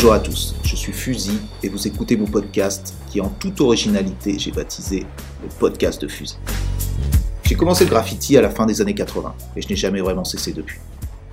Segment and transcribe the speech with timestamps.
[0.00, 4.38] Bonjour à tous, je suis Fusil et vous écoutez mon podcast qui en toute originalité
[4.38, 5.04] j'ai baptisé
[5.42, 6.36] le podcast de Fusil.
[7.42, 10.22] J'ai commencé le graffiti à la fin des années 80 et je n'ai jamais vraiment
[10.22, 10.78] cessé depuis.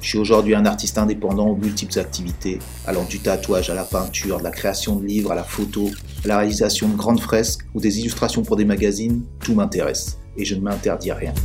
[0.01, 2.57] Je suis aujourd'hui un artiste indépendant aux multiples activités,
[2.87, 5.91] allant du tatouage à la peinture, de la création de livres à la photo,
[6.23, 10.43] à la réalisation de grandes fresques ou des illustrations pour des magazines, tout m'intéresse et
[10.43, 11.35] je ne m'interdis rien.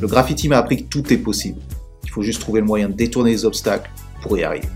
[0.00, 1.60] Le graffiti m'a appris que tout est possible.
[2.02, 3.90] Il faut juste trouver le moyen de détourner les obstacles
[4.22, 4.68] pour y arriver.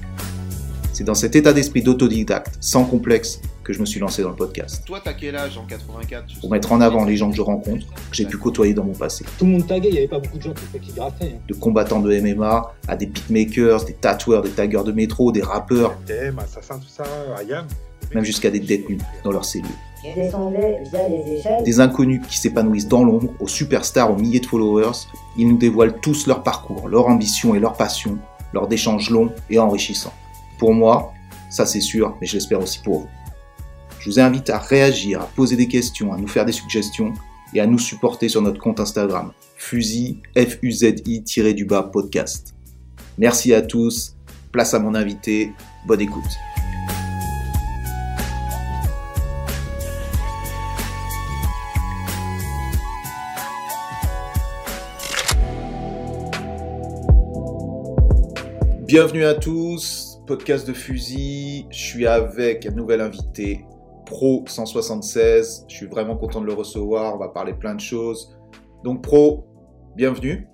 [0.94, 4.36] C'est dans cet état d'esprit d'autodidacte, sans complexe, que je me suis lancé dans le
[4.36, 4.84] podcast.
[4.86, 7.84] Toi, t'as quel âge en 84 Pour mettre en avant les gens que je rencontre,
[7.88, 9.24] que j'ai pu côtoyer dans mon passé.
[9.36, 11.32] Tout le monde taguait, il n'y avait pas beaucoup de gens qui, qui graffaient.
[11.34, 11.40] hein.
[11.48, 15.96] De combattants de MMA à des beatmakers, des tatoueurs, des taggers de métro, des rappeurs,
[16.38, 17.02] Assassin, tout ça,
[17.36, 17.66] Ayam.
[18.14, 19.66] même jusqu'à des détenus dans leurs cellules.
[20.08, 21.64] Je descendais via les échelles.
[21.64, 24.92] Des inconnus qui s'épanouissent dans l'ombre, aux superstars, aux milliers de followers,
[25.36, 28.16] ils nous dévoilent tous leur parcours, leur ambition et leur passion,
[28.52, 30.12] lors d'échanges longs et enrichissants.
[30.64, 31.12] Pour moi,
[31.50, 33.08] ça c'est sûr, mais je l'espère aussi pour vous.
[34.00, 37.12] Je vous invite à réagir, à poser des questions, à nous faire des suggestions
[37.52, 42.54] et à nous supporter sur notre compte Instagram, F-U-Z-I, du bas podcast.
[43.18, 44.16] Merci à tous,
[44.52, 45.52] place à mon invité,
[45.86, 46.24] bonne écoute.
[58.86, 61.66] Bienvenue à tous, podcast de Fusil.
[61.70, 63.64] Je suis avec un nouvel invité,
[64.06, 65.66] Pro 176.
[65.68, 67.14] Je suis vraiment content de le recevoir.
[67.14, 68.36] On va parler plein de choses.
[68.84, 69.46] Donc, Pro,
[69.96, 70.48] bienvenue.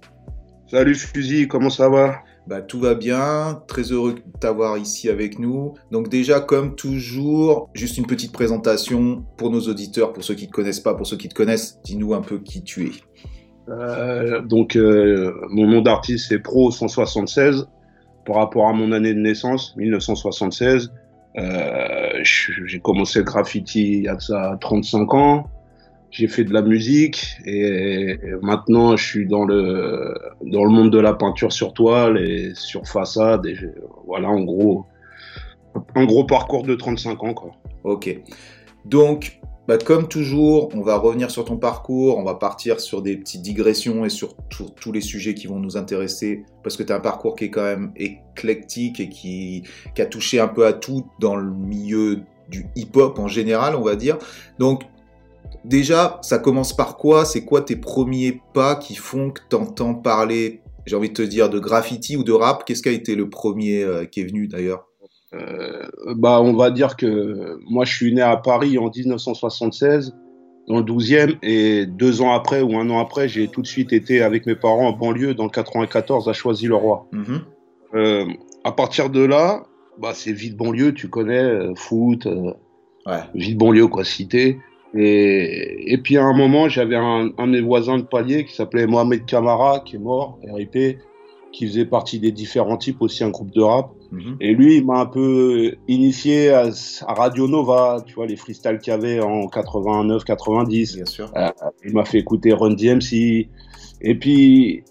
[0.66, 2.22] Salut Fusil, comment ça va?
[2.46, 3.62] Bah, tout va bien.
[3.68, 5.74] Très heureux de t'avoir ici avec nous.
[5.90, 10.50] Donc, déjà, comme toujours, juste une petite présentation pour nos auditeurs, pour ceux qui ne
[10.50, 11.80] te connaissent pas, pour ceux qui te connaissent.
[11.84, 12.92] Dis-nous un peu qui tu es.
[13.68, 17.68] Euh, Donc, euh, mon nom d'artiste c'est Pro 176
[18.30, 20.92] par rapport à mon année de naissance, 1976.
[21.36, 25.50] Euh, j'ai commencé le graffiti il y a de ça 35 ans.
[26.12, 31.00] J'ai fait de la musique et, maintenant je suis dans le dans le monde de
[31.00, 33.46] la peinture sur toile et sur façade.
[33.46, 33.56] Et
[34.06, 34.86] voilà, en gros,
[35.96, 37.50] un gros parcours de 35 ans quoi.
[37.82, 38.16] Ok.
[38.84, 39.40] Donc,
[39.70, 43.42] bah, comme toujours, on va revenir sur ton parcours, on va partir sur des petites
[43.42, 47.00] digressions et sur tous les sujets qui vont nous intéresser, parce que tu as un
[47.00, 49.62] parcours qui est quand même éclectique et qui,
[49.96, 53.94] a touché un peu à tout dans le milieu du hip-hop en général, on va
[53.94, 54.18] dire.
[54.58, 54.82] Donc,
[55.64, 57.24] déjà, ça commence par quoi?
[57.24, 61.22] C'est quoi tes premiers pas qui font que tu entends parler, j'ai envie de te
[61.22, 62.64] dire, de graffiti ou de rap?
[62.64, 64.89] Qu'est-ce qui a été le premier euh, qui est venu d'ailleurs?
[66.16, 70.14] Bah, on va dire que moi, je suis né à Paris en 1976,
[70.68, 73.92] dans le 12e, et deux ans après ou un an après, j'ai tout de suite
[73.92, 77.06] été avec mes parents en banlieue, dans le 94, à Choisy-le-Roi.
[77.12, 77.40] Mhm.
[77.94, 78.24] Euh,
[78.64, 79.64] à partir de là,
[80.00, 82.52] bah, c'est vie de banlieue, tu connais, euh, foot, euh,
[83.06, 83.20] Ouais.
[83.34, 84.58] vie de banlieue, quoi, cité.
[84.94, 88.54] Et, et puis à un moment, j'avais un, un de mes voisins de palier qui
[88.54, 90.98] s'appelait Mohamed Kamara, qui est mort, RIP,
[91.52, 93.90] qui faisait partie des différents types, aussi un groupe de rap.
[94.12, 94.36] Mhm.
[94.40, 96.68] Et lui, il m'a un peu initié à,
[97.06, 100.96] à Radio Nova, tu vois, les freestyles qu'il y avait en 89, 90.
[100.96, 101.32] Bien sûr.
[101.84, 103.48] Il m'a fait écouter Run DMC.
[104.02, 104.82] Et puis,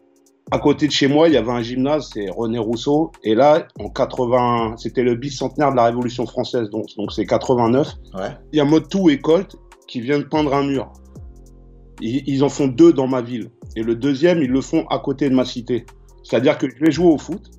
[0.51, 3.11] à côté de chez moi, il y avait un gymnase, c'est René Rousseau.
[3.23, 7.87] Et là, en 80, c'était le bicentenaire de la Révolution française, donc donc c'est 89.
[8.13, 8.21] Ouais.
[8.53, 9.55] Il y a Motou et Colt
[9.87, 10.91] qui viennent peindre un mur.
[12.01, 13.49] Ils, ils en font deux dans ma ville.
[13.75, 15.85] Et le deuxième, ils le font à côté de ma cité.
[16.23, 17.51] C'est-à-dire que je vais jouer au foot.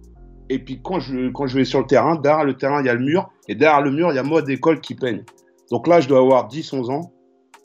[0.50, 2.88] Et puis quand je, quand je vais sur le terrain, derrière le terrain, il y
[2.90, 3.30] a le mur.
[3.48, 5.24] Et derrière le mur, il y a Mode et Colt qui peignent.
[5.70, 7.12] Donc là, je dois avoir 10-11 ans.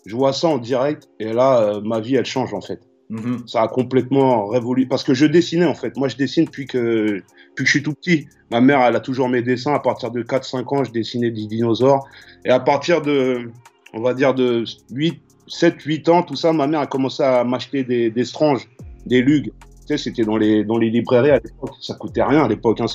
[0.06, 1.10] Je vois ça en direct.
[1.20, 2.80] Et là, euh, ma vie, elle change en fait.
[3.10, 3.48] Mhm.
[3.48, 4.88] Ça a complètement révolu.
[4.88, 5.98] Parce que je dessinais en fait.
[5.98, 8.28] Moi, je dessine depuis que, depuis que je suis tout petit.
[8.52, 9.74] Ma mère, elle a toujours mes dessins.
[9.74, 12.08] À partir de 4-5 ans, je dessinais des dinosaures.
[12.46, 13.50] Et à partir de,
[13.94, 17.44] on va dire, de 8, 7, 8 ans, tout ça, ma mère a commencé à
[17.44, 18.70] m'acheter des, des stranges,
[19.08, 19.52] des lugs.
[19.86, 21.76] C'était dans les, dans les librairies à l'époque.
[21.82, 22.82] Ça coûtait rien à l'époque.
[22.82, 22.86] Hein.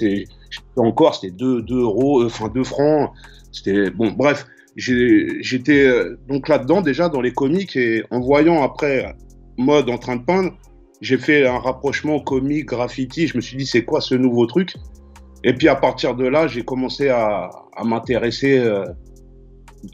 [0.76, 3.10] Encore, c'était 2, 2 euros, euh, enfin 2 francs.
[3.52, 4.46] C'était, bon, bref.
[4.76, 9.14] J'étais euh, donc là-dedans déjà dans les comics et en voyant après
[9.58, 10.52] mode en train de peindre,
[11.00, 13.26] j'ai fait un rapprochement comique, graffiti.
[13.26, 14.74] Je me suis dit, c'est quoi ce nouveau truc?
[15.44, 18.84] Et puis à partir de là, j'ai commencé à, à m'intéresser euh,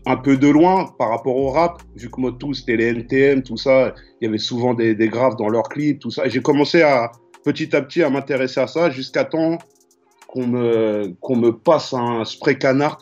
[0.04, 3.56] un peu de loin par rapport au rap, vu que Motu, c'était les NTM, tout
[3.56, 3.94] ça.
[4.20, 6.26] Il y avait souvent des, des graphes dans leurs clips, tout ça.
[6.26, 7.12] Et j'ai commencé à
[7.44, 9.58] petit à petit à m'intéresser à ça jusqu'à temps
[10.26, 12.98] qu'on me, qu'on me passe un spray canard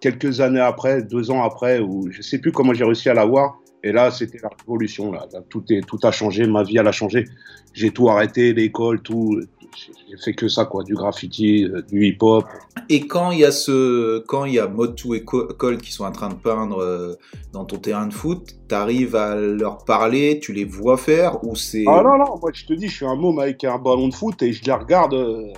[0.00, 3.58] quelques années après, deux ans après, où je sais plus comment j'ai réussi à l'avoir.
[3.84, 5.10] Et là, c'était la révolution.
[5.10, 5.26] Là.
[5.32, 7.24] Là, tout, est, tout a changé, ma vie elle a changé.
[7.72, 9.40] J'ai tout arrêté, l'école, tout.
[9.76, 12.44] J'ai fait que ça, quoi, du graffiti, euh, du hip-hop.
[12.88, 16.04] Et quand il y a ce, quand il y a Motu et Colt qui sont
[16.04, 17.14] en train de peindre euh,
[17.52, 21.84] dans ton terrain de foot, t'arrives à leur parler, tu les vois faire ou c'est
[21.88, 24.14] Ah non non, moi je te dis, je suis un môme avec un ballon de
[24.14, 25.14] foot et je les regarde.
[25.14, 25.48] euh,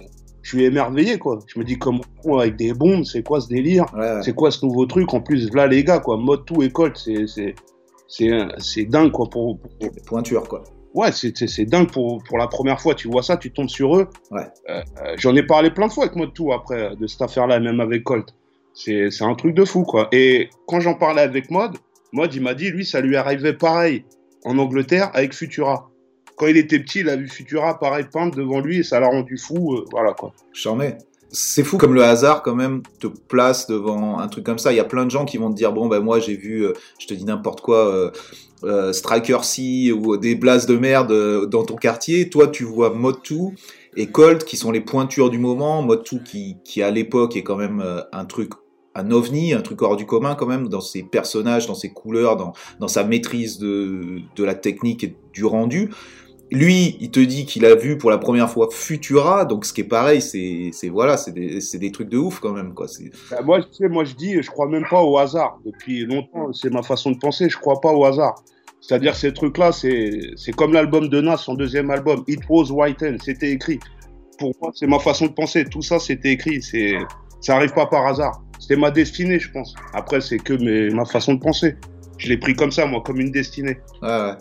[0.42, 1.38] je suis émerveillé quoi.
[1.46, 2.02] Je me dis comment
[2.38, 4.20] avec des bombes, c'est quoi ce délire Ouais.
[4.22, 7.26] C'est quoi ce nouveau truc En plus, là les gars quoi, Motu et Colt, c'est
[7.26, 7.54] c'est
[8.08, 10.62] c'est c'est dingue quoi pour, pour- pointure quoi.
[10.94, 14.08] Ouais c'est dingue pour pour la première fois tu vois ça tu tombes sur eux
[14.30, 14.46] Ouais.
[14.70, 17.46] Euh, euh, j'en ai parlé plein de fois avec Motu après euh, de cette affaire
[17.46, 18.34] là même avec Colt
[18.74, 21.76] c'est un truc de fou quoi et quand j'en parlais avec Mod
[22.12, 24.04] Mod il m'a dit lui ça lui arrivait pareil
[24.44, 25.90] en Angleterre avec Futura
[26.36, 29.08] quand il était petit il a vu Futura pareil peindre devant lui et ça l'a
[29.08, 30.32] rendu fou euh, voilà quoi.
[31.30, 34.72] C'est fou comme le hasard quand même te place devant un truc comme ça.
[34.72, 36.64] Il y a plein de gens qui vont te dire bon ben moi j'ai vu,
[36.64, 38.10] euh, je te dis n'importe quoi, euh,
[38.64, 42.28] euh, Striker C ou des blasts de merde euh, dans ton quartier.
[42.30, 43.56] Toi tu vois Motu
[43.96, 45.82] et Colt qui sont les pointures du moment.
[45.82, 48.52] Motu qui qui à l'époque est quand même euh, un truc
[48.96, 52.36] un ovni, un truc hors du commun quand même dans ses personnages, dans ses couleurs,
[52.36, 55.90] dans dans sa maîtrise de de la technique et du rendu.
[56.50, 59.80] Lui, il te dit qu'il a vu pour la première fois Futura, donc ce qui
[59.80, 62.86] est pareil, c'est, voilà, des, des trucs de ouf quand même, quoi.
[63.30, 66.52] Bah, moi tu sais moi je dis je crois même pas au hasard depuis longtemps
[66.52, 68.36] c'est ma façon de penser je crois pas au hasard
[68.86, 73.18] c'est-à-dire ces trucs là c'est comme l'album de Nas son deuxième album It Was Whiten
[73.24, 73.78] c'était écrit.
[74.38, 75.64] Pour moi c'est ma façon de penser.
[75.64, 76.60] Tout ça c'était écrit.
[76.62, 76.94] C'est
[77.40, 78.42] ça arrive pas par hasard.
[78.58, 79.74] C'était ma destinée je pense.
[79.94, 81.76] Après c'est que mes, ma façon de penser.
[82.18, 83.78] Je l'ai pris comme ça moi comme une destinée.
[84.02, 84.32] Ouais.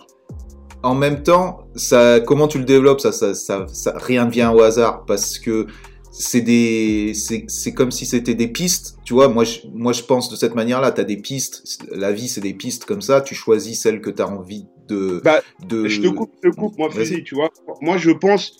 [0.84, 4.52] En même temps, ça, comment tu le développes, ça, ça, ça, ça- rien ne vient
[4.52, 5.66] au hasard parce que
[6.16, 9.28] c'est des, c'est, c'est comme si c'était des pistes, tu vois.
[9.30, 10.92] Moi, je, moi, je pense de cette manière-là.
[10.92, 11.64] T'as des pistes.
[11.92, 13.20] La vie, c'est des pistes comme ça.
[13.22, 15.88] Tu choisis celle que t'as envie de, Bah, de.
[15.88, 17.06] Je te coupe, je te coupe, moi, Vas-y.
[17.08, 17.50] Freddy, tu vois.
[17.82, 18.58] Moi, je pense,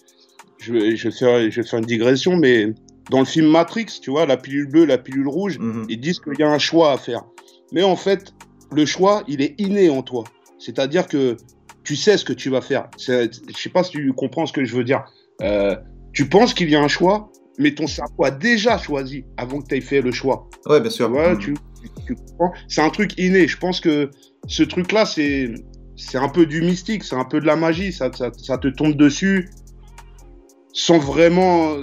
[0.58, 2.74] je vais, je, vais faire, je vais faire une digression, mais
[3.12, 5.86] dans le film Matrix, tu vois, la pilule bleue, la pilule rouge, Mhm.
[5.90, 7.24] ils disent qu'il y a un choix à faire.
[7.72, 8.34] Mais en fait,
[8.72, 10.24] le choix, il est inné en toi.
[10.58, 11.38] C'est-à-dire que
[11.84, 12.88] tu sais ce que tu vas faire.
[12.98, 15.04] C'est- Je sais pas si tu comprends ce que je veux dire.
[15.42, 15.76] Euh,
[16.14, 17.30] tu penses qu'il y a un choix,
[17.60, 20.50] mais ton cerveau a déjà choisi avant que tu aies fait le choix.
[20.66, 21.12] Ouais, bien sûr.
[21.12, 21.40] Ouais, Mhm.
[21.40, 21.54] tu,
[22.08, 22.16] tu
[22.68, 23.48] C'est un truc inné.
[23.48, 24.10] Je pense que
[24.48, 25.54] ce truc-là, c'est
[25.96, 27.92] c'est un peu du mystique, c'est un peu de la magie.
[27.94, 29.50] Ça, ça, ça te tombe dessus
[30.74, 31.76] sans vraiment.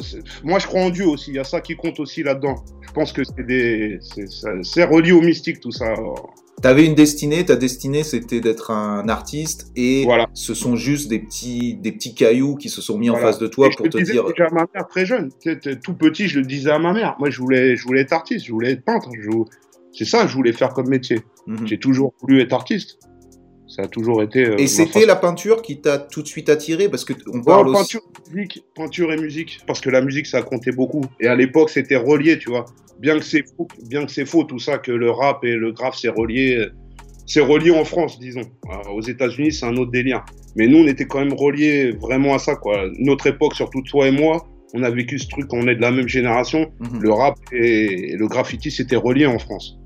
[0.43, 1.31] Moi, je crois en Dieu aussi.
[1.31, 2.57] Il y a ça qui compte aussi là-dedans.
[2.87, 3.99] Je pense que c'est des,
[4.63, 5.95] c'est relié au mystique tout ça.
[6.63, 10.27] T'avais une destinée, ta destinée c'était d'être un artiste et Voilà.
[10.35, 13.47] ce sont juste des petits, des petits cailloux qui se sont mis en face de
[13.47, 14.25] toi Et je pour le te disais dire.
[14.27, 15.31] déjà à ma mère très jeune.
[15.83, 17.17] Tout petit, je le disais à ma mère.
[17.19, 19.09] Moi, je voulais, je voulais être artiste, je voulais être peintre.
[19.19, 19.31] je-
[19.93, 21.21] C'est ça, je voulais faire comme métier.
[21.49, 21.67] Mhm.
[21.67, 22.99] J'ai toujours voulu être artiste.
[23.67, 24.45] Ça a toujours été.
[24.45, 26.89] euh, Et c'était la peinture qui t'a tout de suite attiré?
[26.89, 27.79] Parce que on Ouais, parle aussi.
[27.97, 28.03] peinture,
[28.33, 31.03] musique, peinture et musique, parce que la musique ça comptait beaucoup.
[31.21, 32.67] Et à l'époque c'était relié, tu vois.
[33.01, 35.73] Bien que c'est faux, bien que c'est faux tout ça, que le rap et le
[35.73, 36.69] graphe c'est relié,
[37.27, 38.43] c'est relié en France, disons.
[38.95, 40.23] Aux États-Unis c'est un autre délire.
[40.55, 42.85] Mais nous on était quand même reliés vraiment à ça, quoi.
[42.99, 45.91] Notre époque, surtout toi et moi, on a vécu ce truc, on est de la
[45.91, 46.71] même génération.
[46.81, 47.01] Mhm.
[47.01, 49.79] Le rap et le graffiti c'était relié en France.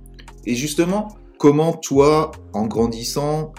[0.44, 1.08] Et justement,
[1.38, 3.52] comment toi, en grandissant,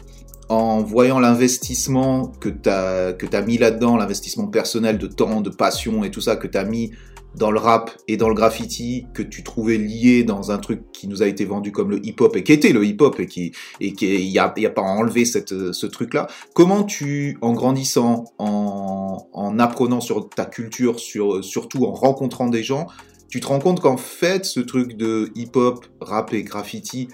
[0.50, 5.50] en voyant l'investissement que tu as, que as mis là-dedans, l'investissement personnel de temps, de
[5.50, 6.91] passion et tout ça que tu as mis
[7.38, 11.08] dans le rap et dans le graffiti, que tu trouvais lié dans un truc qui
[11.08, 13.51] nous a été vendu comme le hip-hop et qui était le hip-hop et qui
[13.82, 16.27] et qui il y a, pas à enlever cette, ce truc-là.
[16.54, 22.63] Comment tu, en grandissant, en, en apprenant sur ta culture, sur, surtout en rencontrant des
[22.63, 22.88] gens,
[23.30, 27.10] tu te rends compte qu'en fait, ce truc de hip-hop, rap et graffiti,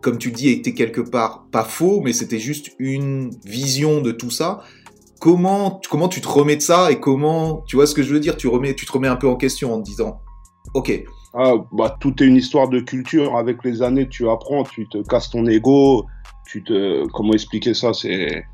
[0.00, 4.12] comme tu le dis, était quelque part pas faux, mais c'était juste une vision de
[4.12, 4.62] tout ça.
[5.20, 8.20] Comment, comment tu te remets de ça et comment, tu vois ce que je veux
[8.20, 10.20] dire, tu, remets, tu te remets un peu en question en te disant,
[10.74, 11.04] ok,
[11.34, 13.36] Ah, bah, tout est une histoire de culture.
[13.36, 16.06] Avec les années, tu apprends, tu te casses ton ego,
[16.46, 18.44] tu te, comment expliquer ça, c'est,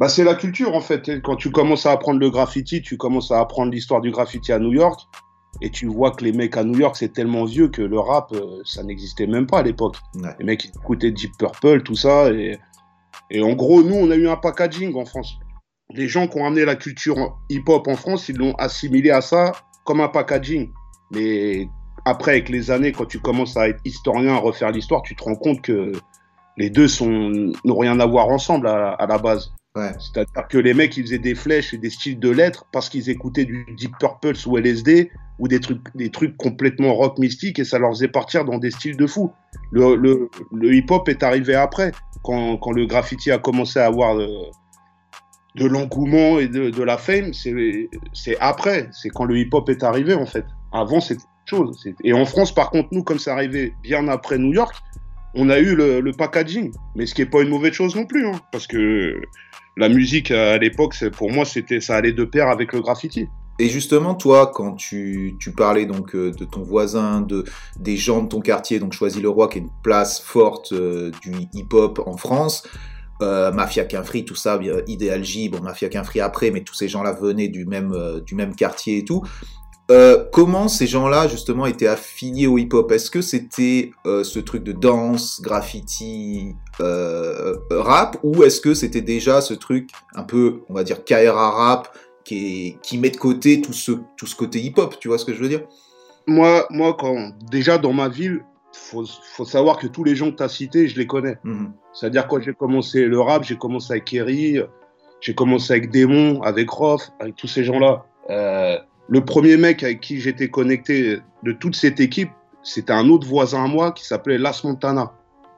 [0.00, 1.20] bah, c'est la culture, en fait.
[1.22, 4.58] Quand tu commences à apprendre le graffiti, tu commences à apprendre l'histoire du graffiti à
[4.58, 5.00] New York.
[5.60, 8.32] Et tu vois que les mecs à New York, c'est tellement vieux que le rap,
[8.32, 9.96] euh, ça n'existait même pas à l'époque.
[10.16, 12.32] ouais, Les mecs, ils écoutaient Deep Purple, tout ça.
[12.32, 12.58] Et,
[13.30, 15.38] et en gros, nous, on a eu un packaging en France.
[15.92, 19.52] Les gens qui ont amené la culture hip-hop en France, ils l'ont assimilé à ça
[19.84, 20.70] comme un packaging.
[21.10, 21.68] Mais
[22.04, 25.22] après, avec les années, quand tu commences à être historien, à refaire l'histoire, tu te
[25.22, 25.92] rends compte que
[26.56, 29.52] les deux sont n'ont rien à voir ensemble à, à la base.
[29.76, 32.88] ouais, C'est-à-dire que les mecs, ils faisaient des flèches et des styles de lettres parce
[32.88, 37.58] qu'ils écoutaient du Deep Purple sous LSD ou des trucs, des trucs complètement rock mystique
[37.58, 39.32] et ça leur faisait partir dans des styles de fou.
[39.72, 44.16] Le, le, le hip-hop est arrivé après, quand, quand le graffiti a commencé à avoir,
[44.16, 44.28] euh,
[45.54, 50.26] de l'engouement et de, la fame, c'est après, c'est quand le hip-hop est arrivé en
[50.26, 50.44] fait.
[50.72, 51.84] Avant, c'était chose.
[52.02, 54.74] Et en France, par contre, nous, comme c'est arrivé bien après New York,
[55.34, 58.06] on a eu le, le packaging, mais ce qui est pas une mauvaise chose non
[58.06, 59.20] plus, hein, parce que
[59.76, 63.28] la musique à l'époque, pour moi, c'était ça allait de pair avec le graffiti.
[63.60, 67.44] Et justement, toi, quand tu, tu parlais donc euh, de ton voisin, de
[67.78, 72.00] des gens de ton quartier, donc Choisy-le-Roi, qui est une place forte euh, du hip-hop
[72.04, 72.66] en France,
[73.24, 77.12] euh, Mafia Quinfri, tout ça, bien, Ideal bon, Mafia Quinfri après, mais tous ces gens-là
[77.12, 79.22] venaient du même, euh, du même quartier et tout.
[79.90, 82.90] Euh, comment ces gens-là, justement, étaient affiliés au hip-hop?
[82.90, 89.02] Est-ce que c'était euh, ce truc de danse, graffiti, euh, rap, ou est-ce que c'était
[89.02, 91.88] déjà ce truc un peu, on va dire, KRA rap,
[92.24, 95.34] qui, qui met de côté tout ce, tout ce côté hip-hop, tu vois ce que
[95.34, 95.62] je veux dire?
[96.26, 98.42] Moi, moi, quand déjà dans ma ville,
[98.74, 101.36] faut, faut savoir que tous les gens que tu as cités, je les connais.
[101.44, 101.72] Mhm.
[101.92, 104.58] C'est-à-dire quand j'ai commencé le rap, j'ai commencé avec Kerry,
[105.20, 108.04] j'ai commencé avec Démon, avec Rof, avec tous ces gens-là.
[108.30, 108.76] Euh,
[109.08, 112.30] le premier mec avec qui j'étais connecté de toute cette équipe,
[112.62, 115.12] c'était un autre voisin à moi qui s'appelait Las Montana,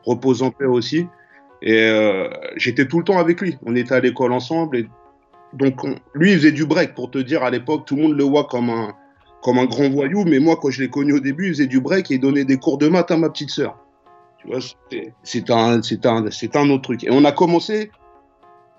[0.04, 1.06] repose en paix aussi.
[1.62, 3.56] Et euh, j'étais tout le temps avec lui.
[3.64, 4.76] On était à l'école ensemble.
[4.78, 4.88] Et
[5.52, 8.16] donc on- lui, il faisait du break pour te dire à l'époque, tout le monde
[8.16, 8.94] le voit comme un
[9.46, 11.80] comme un grand voyou, mais moi quand je l'ai connu au début, il faisait du
[11.80, 13.78] break et il donnait des cours de maths à ma petite sœur.
[14.38, 14.58] Tu vois,
[15.22, 17.04] c'est un, c'est un, c'est un autre truc.
[17.04, 17.92] Et on a commencé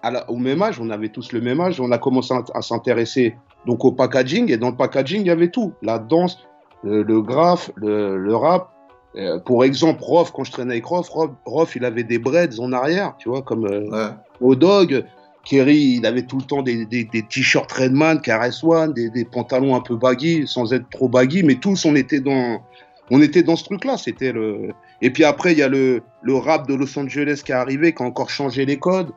[0.03, 2.43] à la- au même âge, on avait tous le même âge, on a commencé à,
[2.53, 5.71] à s'intéresser donc au packaging, et dans le packaging, il y avait tout.
[5.81, 6.37] La danse,
[6.83, 8.73] le, le graphe, le, le rap.
[9.15, 12.59] Euh, pour exemple, Rof, quand je traînais avec Rof, Rof, Rof, il avait des breads
[12.59, 14.09] en arrière, tu vois, comme euh, Ouais.
[14.41, 15.05] au dog.
[15.47, 19.75] Kerry, il avait tout le temps des, des, des t-shirts Redman, KRS-One, des, des pantalons
[19.75, 22.61] un peu baggy, sans être trop baggy, mais tous, on était dans,
[23.11, 23.97] on était dans ce truc-là.
[23.97, 24.71] C'était le.
[25.01, 27.93] Et puis après, il y a le, le rap de Los Angeles qui est arrivé,
[27.93, 29.11] qui a encore changé les codes.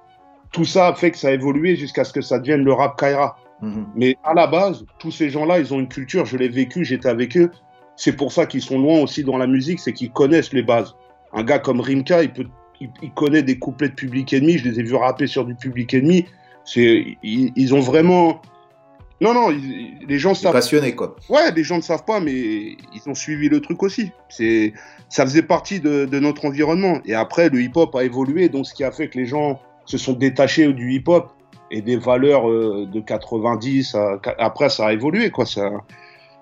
[0.52, 2.96] Tout ça a fait que ça a évolué jusqu'à ce que ça devienne le rap
[2.96, 3.36] Kaira.
[3.60, 3.86] Mhm.
[3.96, 7.08] Mais à la base, tous ces gens-là, ils ont une culture, je l'ai vécu, j'étais
[7.08, 7.50] avec eux.
[7.96, 10.94] C'est pour ça qu'ils sont loin aussi dans la musique, c'est qu'ils connaissent les bases.
[11.32, 12.46] Un gars comme Rimka, il, peut,
[12.80, 15.54] il, il connaît des couplets de Public Enemy, je les ai vus rapper sur du
[15.54, 16.26] Public Enemy.
[16.64, 18.40] C'est, ils, ils ont vraiment...
[19.22, 21.14] Non, non, ils- les gens savent passionné, quoi.
[21.28, 24.12] Ouais, les gens ne savent pas, mais ils ont suivi le truc aussi.
[24.30, 24.72] C'est,
[25.10, 27.00] ça faisait partie de, de notre environnement.
[27.04, 29.98] Et après, le hip-hop a évolué, donc ce qui a fait que les gens se
[29.98, 31.30] sont détachés du hip-hop
[31.70, 33.94] et des valeurs euh, de 90.
[33.94, 35.44] à- après, ça a évolué, quoi.
[35.44, 35.70] Ça,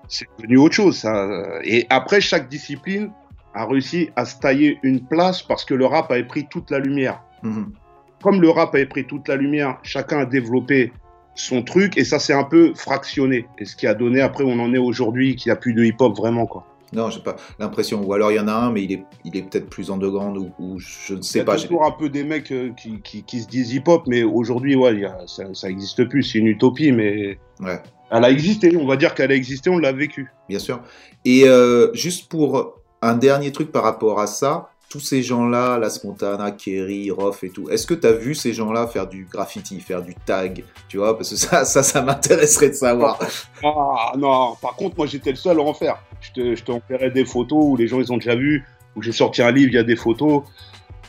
[0.07, 0.97] c'est devenu autre chose.
[0.99, 1.27] Ça.
[1.65, 3.11] Et après, chaque discipline
[3.59, 6.79] a réussi à se tailler une place parce que le rap avait pris toute la
[6.79, 7.73] lumière Mhm.
[8.21, 10.91] comme le rap avait pris toute la lumière, chacun a développé
[11.35, 13.45] son truc et ça s'est un peu fractionné.
[13.57, 15.83] Et ce qui a donné après on en est aujourd'hui, qu'il n'y a plus de
[15.85, 16.65] hip-hop vraiment quoi.
[16.91, 18.03] Non, j'ai pas l'impression.
[18.03, 20.37] Ou alors il y en a un, mais il est, il est peut-être plus underground
[20.37, 21.55] ou, ou je ne Il y sais a pas.
[21.55, 25.05] toujours un peu des mecs euh, qui, qui, qui se disent hip-hop, mais aujourd'hui, ouais,
[25.05, 26.23] a- ça, ça existe plus.
[26.23, 27.79] C'est une utopie, mais Ouais.
[28.09, 28.75] elle a existé.
[28.75, 30.31] On va dire qu'elle a existé, on l'a vécu.
[30.49, 30.81] Bien sûr.
[31.25, 35.89] Et euh, juste pour un dernier truc par rapport à ça, tous ces gens-là, La
[35.89, 39.79] Spontana, Kerry, Roth et tout, est-ce que tu as vu ces gens-là faire du graffiti,
[39.79, 43.19] faire du tag Tu vois, parce que ça, ça, ça m'intéresserait de savoir.
[43.63, 45.99] Ah non, par contre, moi j'étais le seul à en faire.
[46.21, 48.65] Je te, je des photos où les gens ils ont déjà vu,
[48.95, 50.43] où j'ai sorti un livre, il y a des photos.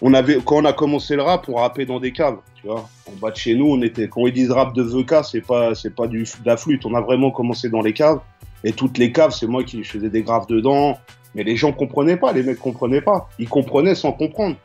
[0.03, 2.89] On avait, quand on a commencé le rap, on rappait dans des caves, tu vois.
[3.07, 5.75] En bas de chez nous, on était, quand ils disent rap de VK, c'est pas,
[5.75, 6.85] c'est pas du, de la flûte.
[6.87, 8.21] On a vraiment commencé dans les caves.
[8.63, 10.99] Et toutes les caves, c'est moi qui faisais des graves dedans.
[11.35, 13.29] Mais les gens comprenaient pas, les mecs comprenaient pas.
[13.39, 14.57] Ils comprenaient sans comprendre.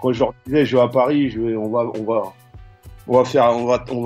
[0.00, 3.24] Quand je leur disais, je vais à Paris, on va,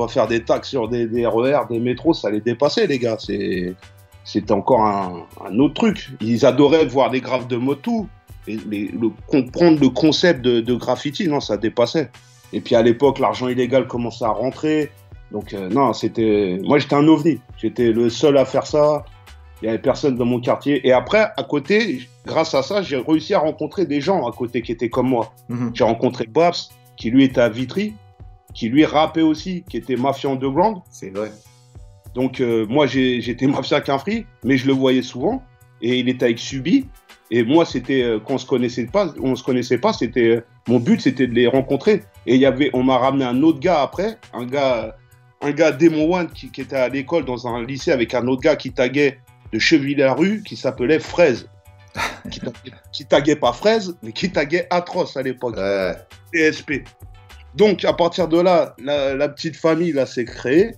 [0.09, 3.17] faire, des taxes sur des, des RER, des métros, ça les dépassait, les gars.
[3.19, 6.11] C'était encore un, autre truc.
[6.21, 8.03] Ils adoraient voir des graphes de motu,
[8.49, 8.59] et,
[9.27, 12.11] comprendre le concept de, de graffiti, non, ça dépassait.
[12.53, 14.91] Et puis à l'époque, l'argent illégal commençait à rentrer.
[15.33, 17.41] Donc euh, non, c'était, moi j'étais un ovni.
[17.59, 19.05] J'étais le seul à faire ça.
[19.63, 20.87] Il y avait personne dans mon quartier.
[20.87, 24.61] Et après, à côté, grâce à ça, j'ai réussi à rencontrer des gens à côté
[24.63, 25.33] qui étaient comme moi.
[25.49, 25.71] Mhm.
[25.75, 26.55] J'ai rencontré Babs,
[26.97, 27.95] qui lui était à Vitry,
[28.55, 30.79] qui lui rappait aussi, qui était mafia underground.
[30.91, 31.31] C'est vrai.
[32.15, 35.43] Donc euh, moi j'étais mafia qu'un free, mais je le voyais souvent.
[35.83, 36.87] Et il était avec Subi.
[37.31, 39.93] Et moi c'était euh, quand on se connaissait pas, on se connaissait pas.
[39.93, 42.03] C'était euh, mon but c'était de les rencontrer.
[42.27, 44.97] Et il y avait, on m'a ramené un autre gars après, un gars,
[45.43, 48.43] un gars Demon One qui, qui était à l'école dans un lycée avec un autre
[48.43, 49.19] gars qui taguait
[49.53, 51.49] de Cheville-la-Rue qui s'appelait Fraise.
[52.31, 55.57] qui, taguait, qui taguait pas Fraise, mais qui taguait Atroce à l'époque.
[55.57, 55.95] Ouais.
[56.33, 56.85] TSP.
[57.55, 60.75] Donc, à partir de là, la, la petite famille là s'est créée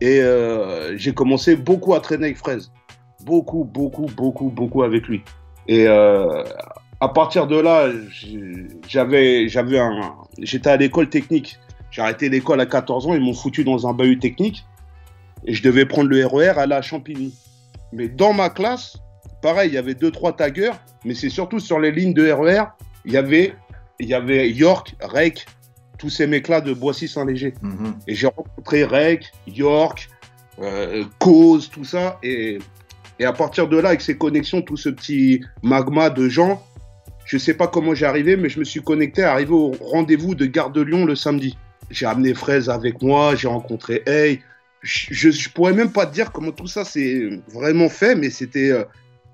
[0.00, 2.72] et euh, j'ai commencé beaucoup à traîner avec Fraise.
[3.24, 5.22] Beaucoup, beaucoup, beaucoup, beaucoup avec lui.
[5.68, 6.42] Et euh,
[7.00, 11.56] à partir de là, j'ai- j'avais, j'avais un, j'étais à l'école technique.
[11.92, 14.64] J'ai arrêté l'école à 14 ans, ils m'ont foutu dans un bahut technique
[15.44, 17.32] et je devais prendre le RER aller à Champigny.
[17.92, 18.96] Mais dans ma classe,
[19.42, 20.72] pareil, il y avait deux trois taggers,
[21.04, 22.64] mais c'est surtout sur les lignes de RER,
[23.04, 23.54] il y avait
[24.00, 25.46] il y avait York, Rec,
[25.98, 27.54] tous ces mecs-là de Boissy-Saint-Léger.
[27.62, 27.94] Mhm.
[28.08, 30.08] Et j'ai rencontré Rec, York,
[30.60, 32.18] euh, Cause, tout ça.
[32.22, 32.58] Et,
[33.20, 36.60] et à partir de là, avec ces connexions, tout ce petit magma de gens,
[37.24, 40.46] je sais pas comment j'ai arrivé, mais je me suis connecté, arrivé au rendez-vous de
[40.46, 41.56] Gare de Lyon le samedi.
[41.90, 44.40] J'ai amené Fraise avec moi, j'ai rencontré Hey.
[44.82, 48.70] Je, je, pourrais même pas te dire comment tout ça s'est vraiment fait, mais c'était,
[48.70, 48.84] euh,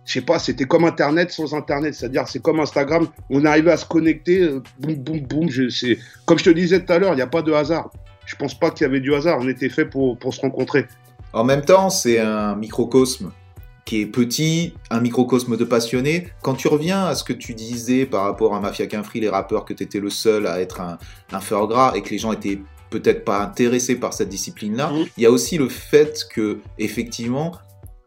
[0.04, 1.94] je sais pas, c'était comme Internet sans Internet.
[1.94, 3.08] C'est-à-dire, c'est comme Instagram.
[3.30, 5.48] On arrivait à se connecter, euh, boum, boum, boum.
[6.26, 7.90] Comme je te disais tout à l'heure, il n'y a pas de hasard.
[8.26, 9.38] Je pense pas qu'il y avait du hasard.
[9.40, 10.86] On était fait pour, pour se rencontrer.
[11.32, 13.32] En même temps, c'est un microcosme
[13.86, 16.28] qui est petit, un microcosme de passionnés.
[16.42, 19.64] Quand tu reviens à ce que tu disais par rapport à Mafia Quinfree, les rappeurs,
[19.64, 20.98] que tu étais le seul à être un,
[21.32, 22.60] un feur gras et que les gens étaient
[22.90, 25.06] peut-être pas intéressés par cette discipline-là, Mhm.
[25.16, 27.52] il y a aussi le fait que, effectivement,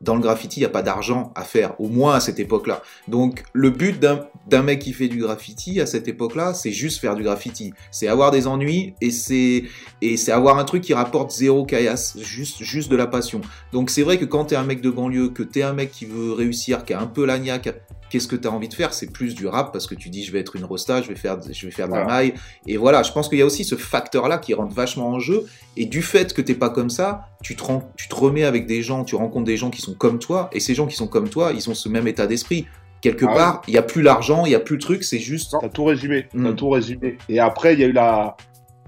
[0.02, 2.82] dans le graffiti, il n'y a pas d'argent à faire, au moins à cette époque-là.
[3.08, 7.16] Donc, le but d'un mec qui fait du graffiti à cette époque-là, c'est juste faire
[7.16, 7.72] du graffiti.
[7.92, 9.66] C'est avoir des ennuis et c'est
[10.02, 13.42] et c'est avoir un truc qui rapporte zéro caillasse, juste, juste de la passion.
[13.74, 16.06] Donc c'est vrai que quand t'es un mec de banlieue, que t'es un mec qui
[16.06, 17.70] veut réussir, qui a un peu la niaque,
[18.12, 18.94] qu'est-ce que t'as envie de faire?
[18.94, 21.16] C'est plus du rap parce que tu dis je vais être une rosta, je vais
[21.16, 22.14] faire, je vais faire de la Voilà.
[22.18, 22.34] maille.
[22.68, 25.46] Et voilà, je pense qu'il y a aussi ce facteur-là qui rentre vachement en jeu.
[25.78, 28.68] Et du fait que t'es pas comme ça, tu te, rends- tu te remets avec
[28.68, 30.50] des gens, tu rencontres des gens qui sont comme toi.
[30.52, 32.68] Et ces gens qui sont comme toi, ils ont ce même état d'esprit.
[33.00, 35.18] Quelque Ah part, il y a plus l'argent, il y a plus le truc, c'est
[35.18, 35.56] juste.
[35.60, 36.28] T'as tout résumé.
[36.36, 36.44] Mm.
[36.46, 37.18] T'as tout résumé.
[37.30, 38.36] Et après, il y a eu la,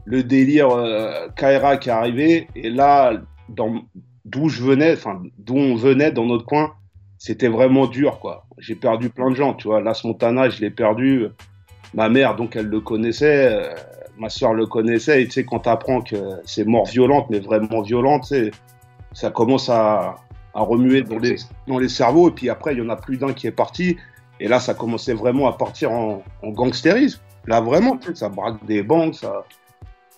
[0.06, 2.48] le délire euh, Kaira qui est arrivé.
[2.56, 3.14] Et là,
[3.50, 3.82] dans,
[4.26, 6.74] d'où je venais, enfin, d'où on venait dans notre coin,
[7.24, 8.46] c'était vraiment dur, quoi.
[8.58, 9.80] J'ai perdu plein de gens, tu vois.
[9.80, 11.28] Las Montana, je l'ai perdu.
[11.94, 13.48] Ma mère, donc, elle le connaissait.
[13.48, 13.74] euh,
[14.18, 15.24] ma soeur le connaissait.
[15.24, 18.34] Et tu sais, quand t'apprends que c'est mort violente, mais vraiment violente,
[19.14, 20.18] ça commence à,
[20.54, 21.18] remuer dans
[21.80, 22.28] les, cerveaux.
[22.28, 23.96] Et puis après, il y en a plus d'un qui est parti.
[24.42, 27.22] Et là, ça commençait vraiment à partir en, gangstérisme.
[27.48, 29.16] Là, vraiment, tu sais, ça braque des banques.
[29.16, 29.46] Ça...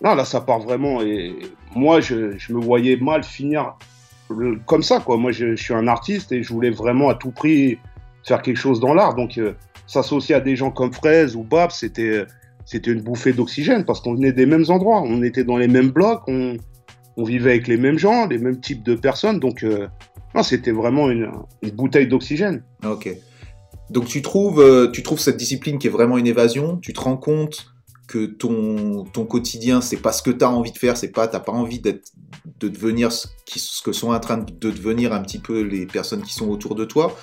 [0.00, 1.02] Là, ça part vraiment.
[1.02, 1.36] Et
[1.72, 3.76] moi, je, je me voyais mal finir
[4.66, 5.16] comme ça, quoi.
[5.16, 7.78] Moi, je, suis un artiste et je voulais vraiment à tout prix
[8.24, 9.14] faire quelque chose dans l'art.
[9.14, 9.52] Donc, euh,
[9.86, 12.24] s'associer à des gens comme Fraise ou Bab, c'était,
[12.64, 15.02] c'était une bouffée d'oxygène parce qu'on venait des mêmes endroits.
[15.02, 16.56] On était dans les mêmes blocs, on,
[17.18, 19.40] vivait avec les mêmes gens, les mêmes types de personnes.
[19.40, 19.88] Donc, euh,
[20.34, 21.30] non, c'était vraiment une,
[21.62, 22.62] une bouteille d'oxygène.
[22.84, 23.08] Ok.
[23.90, 26.76] Donc tu trouves, euh, tu trouves cette discipline qui est vraiment une évasion?
[26.78, 27.66] Tu te rends compte
[28.06, 31.26] que ton, ton quotidien, c'est pas ce que tu as envie de faire, c'est pas,
[31.28, 32.12] t'as pas envie d'être,
[32.60, 36.22] de devenir ce, ce que sont en train de devenir un petit peu les personnes
[36.22, 37.16] qui sont autour de toi.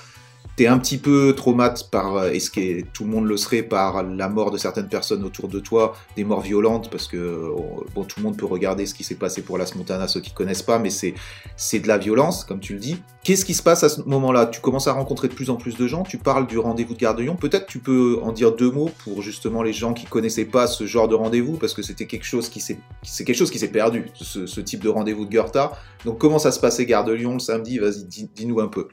[0.56, 3.38] T'es un petit peu traumatisé par, euh, et ce qui est, tout le monde le
[3.38, 7.18] serait, par la mort de certaines personnes autour de toi, des morts violentes, parce que
[7.18, 7.50] euh,
[7.96, 10.32] bon, tout le monde peut regarder ce qui s'est passé pour Las Montana, ceux qui
[10.32, 11.16] connaissent pas, mais c'est,
[11.58, 12.98] c'est de la violence, comme tu le dis.
[13.24, 14.46] Qu'est-ce qui se passe à ce moment-là?
[14.46, 17.00] Tu commences à rencontrer de plus en plus de gens, tu parles du rendez-vous de
[17.00, 17.36] Gare de Lyon.
[17.36, 20.86] Peut-être tu peux en dire deux mots pour justement les gens qui connaissaient pas ce
[20.86, 23.72] genre de rendez-vous, parce que c'était quelque chose qui s'est, c'est quelque chose qui s'est
[23.72, 25.58] perdu, ce, ce type de rendez-vous de Goethe.
[26.06, 27.80] Donc comment ça se passait Gare de Lyon le samedi?
[27.80, 28.88] Vas-y, dis- dis-nous un peu.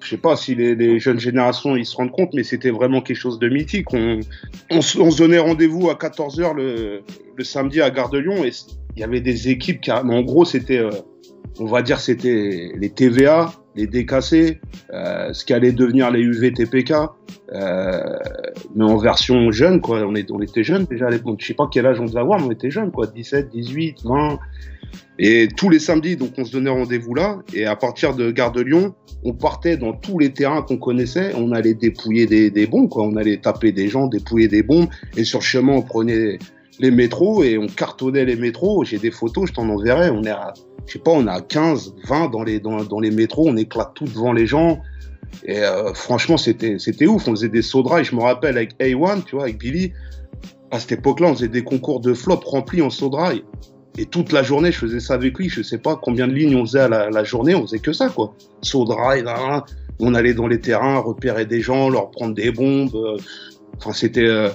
[0.00, 3.16] Je sais pas si les, jeunes générations ils se rendent compte, mais c'était vraiment quelque
[3.16, 3.92] chose de mythique.
[3.92, 4.20] On,
[4.70, 7.02] on, se- on se donnait rendez-vous à 14h le,
[7.36, 8.50] le samedi à Gare de Lyon et
[8.96, 10.90] il y avait des équipes qui, en gros, c'était, euh,
[11.58, 14.60] on va dire, c'était les TVA, les DKC,
[14.92, 16.92] euh, ce qui allait devenir les UVTPK,
[17.52, 18.00] euh,
[18.74, 20.00] mais en version jeune, quoi.
[20.02, 21.36] On, était jeunes déjà à l'époque.
[21.40, 23.06] Je sais pas quel âge on devait avoir, mais on était jeunes, quoi.
[23.06, 24.38] 17, 18, 20.
[25.20, 27.38] Et tous les samedis, donc on se donnait rendez-vous là.
[27.54, 31.32] Et à partir de Gare de Lyon, on partait dans tous les terrains qu'on connaissait.
[31.36, 33.04] On allait dépouiller des, des bombes, quoi.
[33.04, 34.88] On allait taper des gens, dépouiller des bombes.
[35.16, 36.38] Et sur le chemin, on prenait
[36.80, 38.84] les métros et on cartonnait les métros.
[38.84, 40.10] J'ai des photos, je t'en enverrai.
[40.10, 40.54] On est à,
[40.88, 43.46] je sais pas, on à 15, 20 dans les, dans, dans les métros.
[43.46, 44.80] On éclate tout devant les gens.
[45.44, 47.28] Et euh, franchement, c'était, ouf.
[47.28, 48.04] On faisait des rail.
[48.04, 49.92] Je me rappelle avec A1, tu vois, avec Billy.
[50.70, 53.44] À cette époque-là, on faisait des concours de flop remplis en rail.
[53.98, 55.50] Et toute la journée, je faisais ça avec lui.
[55.50, 57.54] Je sais pas combien de lignes on faisait à la, journée.
[57.54, 58.34] On faisait que ça, quoi.
[58.74, 59.64] Là.
[60.00, 62.96] On allait dans les terrains, repérer des gens, leur prendre des bombes.
[63.76, 64.48] Enfin, c'était, euh,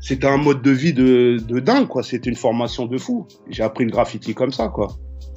[0.00, 2.04] c'était un mode de vie de, de dingue, quoi.
[2.04, 3.26] C'était une formation de fou.
[3.48, 4.88] J'ai appris le graffiti comme ça, quoi.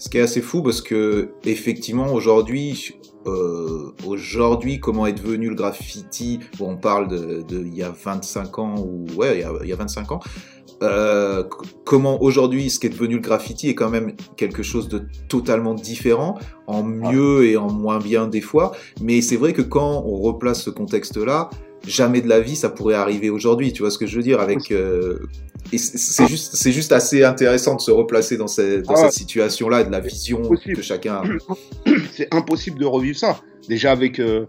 [0.02, 2.96] Ce qui est assez fou parce que effectivement aujourd'hui,
[3.28, 7.92] euh, aujourd'hui comment est devenu le graffiti Bon, on parle de, de il y a
[7.92, 10.20] 25 ans ou ouais, il y a, il y a 25 ans.
[10.82, 11.44] Euh,
[11.86, 15.76] comment aujourd'hui ce qui est devenu le graffiti est quand même quelque chose de totalement
[15.76, 18.72] différent, en mieux et en moins bien des fois.
[19.02, 21.52] Mais c'est vrai que quand on replace ce contexte-là,
[21.88, 23.74] jamais de la vie ça pourrait arriver aujourd'hui.
[23.74, 25.20] Tu vois ce que je veux dire avec euh,
[25.74, 28.96] et c'est- juste c'est juste assez intéressant de se replacer dans, Ah ouais.
[28.98, 31.16] cette situation là, de la vision que chacun.
[31.16, 31.24] a.
[32.14, 33.40] c'est impossible de revivre ça.
[33.70, 34.46] Déjà avec euh,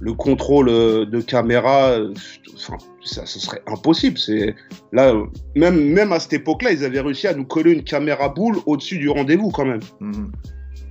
[0.00, 1.96] le contrôle euh, de caméra,
[2.56, 4.18] enfin, ça, ce serait impossible.
[4.18, 4.54] C'est
[4.92, 5.14] là,
[5.54, 8.98] même même à cette époque-là, ils avaient réussi à nous coller une caméra boule au-dessus
[8.98, 9.80] du rendez-vous quand même.
[10.00, 10.32] Mhm.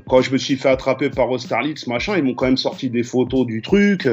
[0.07, 3.03] Quand je me suis fait attraper par Austerlitz, machin, ils m'ont quand même sorti des
[3.03, 4.07] photos du truc.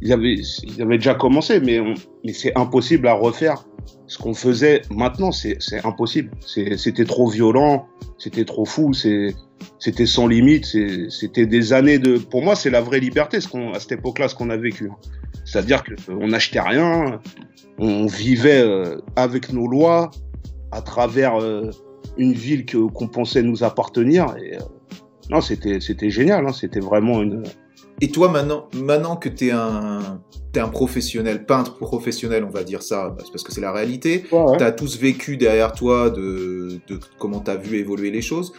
[0.00, 1.80] Ils avaient, ils avaient déjà commencé, mais,
[2.24, 3.64] mais c'est impossible à refaire.
[4.06, 6.30] Ce qu'on faisait maintenant, c'est impossible.
[6.46, 7.86] C'était trop violent,
[8.18, 10.66] c'était trop fou, c'était sans limite.
[11.10, 12.18] C'était des années de.
[12.18, 14.90] Pour moi, c'est la vraie liberté ce qu'on, à cette époque-là, ce qu'on a vécu.
[15.44, 17.20] C'est-à-dire qu'on n'achetait rien,
[17.78, 20.10] on vivait euh, avec nos lois,
[20.72, 21.70] à travers euh,
[22.16, 24.34] une ville qu'on pensait nous appartenir.
[24.42, 24.60] Et, euh,
[25.30, 26.46] non, c'était génial.
[26.46, 26.52] hein.
[26.52, 27.42] C'était vraiment une.
[28.00, 30.20] Et toi, maintenant, maintenant que tu es un,
[30.56, 34.24] un professionnel, peintre professionnel, on va dire ça, parce que c'est la réalité,
[34.58, 38.52] tu as tous vécu derrière toi de, de comment tu as vu évoluer les choses.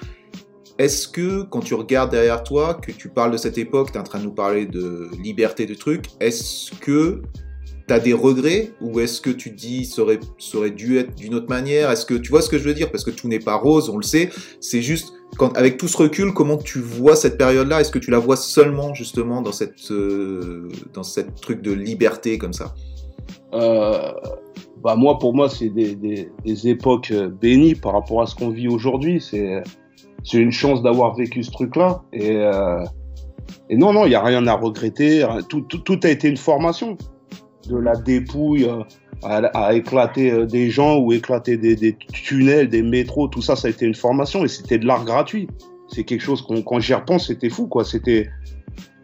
[0.77, 4.01] Est-ce que quand tu regardes derrière toi, que tu parles de cette époque, tu es
[4.01, 7.21] en train de nous parler de liberté de trucs, est-ce que
[7.87, 10.97] tu as des regrets ou est-ce que tu te dis ça aurait, ça aurait dû
[10.97, 11.91] être d'une autre manière?
[11.91, 12.89] Est-ce que tu vois ce que je veux dire?
[12.91, 14.29] Parce que tout n'est pas rose, on le sait.
[14.59, 17.81] C'est juste, quand, avec tout ce recul, comment tu vois cette période-là?
[17.81, 22.37] Est-ce que tu la vois seulement justement dans cette, euh, dans cette truc de liberté
[22.37, 22.73] comme ça?
[23.53, 24.11] Euh,
[24.83, 28.49] bah moi, pour moi, c'est des, des, époques euh, bénies par rapport à ce qu'on
[28.49, 29.21] vit aujourd'hui.
[29.21, 29.61] C'est
[30.23, 32.01] c'est une chance d'avoir vécu ce truc-là.
[32.11, 32.39] Et,
[33.69, 35.23] et non, non, il n'y a rien à regretter.
[35.49, 36.97] Tout, tout, a été une formation.
[37.69, 38.67] De la dépouille
[39.23, 43.55] à, à éclater euh, des gens ou éclater des, des tunnels, des métros, tout ça,
[43.55, 45.47] ça a été une formation et c'était de l'art gratuit.
[45.87, 47.85] C'est quelque chose qu'on, quand j'y repense, c'était fou, quoi.
[47.85, 48.29] C'était,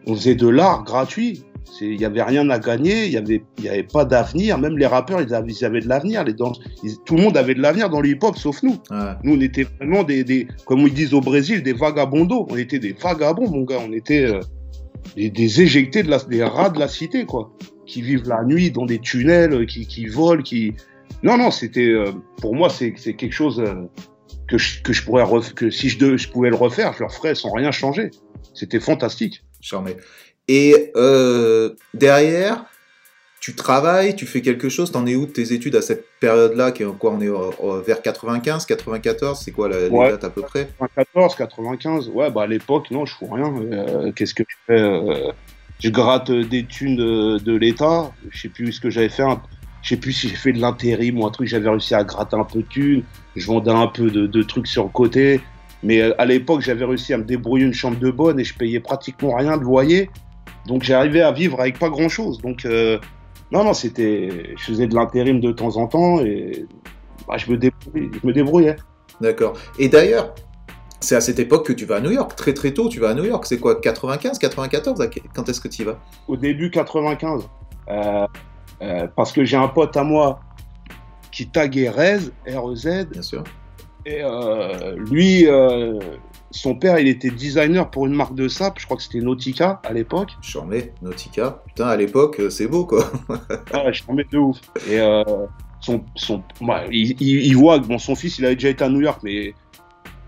[0.06, 1.42] on faisait de l'art gratuit.
[1.80, 4.58] Il y avait rien à gagner, il y avait, il y avait pas d'avenir.
[4.58, 6.22] Même les rappeurs, ils avaient, ils avaient de l'avenir.
[6.22, 8.76] Les danses, ils- tout le monde avait de l'avenir dans le hip-hop, sauf nous.
[8.90, 9.14] Ouais.
[9.24, 12.46] Nous, on était vraiment des, des, comme ils disent au Brésil, des vagabondos.
[12.50, 13.78] On était des vagabonds, mon gars.
[13.88, 14.40] On était euh,
[15.16, 17.50] des, des éjectés de la, des rats de la cité, quoi.
[17.92, 20.74] Qui vivent la nuit dans des tunnels, euh, qui, qui volent, qui.
[21.22, 23.74] Non, non, c'était, euh, pour moi, c'est, quelque chose euh,
[24.48, 27.00] que je, que je pourrais, ref- que si je, de- je pouvais le refaire, je
[27.00, 28.10] le referais sans rien changer.
[28.54, 29.44] C'était fantastique.
[29.60, 29.96] Charmé.
[30.48, 32.64] Et euh, derrière,
[33.40, 36.72] tu travailles, tu fais quelque chose, t'en es où de tes études à cette période-là,
[36.72, 40.10] qui est quoi On est vers 95, 94, c'est quoi la, les Ouais.
[40.10, 40.68] dates à peu près?
[40.78, 43.52] 94, 95, ouais, bah à l'époque, non, je fous rien.
[43.72, 45.30] Euh, Qu'est-ce que je fais euh,
[45.82, 48.12] Je gratte euh, des thunes de, l'État.
[48.30, 49.24] Je sais plus ce que j'avais fait.
[49.82, 51.48] Je sais plus si j'ai fait de l'intérim ou un truc.
[51.48, 53.02] J'avais réussi à gratter un peu de thunes.
[53.34, 55.40] Je vendais un peu de, trucs sur le côté.
[55.82, 58.54] Mais euh, à l'époque, j'avais réussi à me débrouiller une chambre de bonne et je
[58.54, 60.08] payais pratiquement rien de loyer.
[60.66, 62.40] Donc j'arrivais à vivre avec pas grand chose.
[62.40, 63.00] Donc euh,
[63.50, 64.54] non, non, c'était.
[64.56, 66.64] Je faisais de l'intérim de temps en temps et
[67.26, 67.36] bah.
[67.38, 68.76] Je me débrouillais.
[69.20, 69.54] D'accord.
[69.80, 70.32] Et d'ailleurs,
[71.02, 73.10] c'est à cette époque que tu vas à New York, très très tôt, tu vas
[73.10, 73.44] à New York.
[73.46, 75.98] C'est quoi 95, 94 à- Quand est-ce que tu y vas?
[76.28, 77.48] Au début 95.
[77.88, 78.26] Euh,
[78.82, 80.40] euh, parce que j'ai un pote à moi
[81.30, 83.42] qui taguait Rez, R-E-Z, Bien sûr.
[84.06, 85.46] et euh, lui,
[86.50, 89.80] son père, il était designer pour une marque de sap, je crois que c'était Nautica
[89.84, 90.30] à l'époque.
[90.42, 91.62] Charmé, Nautica.
[91.66, 93.10] Putain, à l'époque, c'est beau quoi.
[93.72, 94.58] Ah, je t'en mets de ouf.
[94.90, 94.98] Et
[95.80, 98.84] son, son, bah, il, il- il voit que bon, son fils, il avait déjà été
[98.84, 99.54] à New York, mais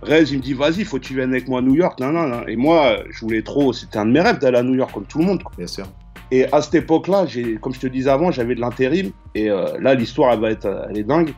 [0.05, 1.99] Rez, il me dit, vas-y, faut que tu viennes avec moi à New York.
[1.99, 2.47] Non, non, non.
[2.47, 5.07] Et moi, je voulais trop, c'était un de mes rêves d'aller à New York, comme
[5.07, 5.43] tout le monde.
[5.43, 5.53] quoi.
[5.57, 5.87] Bien sûr.
[6.31, 7.27] Et à cette époque-là,
[7.61, 9.11] comme je te disais avant, j'avais de l'intérim.
[9.35, 11.33] Et euh, là, l'histoire, elle va être, elle est dingue.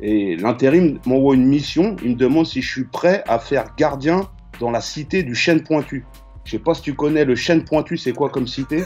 [0.00, 1.96] Et l'intérim m'envoie une mission.
[2.02, 4.28] Il me demande si je suis prêt à faire gardien
[4.58, 6.04] dans la cité du Chêne Pointu.
[6.44, 8.82] Je sais pas si tu connais le Chêne Pointu, c'est quoi comme cité?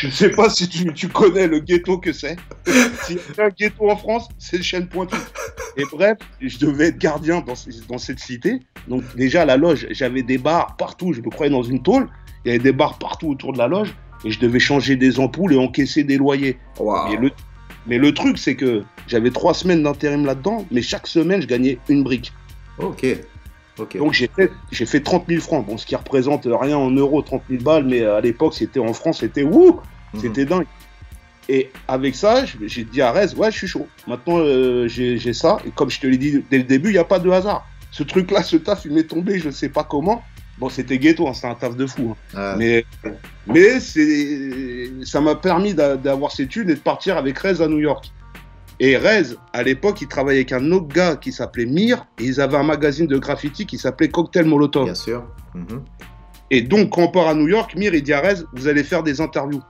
[0.00, 2.36] Je sais pas si tu, tu connais le ghetto que c'est.
[3.04, 5.16] S'il y a un ghetto en France, c'est le Chêne Pointu.
[5.76, 8.60] Et bref, je devais être gardien dans, ce- dans cette cité.
[8.86, 11.12] Donc déjà, à la loge, j'avais des bars partout.
[11.12, 12.08] Je me croyais dans une tôle.
[12.44, 13.94] Il y avait des bars partout autour de la loge.
[14.24, 16.58] Et je devais changer des ampoules et encaisser des loyers.
[16.78, 17.10] Waouh.
[17.10, 17.30] Mais le,
[17.86, 21.78] mais le truc, c'est que j'avais trois semaines d'intérim là-dedans, mais chaque semaine, je gagnais
[21.88, 22.32] une brique.
[22.78, 23.04] Ok.
[23.98, 27.22] Donc j'ai fait, j'ai fait 30 000 francs, bon, ce qui représente rien en euros,
[27.22, 29.80] 30 000 balles, mais à l'époque, c'était en France, c'était wouh,
[30.14, 30.20] Mhm.
[30.20, 30.66] c'était dingue.
[31.50, 33.86] Et avec ça, j'ai dit à Rez, ouais, je suis chaud.
[34.06, 35.58] Maintenant, euh, j'ai ça.
[35.66, 37.66] Et comme je te l'ai dit dès le début, il n'y a pas de hasard.
[37.90, 40.22] Ce truc-là, ce taf, il m'est tombé, je ne sais pas comment.
[40.58, 42.10] Bon, c'était ghetto, hein, c'était un taf de fou.
[42.12, 42.16] hein.
[42.34, 42.84] Ah, Mais,
[43.46, 47.68] mais c'est, ça m'a permis d'a- d'avoir ces thunes et de partir avec Rez à
[47.68, 48.10] New York.
[48.80, 52.40] Et Rez, à l'époque, il travaillait avec un autre gars qui s'appelait Mir, et ils
[52.40, 54.84] avaient un magazine de graffiti qui s'appelait Cocktail Molotov.
[54.84, 55.24] Bien sûr.
[55.54, 55.82] Mhm.
[56.50, 58.84] Et donc, quand on part à New York, Mir, il dit à Rez, vous allez
[58.84, 59.62] faire des interviews.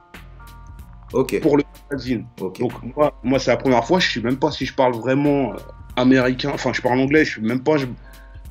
[1.12, 1.40] Ok.
[1.40, 2.26] pour le magazine.
[2.36, 2.58] Donc
[2.94, 5.56] moi, moi c'est la première fois, je sais même pas si je parle vraiment euh,
[5.96, 7.86] américain, enfin je parle anglais, je suis même pas, je,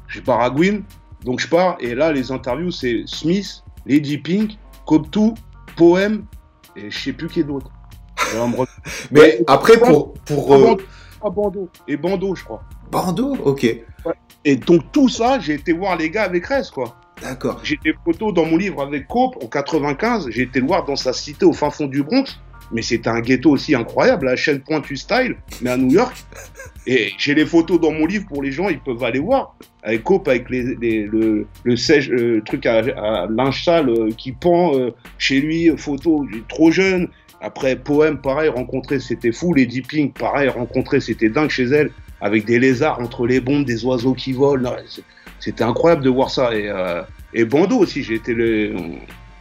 [0.07, 0.83] je baragouine.
[1.23, 5.35] Donc je pars, et là les interviews c'est Smith, Lady Pink, Coptou,
[5.75, 6.25] Poème,
[6.75, 7.71] et je sais plus qui est d'autre.
[9.11, 12.63] Mais après, pour, pour Ah, euh, Bando, ah, et Bando je crois.
[12.91, 13.65] Bando, ok.
[14.45, 16.95] Et donc tout ça, j'ai été voir les gars avec Rez quoi.
[17.21, 17.59] D'accord.
[17.63, 20.27] J'ai des photos dans mon livre avec Cope en 95.
[20.29, 22.25] J'ai été le voir dans sa cité au fin fond du Bronx.
[22.73, 26.13] Mais c'était un ghetto aussi incroyable, la chaîne Pointu Style, mais à New York.
[26.85, 29.55] Et j'ai les photos dans mon livre pour les gens, ils peuvent aller voir.
[29.83, 34.09] Avec Cope, avec les, les- le, le sèche, euh, truc à, à linge sale euh,
[34.17, 37.07] qui pend euh, chez lui, photo, trop jeune.
[37.47, 39.53] Après, Poème, pareil, rencontrer, c'était fou.
[39.53, 41.91] Lady Pink, pareil, rencontrer, c'était dingue chez elle.
[42.19, 44.75] Avec des lézards entre les bombes, des oiseaux qui volent.
[45.39, 46.53] C'était incroyable de voir ça.
[46.53, 48.75] Et, euh, et Bando aussi, j'ai été le,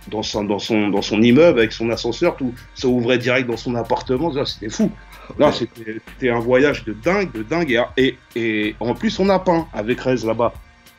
[0.08, 3.56] dans, son, dans, son, dans son immeuble avec son ascenseur, tout ça ouvrait direct dans
[3.56, 4.30] son appartement.
[4.44, 4.92] C'était fou.
[5.40, 7.82] Non, c'était c'était un voyage de dingue, de dingue.
[7.96, 10.52] Et, et, et en plus, on a peint avec Rez là-bas.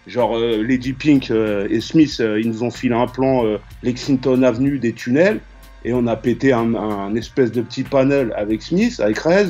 [0.07, 3.43] Genre, euh, Lady Pink euh, et Smith, euh, ils nous ont filé un plan
[3.83, 5.39] Lexington Avenue des tunnels.
[5.85, 9.47] Et on a pété un, un espèce de petit panel avec Smith, avec Rez.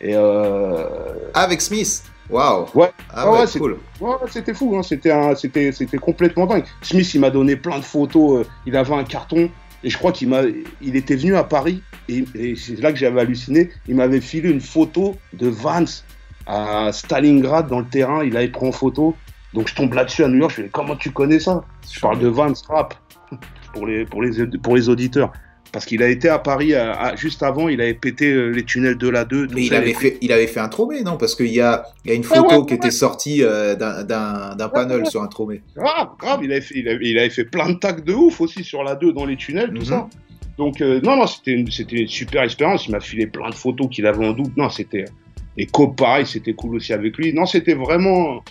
[0.00, 0.84] Et euh,
[1.34, 2.02] Avec Smith?
[2.28, 2.66] Waouh.
[2.74, 2.90] Ouais.
[3.10, 3.78] Ah Ah ouais, c'est- cool.
[4.00, 4.82] Ouais, c'était fou, hein.
[4.82, 6.64] c'était, un- c'était, c'était complètement dingue.
[6.80, 9.50] Smith, il m'a donné plein de photos, euh, il avait un carton,
[9.82, 10.42] et je crois qu'il m'a,
[10.80, 14.48] il était venu à Paris, et, et c'est là que j'avais halluciné, il m'avait filé
[14.48, 16.04] une photo de Vance
[16.46, 19.16] à Stalingrad dans le terrain, il avait pris en photo,
[19.52, 21.64] donc je tombe là-dessus à New York, je fais, comment tu connais ça?
[21.92, 22.94] Je parle de Vance Rap,
[23.74, 25.32] pour les, pour les, pour les auditeurs.
[25.72, 28.64] Parce qu'il a été à Paris à- à- juste avant, il avait pété euh, les
[28.64, 29.46] tunnels de la 2.
[29.46, 31.16] tout Mais il avait, fait, il avait fait un tromé, non?
[31.16, 33.76] Parce qu'il y a, il y a une Ouais, photo ouais, qui était sortie euh,
[33.76, 35.62] d'un- panel sur un tromé.
[35.76, 38.40] Grave, grave, il avait, fait, il, avait, il avait fait plein de tacs de ouf
[38.40, 39.84] aussi sur la 2 dans les tunnels, tout Mhm.
[39.84, 40.08] ça.
[40.58, 42.86] Donc, euh, non, non, c'était une, c'était une super expérience.
[42.86, 44.50] Il m'a filé plein de photos qu'il avait en double.
[44.56, 45.04] Non, c'était.
[45.56, 47.32] Et Cope, pareil, c'était cool aussi avec lui.
[47.32, 48.42] Non, c'était vraiment.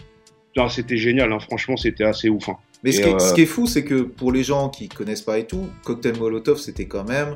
[0.70, 1.40] C'était génial, hein.
[1.40, 2.50] franchement, c'était assez ouf.
[2.50, 2.58] hein.
[2.84, 4.70] Mais ce Et, qui, est, euh, ce qui est fou, c'est que pour les gens
[4.70, 7.36] qui connaissent pas et tout, Cocktail Molotov, c'était quand même,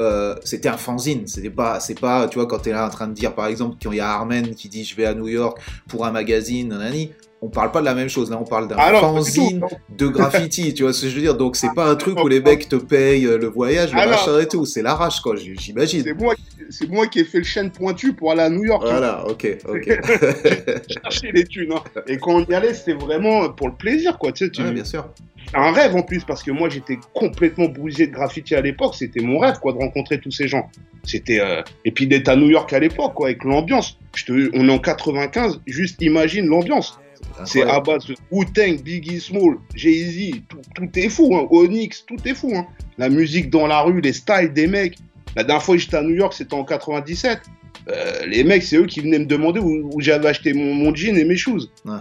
[0.00, 1.26] euh, c'était un fanzine.
[1.28, 3.76] C'était pas, c'est pas, tu vois, quand t'es là en train de dire, par exemple,
[3.82, 6.68] quand il y a Armen qui dit, je vais à New York pour un magazine,
[6.68, 8.30] nanani, on parle pas de la même chose.
[8.30, 9.62] Là, on parle d'un Ah fanzine
[9.96, 10.74] de graffiti.
[10.74, 11.36] tu vois ce que je veux dire?
[11.36, 14.04] Donc, c'est pas un truc où les mecs te payent euh, le voyage, le Ah
[14.04, 14.10] non.
[14.12, 14.66] machin et tout.
[14.66, 15.36] C'est l'arrache, quoi.
[15.36, 16.02] J'imagine.
[16.02, 18.64] C'est moi, qui- c'est moi qui ai fait le chaîne pointu pour aller à New
[18.64, 18.82] York.
[18.86, 18.90] hein.
[18.90, 19.88] Voilà, ok, ok.
[21.02, 21.72] chercher les thunes.
[21.72, 21.82] hein.
[22.06, 24.32] Et quand on y allait, c'était vraiment pour le plaisir, quoi.
[24.32, 24.62] Tu sais, tu...
[24.62, 25.06] Ouais, bien sûr.
[25.50, 28.94] C'est un rêve en plus, parce que moi j'étais complètement bousillé de graffiti à l'époque.
[28.94, 30.70] C'était mon rêve, quoi, de rencontrer tous ces gens.
[31.02, 33.98] C'était euh, et puis d'être à New York à l'époque, quoi, avec l'ambiance.
[34.26, 34.50] Te...
[34.54, 37.00] On est en 95, juste imagine l'ambiance.
[37.46, 41.46] C'est de Wu-Tang, Biggie Small, Jay-Z, tout, tout est fou, hein.
[41.50, 42.52] Onyx, tout est fou.
[42.54, 42.66] Hein.
[42.98, 44.96] La musique dans la rue, les styles des mecs.
[45.36, 47.40] La dernière fois que j'étais à New York, c'était en 97.
[47.88, 50.94] Euh, les mecs, c'est eux qui venaient me demander où, où j'avais acheté mon, mon
[50.94, 51.68] jean et mes shoes.
[51.86, 52.00] Uh-huh.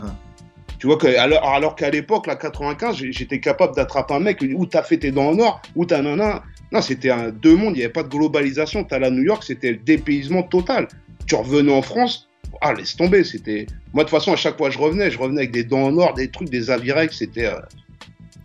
[0.80, 4.44] Tu vois, que, alors, alors qu'à l'époque, la 95, j'ai- j'étais capable d'attraper un mec
[4.56, 6.44] où t'as fait tes dents en or, où t'as nana.
[6.72, 8.84] Non, c'était un deux mondes, il n'y avait pas de globalisation.
[8.84, 10.88] T'as à New York, c'était le dépaysement total.
[11.28, 12.29] Tu revenais en France,
[12.62, 13.66] ah, laisse tomber, c'était.
[13.94, 15.84] Moi, de toute façon, à chaque fois que je revenais, je revenais avec des dents
[15.84, 17.46] en or, des trucs, des Avirex, c'était.
[17.48, 17.60] euh,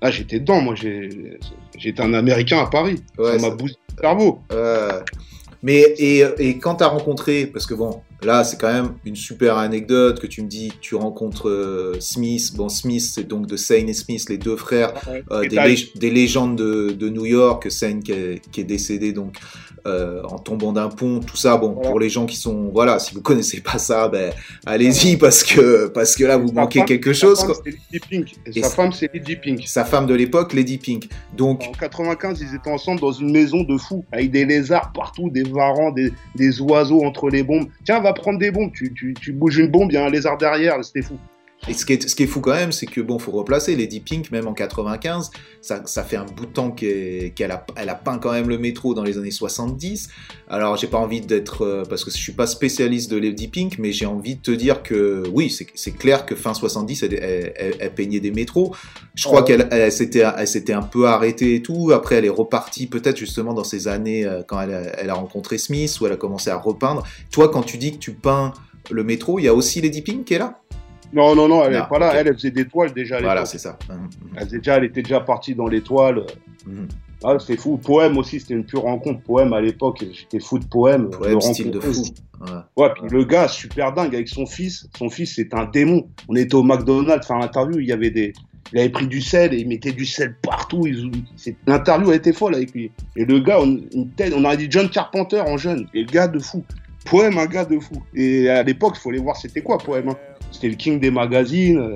[0.01, 1.39] Ah, j'étais dedans, moi, j'ai-
[1.79, 2.97] j'étais un Américain à Paris.
[3.19, 4.41] Ouais, ça m'a boosté le cerveau.
[4.53, 5.01] Euh,
[5.63, 9.17] mais et, et quand tu as rencontré, parce que bon, là c'est quand même une
[9.17, 13.57] super anecdote que tu me dis, tu rencontres euh, Smith, bon Smith c'est donc de
[13.57, 14.93] Sane et Smith, les deux frères,
[15.31, 18.65] euh, des, t'as- lég- des légendes de, de New York, Sane qui est, qui est
[18.65, 19.37] décédé donc
[19.87, 21.91] euh, en tombant d'un pont, tout ça, bon Voilà.
[21.91, 24.33] pour les gens qui sont, voilà, si vous connaissez pas ça, ben
[24.65, 27.39] allez-y parce que parce que là vous Sa manquez femme- quelque sa chose.
[27.41, 27.63] femme, quoi.
[27.65, 28.35] c'est Lady Pink.
[28.47, 29.63] Et, Et sa femme, c'est Lady Pink.
[29.67, 31.09] Sa femme de l'époque, Lady Pink.
[31.37, 35.29] Donc En 95, ils étaient ensemble dans une maison de fous, avec des lézards partout,
[35.31, 37.67] des varans, des, des oiseaux entre les bombes.
[37.85, 40.11] Tiens, va prendre des bombes, tu, tu, tu bouges une bombe, il y a un
[40.11, 41.19] lézard derrière, c'était fou.
[41.67, 43.75] Et ce qui est, ce qui est fou quand même, c'est que bon, faut replacer
[43.75, 45.31] Lady Pink, même en 95,
[45.63, 48.59] ça, ça fait un bout de temps qu'elle a, elle a peint quand même le
[48.59, 50.09] métro dans les années 70.
[50.49, 53.79] Alors, j'ai pas envie d'être, euh, parce que je suis pas spécialiste de Lady Pink,
[53.79, 57.75] mais j'ai envie de te dire que oui, c'est clair que fin 70, elle, elle,
[57.81, 58.75] elle- peignait des métros.
[59.15, 59.47] Je crois Ouais.
[59.47, 61.93] qu'elle elle, s'était elle s'était un peu arrêtée et tout.
[61.95, 65.57] Après, elle est repartie peut-être justement dans ces années euh, quand elle elle a rencontré
[65.59, 67.05] Smith, où elle a commencé à repeindre.
[67.31, 68.53] Toi, quand tu dis que tu peins
[68.91, 70.61] le métro, il y a aussi Lady Pink qui est là?
[71.15, 73.21] Non, non, non, elle Non, est pas là, elle, elle faisait des toiles déjà à
[73.21, 73.49] Voilà, l'époque.
[73.53, 73.79] c'est ça.
[73.89, 74.09] Mhm, mhm.
[74.37, 76.25] Elle, faisait déjà, elle était déjà partie dans les toiles.
[76.67, 76.89] Mhm.
[77.23, 77.79] Ah, c'était fou.
[77.79, 79.23] Poème aussi, c'était une pure rencontre.
[79.23, 81.09] Poème à l'époque, j'étais fou de poème.
[81.11, 82.03] Poème, style de fou.
[82.41, 82.49] Ouais.
[82.77, 84.87] Ouais, puis le gars, super dingue avec son fils.
[84.99, 86.07] Son fils, c'est un démon.
[86.29, 88.35] On était au McDonald's faire l'interview, il y avait des,
[88.73, 90.87] Il avait pris du sel et il mettait du sel partout.
[91.67, 92.91] L'interview a été folle avec lui.
[93.17, 95.87] Et le gars, on, une tête, on aurait dit John Carpenter en jeune.
[95.95, 96.63] Et le gars de fou.
[97.07, 98.03] Poème, un gars de fou.
[98.15, 100.11] Et à l'époque, il fallait voir c'était quoi Poème.
[100.11, 100.17] Hein?
[100.55, 101.95] C'était le king des magazines, euh,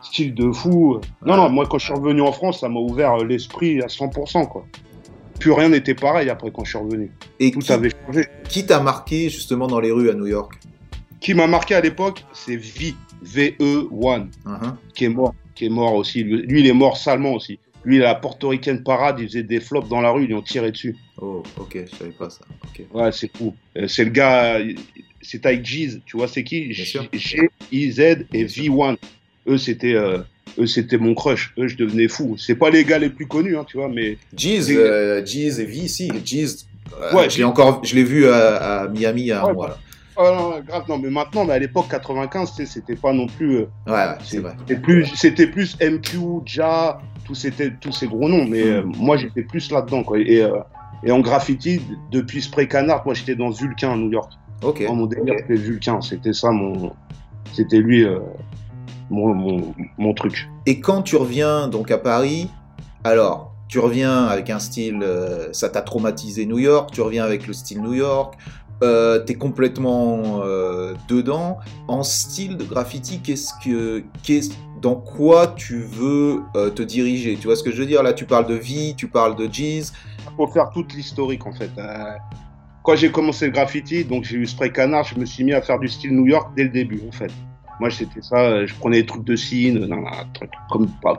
[0.00, 1.00] style de fou.
[1.24, 3.86] Non, non, moi quand je suis revenu en France, ça m'a ouvert euh, l'esprit à
[3.88, 4.46] 100%.
[4.46, 4.64] Quoi.
[5.40, 7.10] Plus rien n'était pareil après quand je suis revenu.
[7.40, 8.26] Et Tout qui, avait changé.
[8.48, 10.54] qui t'a marqué justement dans les rues à New York?
[11.20, 14.76] Qui m'a marqué à l'époque, c'est V, V-E-1, Mhm.
[14.94, 16.22] qui est mort, qui est mort aussi.
[16.22, 17.58] Lui, il est mort salement aussi.
[17.84, 20.70] Lui, la portoricaine parade, il faisait des flops dans la rue, ils lui ont tiré
[20.72, 20.96] dessus.
[21.20, 22.44] Oh, ok, je savais pas ça.
[22.92, 23.54] Ouais, c'est fou.
[23.76, 24.58] Euh, c'est le gars,
[25.28, 26.72] c'est avec Jeez, tu vois, c'est qui?
[26.72, 28.00] G-I-Z
[28.32, 28.96] et V1.
[29.48, 30.18] Eux, c'était euh,
[30.58, 31.52] eux, c'était mon crush.
[31.58, 32.36] Eux, je devenais fou.
[32.38, 35.64] C'est pas les gars les plus connus, hein, tu vois, mais Jeez, euh, Jeez et
[35.64, 36.64] V, si, Jeez.
[37.00, 39.46] euh, Ouais, je l'ai encore, je l'ai vu à, à Miami il y a un
[39.46, 39.68] Ouais, mois.
[39.68, 39.78] là.
[40.18, 43.26] Oh, non, grave, non, mais maintenant, mais à l'époque 95, tu sais, c'était pas non
[43.26, 43.56] plus.
[43.56, 44.54] euh, Ouais, ouais, c'est vrai.
[44.66, 48.46] C'était plus, c'était plus MQ, Ja, tous, c'était, tous ces gros noms.
[48.46, 50.02] Mais euh, moi, j'étais plus là-dedans.
[50.04, 50.18] Quoi.
[50.20, 50.56] Et, euh,
[51.04, 54.32] et en graffiti, depuis Spray Canard, moi, j'étais dans Vulcain à New York.
[54.62, 54.82] Ok.
[54.82, 56.00] Moi, mon délire, c'était Vulcain.
[56.00, 56.92] C'était ça, mon.
[57.52, 58.20] C'était lui, euh,
[59.10, 60.48] mon, mon, mon truc.
[60.66, 62.50] Et quand tu reviens donc à Paris,
[63.04, 67.46] alors tu reviens avec un style, euh, ça t'a traumatisé New York, tu reviens avec
[67.46, 68.34] le style New York,
[68.82, 70.40] euh, t'es complètement
[71.08, 71.58] dedans.
[71.88, 74.50] En style de graffiti, qu'est-ce que, qu'est-ce,
[74.82, 76.42] dans quoi tu veux
[76.74, 77.36] te diriger?
[77.36, 78.02] Tu vois ce que je veux dire?
[78.02, 79.84] Là, tu parles de vie, tu parles de Jeez.
[80.36, 81.70] faut faire toute l'historique en fait.
[82.86, 85.52] Euh, quand j'ai commencé le graffiti, donc j'ai eu Spray Canard, je me suis mis
[85.52, 87.32] à faire du style New York dès le début en fait.
[87.80, 90.50] Moi c'était ça, euh, je prenais des trucs de truc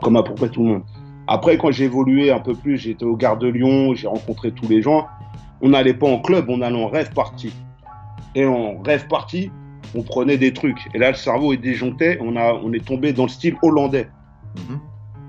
[0.02, 0.82] comme, à peu près tout le monde.
[1.26, 4.68] Après quand j'ai évolué un peu plus, j'étais au Gare de Lyon, j'ai rencontré tous
[4.68, 5.06] les gens.
[5.60, 7.52] On n'allait pas en club, on allait en rêve party.
[8.34, 9.50] Et en rêve party,
[9.94, 10.88] on prenait des trucs.
[10.94, 14.08] Et là le cerveau est déjoncté, on, a, on est tombé dans le style hollandais.
[14.56, 14.80] Mhm.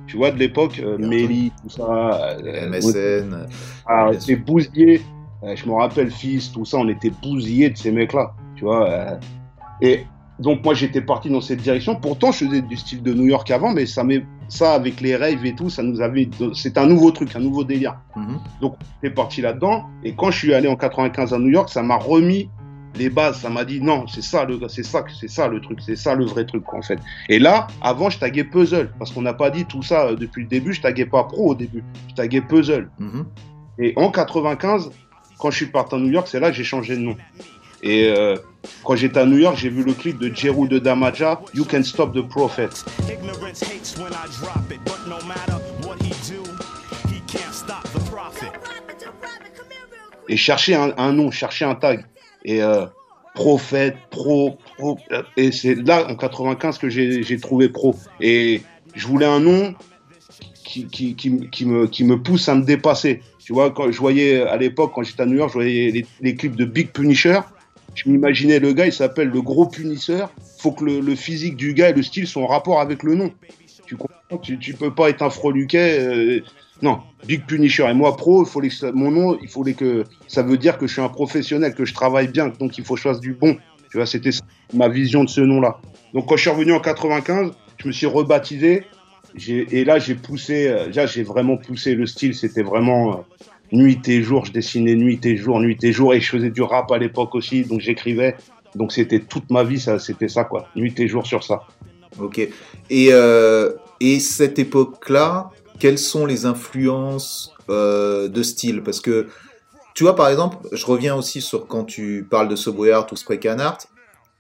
[0.08, 2.38] Tu vois, de l'époque, euh, Bien Méli, tout ça.
[2.44, 3.48] euh, MSN.
[3.86, 5.02] ah, Bien c'est bousillé.
[5.44, 8.34] Euh, je me rappelle, fils, tout ça, on était bousillés de ces mecs-là.
[8.56, 8.90] Tu vois.
[8.90, 9.16] euh.
[9.82, 10.06] et
[10.40, 11.96] donc, moi, j'étais parti dans cette direction.
[11.96, 14.04] Pourtant, je faisais du style de New York avant, mais ça,
[14.48, 16.30] ça avec les rêves et tout, ça nous avait.
[16.54, 18.00] C'est un nouveau truc, un nouveau délire.
[18.16, 18.40] Mhm.
[19.02, 19.86] J'étais parti là-dedans.
[20.04, 22.50] Et quand je suis allé en 95 à New York, ça m'a remis
[22.96, 23.42] les bases.
[23.42, 26.16] Ça m'a dit non, c'est ça le c'est ça, c'est ça le truc, c'est ça
[26.16, 27.00] le vrai truc, en fait.
[27.28, 28.92] Et là, avant, je taguais puzzle.
[28.98, 30.72] Parce qu'on n'a pas dit tout ça euh, depuis le début.
[30.72, 31.84] Je taguais pas pro au début.
[32.10, 32.90] Je taguais puzzle.
[32.98, 33.26] Mhm.
[33.78, 34.90] Et en 95,
[35.40, 37.16] quand je suis parti à New York, c'est là que j'ai changé de nom.
[37.82, 38.36] Et euh,
[38.84, 41.84] quand j'étais à New York, j'ai vu le clip de Jeru de Damaja, You Can
[41.84, 42.70] Stop the Prophet.
[50.28, 52.06] Et chercher un, un nom, chercher un tag.
[52.44, 52.86] Et euh,
[53.34, 55.00] Prophète, Pro, Pro.
[55.12, 57.96] euh, Et c'est là, en 95, que j'ai j'ai trouvé Pro.
[58.20, 58.62] Et
[58.94, 59.74] je voulais un nom
[60.64, 63.22] qui, qui, qui, qui me, qui me pousse à me dépasser.
[63.50, 66.36] Tu vois, quand je voyais à l'époque, quand j'étais à New York, je voyais les,
[66.36, 67.40] clips de Big Punisher.
[67.96, 70.32] Je m'imaginais le gars, il s'appelle le gros punisseur.
[70.60, 73.32] Faut que le, physique du gars et le style soient en rapport avec le nom.
[73.88, 74.38] Tu comprends?
[74.38, 75.98] Tu, peux pas être un freluquet.
[76.00, 76.42] euh,
[76.84, 77.88] non, Big Punisher.
[77.90, 80.86] Et moi, pro, il faut les- mon nom, il faut que ça veut dire que
[80.86, 83.34] je suis un professionnel, que je travaille bien, donc il faut que je fasse du
[83.34, 83.58] bon.
[83.90, 84.30] Tu vois, c'était
[84.76, 85.80] ma vision de ce nom-là.
[86.14, 88.84] Donc quand je suis revenu en 95, je me suis rebaptisé.
[89.48, 92.36] Et là, j'ai poussé, euh, j'ai vraiment poussé le style.
[92.36, 93.22] C'était vraiment euh,
[93.72, 94.46] nuit et jour.
[94.46, 96.14] Je dessinais nuit et jour, nuit et jour.
[96.14, 98.36] Et je faisais du rap à l'époque aussi, donc j'écrivais.
[98.76, 100.68] Donc c'était toute ma vie, c'était ça, quoi.
[100.76, 101.64] Nuit et jour sur ça.
[102.20, 102.40] Ok.
[102.40, 108.82] Et, euh, et cette époque-là, quelles sont les influences de style?
[108.82, 109.28] Parce que,
[109.94, 113.16] tu vois, par exemple, je reviens aussi sur quand tu parles de Subway Art ou
[113.16, 113.80] Spray Can Art,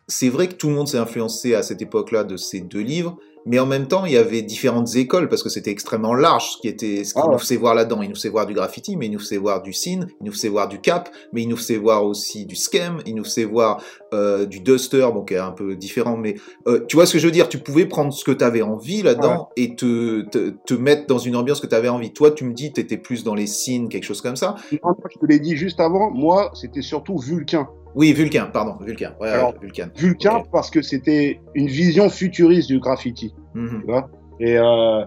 [0.10, 3.18] c'est vrai que tout le monde s'est influencé à cette époque-là de ces deux livres,
[3.46, 6.58] mais en même temps, il y avait différentes écoles parce que c'était extrêmement large ce
[6.62, 7.34] qui était ce qui Ah ouais.
[7.34, 8.02] nous faisait voir là-dedans.
[8.02, 10.32] Il nous faisait voir du graffiti, mais il nous faisait voir du scene, il nous
[10.32, 13.46] faisait voir du cap, mais il nous faisait voir aussi du scam, il nous faisait
[13.46, 13.82] voir
[14.14, 16.36] euh, du duster, bon qui est un peu différent, mais
[16.68, 17.50] euh, tu vois ce que je veux dire?
[17.50, 21.18] Tu pouvais prendre ce que tu avais envie là-dedans et te, te, te mettre dans
[21.20, 22.12] une ambiance que tu avais envie.
[22.14, 24.56] Toi, tu me dis, tu étais plus dans les scenes, quelque chose comme ça.
[24.72, 27.68] Je te l'ai dit juste avant, moi, c'était surtout Vulcain.
[27.96, 29.14] Oui, Vulcain, pardon, Vulcain.
[29.20, 29.90] Ouais, Alors, ouais, Vulcain.
[29.96, 33.34] Vulcain parce que c'était une vision futuriste du graffiti.
[33.56, 33.80] Mhm.
[33.82, 34.10] tu vois.
[34.40, 35.04] Et euh,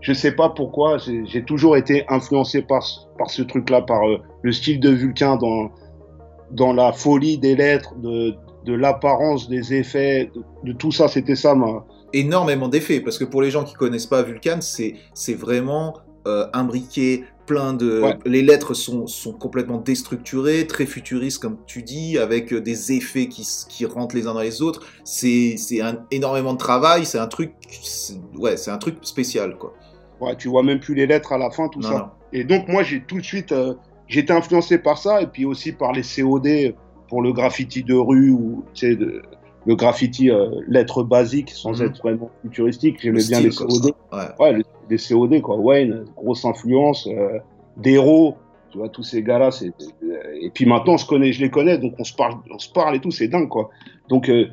[0.00, 4.18] je sais pas pourquoi, j'ai toujours été influencé par, ce- par ce truc-là, par euh,
[4.42, 5.70] le style de Vulcain dans,
[6.52, 8.34] dans la folie des lettres, de,
[8.64, 11.54] de l'apparence des effets, de, de tout ça, c'était ça.
[11.54, 11.84] Ma...
[12.12, 15.94] énormément d'effets parce que pour les gens qui connaissent pas Vulcan, c'est c'est vraiment
[16.26, 18.00] euh, imbriqué plein de.
[18.02, 18.18] Ouais.
[18.26, 23.26] Les lettres sont, sont complètement déstructurées, très futuristes, comme tu dis, avec euh, des effets
[23.28, 24.86] qui, qui rentrent les uns dans les autres.
[25.04, 27.52] C'est c'est un, énormément de travail, c'est un truc.
[28.36, 29.72] Ouais, c'est un truc spécial, quoi.
[30.20, 31.94] Ouais, tu vois même plus les lettres à la fin, tout Non, ça.
[31.98, 32.06] non.
[32.32, 33.52] Et donc, moi, j'ai tout de suite.
[33.52, 33.74] euh,
[34.08, 36.74] j'ai été influencé par ça, et puis aussi par les COD
[37.08, 39.22] pour le graffiti de rue, ou tu sais, de-
[39.66, 41.86] le graffiti euh, lettres basiques, sans Mhm.
[41.86, 42.98] être vraiment futuristique.
[43.00, 43.50] J'aimais bien les.
[43.50, 43.86] COD.
[44.12, 44.18] Ouais.
[44.38, 45.56] Ouais, les, les COD, quoi.
[45.56, 47.06] Wayne, grosse influence.
[47.08, 47.38] Euh,
[47.76, 48.36] Dero,
[48.70, 49.50] tu vois, tous ces gars-là.
[49.50, 49.72] c'est-
[50.40, 52.70] Et puis maintenant, on se connaît, je les connais, donc on se parle, on se
[52.70, 53.70] parle et tout, c'est dingue, quoi.
[54.08, 54.46] Donc, euh,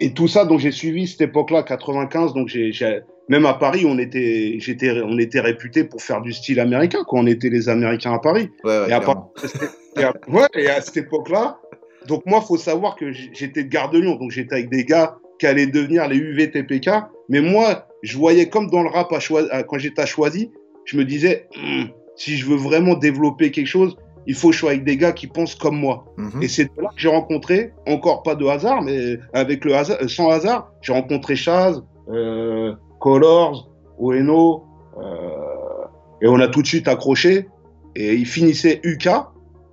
[0.00, 3.84] et tout ça, donc j'ai suivi cette époque-là, 95, donc j'ai, j'ai- même à Paris,
[3.86, 7.20] on était, j'étais, on était réputé pour faire du style américain, quoi.
[7.20, 8.48] On était les Américains à Paris.
[8.64, 11.58] Ouais, ouais, Et à ouais, et à cette époque-là,
[12.06, 15.16] donc moi, faut savoir que j'étais de Gare de Lyon, donc j'étais avec des gars
[15.38, 16.90] qui allaient devenir les UVTPK.
[17.28, 20.50] Mais moi, je voyais comme dans le rap à quand j'étais à Choisy,
[20.84, 23.96] je me disais, Hum, si je veux vraiment développer quelque chose,
[24.26, 26.04] il faut que je sois avec des gars qui pensent comme moi.
[26.18, 26.42] Mhm.
[26.42, 30.08] Et c'est là que j'ai rencontré, encore pas de hasard, mais avec le hasard, euh,
[30.08, 34.64] sans hasard, j'ai rencontré Chaz, euh, Colors, Oeno,
[34.98, 35.86] euh,
[36.22, 37.48] et on a tout de suite accroché.
[37.96, 39.08] Et il finissait UK,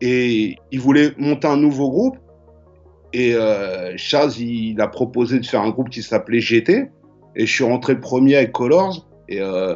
[0.01, 2.17] et il voulait monter un nouveau groupe.
[3.13, 6.89] Et euh, Chaz, il a proposé de faire un groupe qui s'appelait GT.
[7.35, 9.07] Et je suis rentré premier avec Colors.
[9.29, 9.75] Et, euh,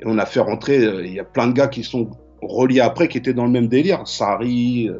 [0.00, 2.10] et on a fait rentrer, euh, il y a plein de gars qui sont
[2.40, 4.06] reliés après, qui étaient dans le même délire.
[4.06, 4.90] Sari,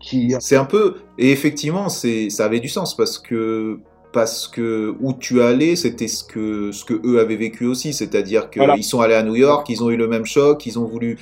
[0.00, 3.80] qui, C'est un peu et effectivement c'est ça avait du sens parce que
[4.12, 8.48] parce que où tu allais c'était ce que ce que eux avaient vécu aussi c'est-à-dire
[8.50, 8.76] que Voilà.
[8.76, 11.18] ils sont allés à New York ils ont eu le même choc ils ont voulu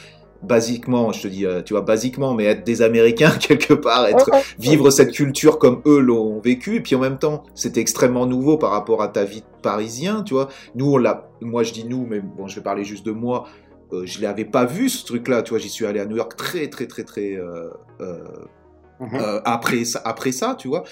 [0.46, 4.30] basiquement je te dis euh, tu vois basiquement mais être des Américains quelque part être
[4.58, 8.56] vivre cette culture comme eux l'ont vécu et puis en même temps c'était extrêmement nouveau
[8.56, 11.84] par rapport à ta vie de parisien tu vois nous on l'a moi je dis
[11.84, 13.46] nous mais bon je vais parler juste de moi
[13.92, 16.16] euh, je l'avais pas vu ce truc là tu vois j'y suis allé à New
[16.16, 17.70] York très très très très euh,
[18.00, 18.18] euh,
[18.98, 19.42] Mhm.
[19.44, 20.84] après, ça, après ça, tu vois.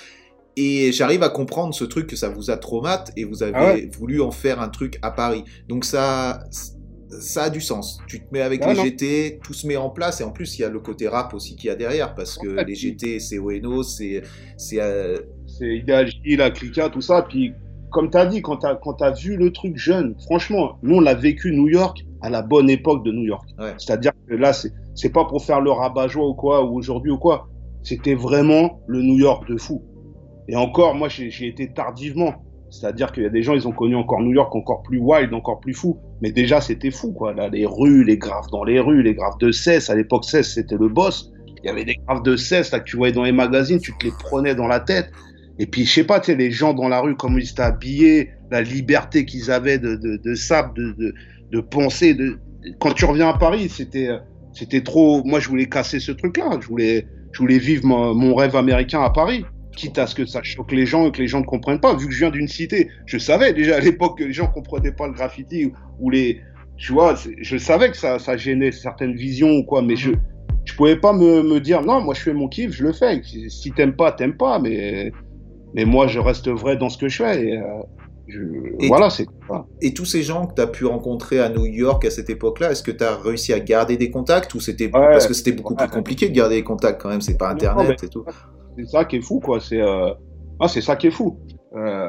[0.56, 3.64] Et j'arrive à comprendre ce truc que ça vous a traumatisé et vous avez Ah
[3.72, 3.90] ouais.
[3.98, 5.42] voulu en faire un truc à Paris.
[5.70, 6.40] Donc ça,
[7.20, 7.98] ça a du sens.
[8.06, 8.84] Tu te mets avec les non.
[8.84, 11.34] GT, tout se met en place et en plus il y a le côté rap
[11.34, 14.22] aussi qu'il y a derrière parce que les GT, c'est Oeno, c'est
[14.56, 17.22] c'est euh, c'est Idéal J, la Clica, tout ça.
[17.22, 17.54] Puis,
[17.90, 21.14] comme tu as dit, quand tu as, vu le truc jeune, franchement, nous, on l'a
[21.14, 23.48] vécu New York à la bonne époque de New York.
[23.58, 23.74] Ouais.
[23.78, 27.48] C'est-à-dire que là, c'est pas pour faire le rabat-joie ou quoi, ou aujourd'hui ou quoi.
[27.82, 29.82] C'était vraiment le New York de fou.
[30.48, 32.34] Et encore, moi, j'ai été tardivement.
[32.74, 35.32] C'est-à-dire qu'il y a des gens, ils ont connu encore New York encore plus wild,
[35.32, 36.00] encore plus fou.
[36.20, 37.32] Mais déjà, c'était fou, quoi.
[37.52, 39.90] Les rues, les graphes dans les rues, les graphes de cesse.
[39.90, 41.30] À l'époque, cesse, c'était le boss.
[41.62, 43.96] Il y avait des graphes de cesse, là, que tu voyais dans les magazines, tu
[43.96, 45.12] te les prenais dans la tête.
[45.60, 47.62] Et puis, je sais pas, tu sais, les gens dans la rue, comment ils étaient
[47.62, 52.14] habillés, la liberté qu'ils avaient de, de, de sable, de, penser.
[52.14, 52.38] De...
[52.80, 54.08] Quand tu reviens à Paris, c'était,
[54.52, 55.22] c'était trop.
[55.22, 56.58] Moi, je voulais casser ce truc-là.
[56.60, 59.44] Je voulais, je voulais vivre mon rêve américain à Paris.
[59.76, 61.94] Quitte à ce que ça choque les gens et que les gens ne comprennent pas.
[61.96, 64.92] Vu que je viens d'une cité, je savais déjà à l'époque que les gens comprenaient
[64.92, 66.40] pas le graffiti ou, ou les.
[66.76, 70.10] Tu vois, je savais que ça, ça gênait certaines visions ou quoi, mais je,
[70.64, 73.20] je pouvais pas me, me dire non, moi je fais mon kiff, je le fais.
[73.48, 75.12] Si, t'aimes pas, t'aimes pas, mais,
[75.74, 77.46] mais moi je reste vrai dans ce que je fais.
[77.46, 77.62] Et, euh,
[78.26, 78.38] je-
[78.80, 79.26] Et voilà, c'est.
[79.82, 82.72] Et tous ces gens que tu as pu rencontrer à New York à cette époque-là,
[82.72, 85.74] est-ce que tu as réussi à garder des contacts ou c'était parce que c'était beaucoup
[85.74, 85.86] Ouais.
[85.86, 88.24] plus compliqué de garder des contacts quand même, c'est pas Non, internet mais- et tout.
[88.76, 89.60] C'est ça qui est fou, quoi.
[89.60, 90.12] C'est euh...
[90.60, 91.38] ah, c'est ça qui est fou.
[91.74, 92.08] Euh...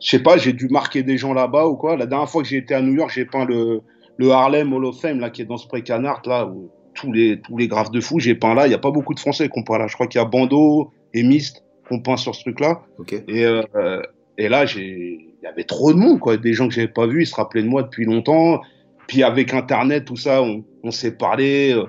[0.00, 1.96] Je sais pas, j'ai dû marquer des gens là-bas ou quoi.
[1.96, 3.80] La dernière fois que j'ai été à New York, j'ai peint le,
[4.18, 7.40] le Harlem Hall of Fame là, qui est dans Spray Canard, là, où tous les,
[7.40, 8.66] tous les graphes de fou, j'ai peint là.
[8.66, 9.86] Il n'y a pas beaucoup de Français qui ont peint là.
[9.86, 12.82] Je crois qu'il y a Bando et Mist qui ont peint sur ce truc-là.
[13.28, 14.02] Et, euh,
[14.36, 16.36] et là, j'ai, il y avait trop de monde, quoi.
[16.36, 18.60] Des gens que j'avais pas vus, ils se rappelaient de moi depuis longtemps.
[19.08, 21.72] Puis avec Internet, tout ça, on, on s'est parlé.
[21.72, 21.86] euh,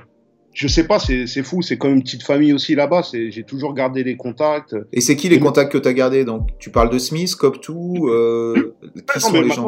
[0.60, 1.62] Je sais pas, c'est, fou.
[1.62, 3.04] C'est comme une petite famille aussi là-bas.
[3.14, 4.76] J'ai toujours gardé les contacts.
[4.92, 6.50] Et c'est qui les contacts que tu as gardés Donc?
[6.58, 8.76] Tu parles de Smith, Coptou, euh,
[9.14, 9.68] qui sont les gens?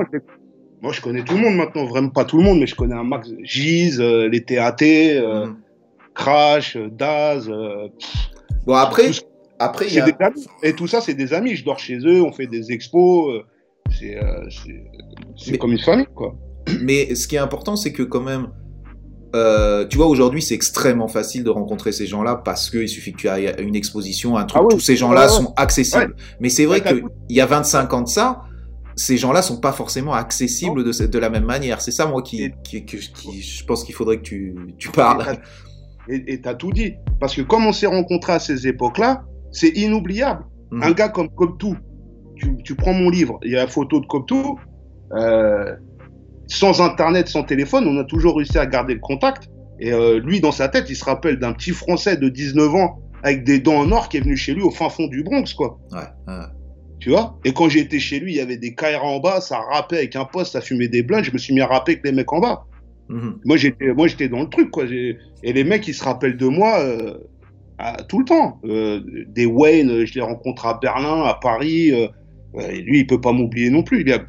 [0.81, 1.85] Moi, je connais tout le monde maintenant.
[1.85, 3.29] Vraiment pas tout le monde, mais je connais un max.
[3.43, 5.57] Giz, euh, les TAT, euh, Mhm.
[6.15, 7.47] Crash, euh, Daz.
[8.65, 9.19] Bon après, tout
[9.59, 10.05] après y a...
[10.05, 10.47] des amis.
[10.63, 11.55] Et tout ça, c'est des amis.
[11.55, 13.43] Je dors chez eux, on fait des expos.
[13.91, 14.17] c'est,
[14.49, 14.83] c'est,
[15.37, 16.35] c'est Mais- comme une famille, quoi.
[16.81, 18.47] Mais ce qui est important, c'est que quand même,
[19.35, 23.17] euh, tu vois, aujourd'hui, c'est extrêmement facile de rencontrer ces gens-là parce qu'il suffit que
[23.17, 24.73] tu ailles à une exposition, un truc, Ah oui.
[24.75, 25.37] tous ces gens-là Ouais, ouais.
[25.37, 26.15] sont accessibles.
[26.39, 28.41] Mais c'est vrai qu'il y a 25 ans de ça,
[28.95, 31.79] ces gens-là sont pas forcément accessibles de, de la même manière.
[31.81, 32.83] C'est ça, moi, qui, qui,
[33.41, 35.37] je pense qu'il faudrait que tu, tu parles.
[36.09, 36.95] Et et t'as tout dit.
[37.19, 40.43] Parce que comme on s'est rencontrés à ces époques-là, c'est inoubliable.
[40.71, 40.83] Mhm.
[40.83, 41.75] Un gars comme Coptou,
[42.35, 44.59] tu, tu prends mon livre, il y a la photo de Coptou,
[45.13, 45.75] euh,
[46.49, 49.49] sans Internet, sans téléphone, on a toujours réussi à garder le contact.
[49.79, 52.99] Et euh, lui, dans sa tête, il se rappelle d'un petit Français de 19 ans
[53.23, 55.53] avec des dents en or qui est venu chez lui au fin fond du Bronx,
[55.55, 55.77] quoi.
[55.91, 56.43] Ouais, ouais.
[56.99, 57.37] Tu vois?
[57.45, 60.15] Et quand j'étais chez lui, il y avait des Kaira en bas, ça rappait avec
[60.17, 62.31] un poste, ça fumait des blunts, je me suis mis à rapper avec les mecs
[62.33, 62.63] en bas.
[63.07, 63.39] Mhm.
[63.45, 64.85] Moi, j'étais, moi, j'étais dans le truc, quoi.
[64.85, 67.13] J'ai- Et les mecs, ils se rappellent de moi euh,
[67.77, 68.59] à- tout le temps.
[68.65, 71.91] Euh, des Wayne, euh, je les rencontre à Berlin, à Paris.
[71.93, 72.07] euh,
[72.59, 74.09] et lui, il peut pas m'oublier non plus.
[74.11, 74.25] A-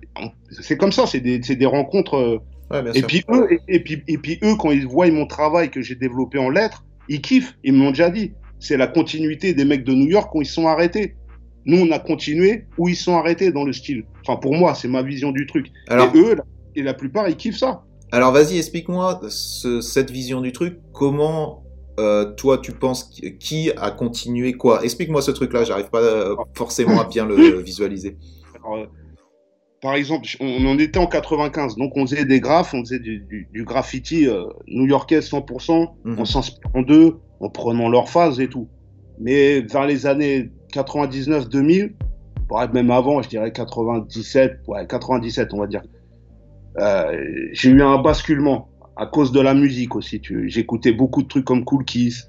[0.60, 2.42] C'est comme ça, c'est des, rencontres.
[2.70, 3.06] Ouais, bien et sûr.
[3.08, 5.94] puis eux, et, et puis, et puis eux, quand ils voient mon travail que j'ai
[5.96, 7.56] développé en lettres, ils kiffent.
[7.64, 8.32] Ils me l'ont déjà dit.
[8.58, 11.16] C'est la continuité des mecs de New York quand ils sont arrêtés.
[11.66, 14.04] Nous, on a continué où ils sont arrêtés dans le style.
[14.26, 15.66] Enfin, pour moi, c'est ma vision du truc.
[15.88, 16.44] Alors, Et eux, la,
[16.76, 17.82] et la plupart, ils kiffent ça.
[18.12, 20.78] alors vas-y, explique-moi ce- cette vision du truc.
[20.92, 21.62] Comment
[22.00, 23.04] euh, toi tu penses
[23.38, 24.82] qui- a continué quoi?
[24.84, 25.64] Explique-moi ce truc-là.
[25.64, 27.34] J'arrive pas euh, forcément à bien le
[27.70, 28.16] visualiser.
[28.64, 28.86] Alors, euh,
[29.82, 33.20] par exemple, on, en était en 95, donc on faisait des graphes, on faisait du,
[33.20, 34.26] du- du graffiti
[34.68, 36.18] new-yorkais 100%, Mhm.
[36.18, 38.68] en s'inspirant d'eux, en prenant leur phase et tout.
[39.18, 41.94] Mais vers les années 99-2000,
[42.48, 45.82] voire même avant, je dirais 97, ouais, 97 on va dire,
[46.78, 47.16] euh,
[47.52, 48.68] j'ai eu un basculement
[49.00, 50.20] à cause de la musique aussi.
[50.46, 52.28] J'écoutais beaucoup de trucs comme Cool Kiss,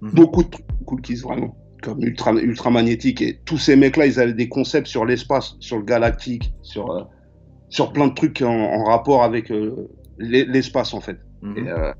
[0.00, 0.10] Mhm.
[0.14, 4.06] beaucoup de trucs Cool Kiss vraiment comme ultra, ultra magnétique et tous ces mecs là
[4.06, 7.02] ils avaient des concepts sur l'espace sur le galactique sur euh,
[7.70, 9.88] sur plein de trucs en, en rapport avec euh,
[10.18, 11.56] l'e- l'espace en fait Mhm.
[11.58, 11.92] Et, euh,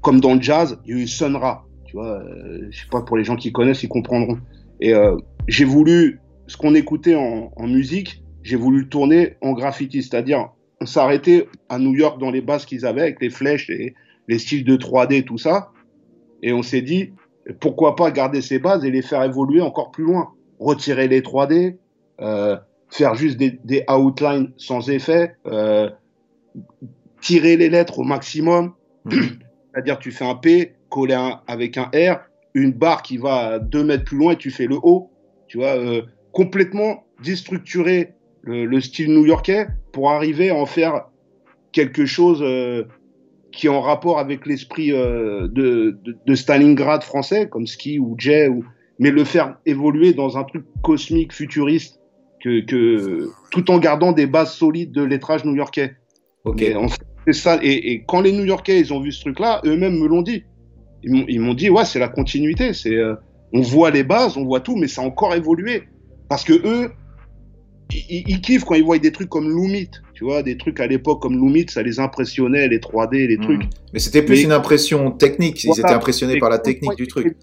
[0.00, 2.22] comme dans le jazz il y a eu tu vois
[2.70, 4.38] je sais pas pour les gens qui connaissent ils comprendront
[4.80, 4.92] et
[5.48, 10.48] j'ai voulu ce qu'on écoutait en, en musique j'ai voulu le tourner en graffiti c'est-à-dire
[10.80, 13.94] on s'arrêtait à New York dans les bases qu'ils avaient avec les flèches les,
[14.28, 15.70] les styles de 3D tout ça
[16.42, 17.12] et on s'est dit
[17.60, 20.32] pourquoi pas garder ces bases et les faire évoluer encore plus loin.
[20.58, 21.76] Retirer les 3D,
[22.20, 22.56] euh,
[22.88, 25.88] faire juste des, des outlines sans effet, euh,
[27.20, 28.72] tirer les lettres au maximum,
[29.06, 29.38] Mhm.
[29.72, 32.20] c'est-à-dire tu fais un P, coller un, avec un R,
[32.54, 35.10] une barre qui va deux mètres plus loin et tu fais le O,
[35.46, 36.02] tu vois, euh,
[36.32, 38.14] complètement déstructurer
[38.46, 41.06] le, le style new-yorkais pour arriver à en faire
[41.72, 42.84] quelque chose euh,
[43.52, 48.14] qui est en rapport avec l'esprit euh, de, de, de Stalingrad français, comme Ski ou
[48.18, 48.64] Jay, ou...
[48.98, 52.00] mais le faire évoluer dans un truc cosmique, futuriste,
[52.42, 53.28] que, que...
[53.50, 55.96] tout en gardant des bases solides de lettrage new-yorkais.
[56.44, 56.62] Ok.
[56.62, 57.58] Et on fait ça.
[57.62, 60.44] Et, et quand les New-Yorkais ils ont vu ce truc-là, eux-mêmes me l'ont dit.
[61.02, 62.72] Ils m'ont- Ils m'ont dit ouais, c'est la continuité.
[62.72, 63.14] C'est euh,
[63.52, 65.84] on voit les bases, on voit tout, mais ça a encore évolué
[66.28, 66.92] parce que eux,
[67.90, 69.90] ils, kiffent quand ils voient des trucs comme Lumit.
[70.14, 73.42] Tu vois, des trucs à l'époque comme Lumit, ça les impressionnait, les 3D, les Mhm.
[73.42, 73.62] trucs.
[73.92, 75.62] Mais c'était plus Mais- une impression technique.
[75.64, 75.80] Ils Voilà.
[75.82, 77.36] étaient impressionnés Et par la technique du truc.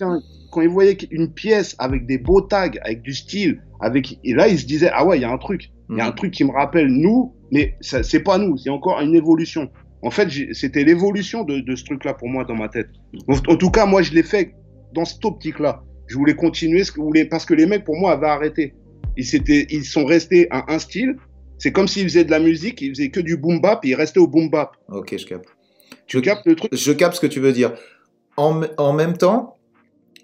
[0.52, 4.48] Quand ils voyaient une pièce avec des beaux tags, avec du style, avec et là
[4.48, 5.72] ils se disaient ah ouais, il y a un truc.
[5.90, 6.16] Il y a un Mhm.
[6.16, 9.70] truc qui me rappelle nous, mais c'est pas nous, c'est encore une évolution.
[10.04, 12.90] En fait, c'était l'évolution de, de ce truc-là pour moi dans ma tête.
[13.28, 14.54] En, en tout cas, moi, je l'ai fait
[14.94, 15.82] dans cette optique-là.
[16.08, 18.74] Je voulais continuer ce que voulais, parce que les mecs, pour moi, avaient arrêté.
[19.18, 19.26] Ils,
[19.70, 21.18] ils sont restés à un style.
[21.60, 23.96] C'est comme s'ils faisaient de la musique, ils faisaient que du boom bap, et ils
[23.96, 24.72] restaient au boom bap.
[24.90, 25.46] Ok, je capte.
[26.08, 26.76] Tu captes le truc?
[26.76, 27.74] Je capte ce que tu veux dire.
[28.36, 29.58] En, en même temps,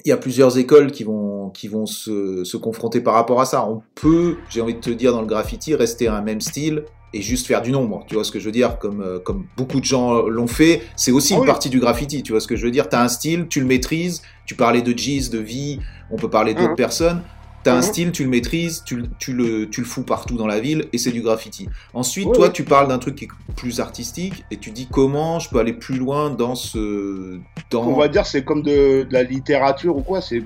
[0.04, 3.46] il y a plusieurs écoles qui vont, qui vont se, se confronter par rapport à
[3.46, 3.66] ça.
[3.70, 6.84] On peut, j'ai envie de te dire, dans le graffiti, rester à un même style
[7.14, 8.06] et juste faire du nombre.
[8.08, 8.78] Tu vois ce que je veux dire?
[8.80, 10.82] Comme, euh, comme beaucoup de gens l'ont fait.
[10.96, 11.48] C'est aussi Ah une oui.
[11.48, 12.24] partie du graffiti.
[12.24, 12.90] Tu vois ce que je veux dire?
[12.90, 14.22] Tu as un style, tu le maîtrises.
[14.46, 15.80] Tu parlais de Giz, de vie.
[16.12, 16.76] On peut parler d'autres Mhm.
[16.76, 17.22] personnes.
[17.64, 17.82] Tu as un Mhm.
[17.82, 20.88] style, tu le maîtrises, tu, le- tu, le, tu le fous partout dans la ville
[20.94, 21.68] et c'est du graffiti.
[21.94, 22.52] Ensuite, Ouais, toi, ouais.
[22.54, 25.74] tu parles d'un truc qui est plus artistique et tu dis comment je peux aller
[25.74, 27.40] plus loin dans ce.
[27.70, 27.86] Dans...
[27.86, 30.42] on va dire c'est comme de, de la littérature ou quoi c'est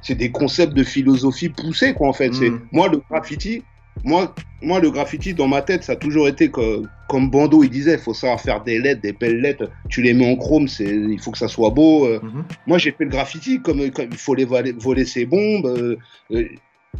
[0.00, 2.60] c'est des concepts de philosophie poussés quoi en fait c'est Mhm.
[2.72, 3.62] moi le graffiti
[4.04, 7.70] moi moi le graffiti dans ma tête ça a toujours été que, comme Bando il
[7.70, 10.84] disait faut savoir faire des lettres des belles lettres tu les mets en chrome c'est
[10.86, 12.20] il faut que ça soit beau euh.
[12.22, 12.44] Mhm.
[12.66, 15.96] moi j'ai fait le graffiti comme, comme il faut les voler, voler ses bombes euh,
[16.32, 16.48] euh,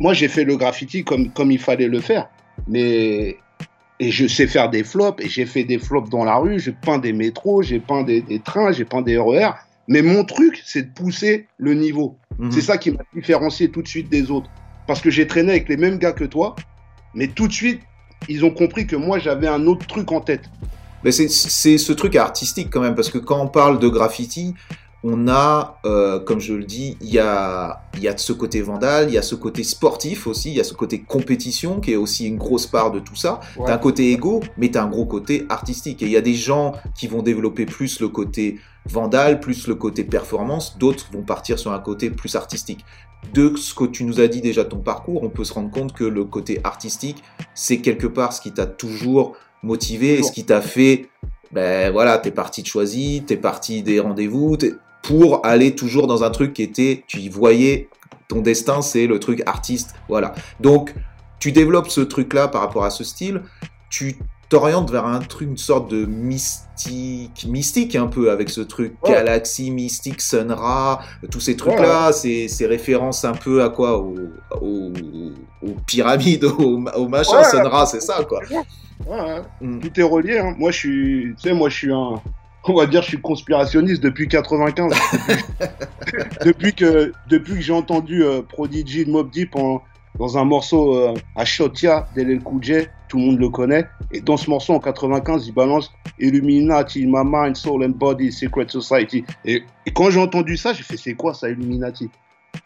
[0.00, 2.28] moi j'ai fait le graffiti comme comme il fallait le faire
[2.68, 3.36] mais
[4.00, 6.72] et je sais faire des flops et j'ai fait des flops dans la rue j'ai
[6.72, 9.50] peint des métros j'ai peint des, des trains j'ai peint des RER
[9.88, 12.50] mais mon truc c'est de pousser le niveau Mhm.
[12.50, 14.50] c'est ça qui m'a différencié tout de suite des autres
[14.86, 16.56] parce que j'ai traîné avec les mêmes gars que toi
[17.14, 17.80] mais tout de suite
[18.28, 20.42] ils ont compris que moi j'avais un autre truc en tête
[21.04, 21.28] Mais c'est-
[21.78, 24.54] ce truc artistique quand même, parce que quand on parle de graffiti,
[25.02, 29.08] on a, euh, comme je le dis, il y a, y a ce côté vandal,
[29.08, 31.96] il y a ce côté sportif aussi, il y a ce côté compétition qui est
[31.96, 33.40] aussi une grosse part de tout ça.
[33.56, 33.64] Ouais.
[33.66, 36.02] T'as un côté égo, mais t'as un gros côté artistique.
[36.02, 39.74] Et il y a des gens qui vont développer plus le côté vandal, plus le
[39.74, 42.84] côté performance, d'autres vont partir sur un côté plus artistique.
[43.32, 45.70] De ce que tu nous as dit déjà de ton parcours, on peut se rendre
[45.70, 47.22] compte que le côté artistique,
[47.54, 51.08] c'est quelque part ce qui t'a toujours motivé et ce qui t'a fait,
[51.52, 54.58] ben voilà, t'es parti de choisi, t'es parti des rendez-vous,
[55.02, 57.88] pour aller toujours dans un truc qui était, tu y voyais,
[58.28, 60.34] ton destin c'est le truc artiste, voilà.
[60.60, 60.94] Donc,
[61.38, 63.42] tu développes ce truc-là par rapport à ce style,
[63.90, 64.16] tu
[64.52, 69.12] t'orientes vers un truc, une sorte de mystique, mystique un peu avec ce truc, Ouais.
[69.12, 71.00] Galaxy, Mystique, Sun Ra,
[71.30, 74.14] tous ces trucs-là, ces, ces références un peu à quoi Aux,
[74.60, 74.92] aux-
[75.62, 77.86] aux pyramides, aux, aux machins, Ouais.
[77.86, 78.40] C'est ça quoi.
[78.50, 78.56] Ouais,
[79.08, 79.40] ouais.
[79.62, 79.80] Mm.
[79.80, 80.38] Tout est relié.
[80.38, 80.54] hein.
[80.58, 82.20] Moi, je suis, tu sais, moi, je suis un,
[82.64, 84.92] on va dire, je suis conspirationniste depuis 95.
[86.44, 89.82] depuis que, depuis que j'ai entendu euh, Prodigy de Mob Deep en-
[90.18, 92.06] dans un morceau euh, à Shotia
[92.44, 92.74] Cool J,
[93.08, 93.86] tout le monde le connaît.
[94.12, 98.66] Et dans ce morceau en 95, il balance Illuminati, My Mind, Soul and Body, Secret
[98.68, 99.24] Society.
[99.44, 102.10] Et, quand j'ai entendu ça, j'ai fait c'est quoi ça, Illuminati?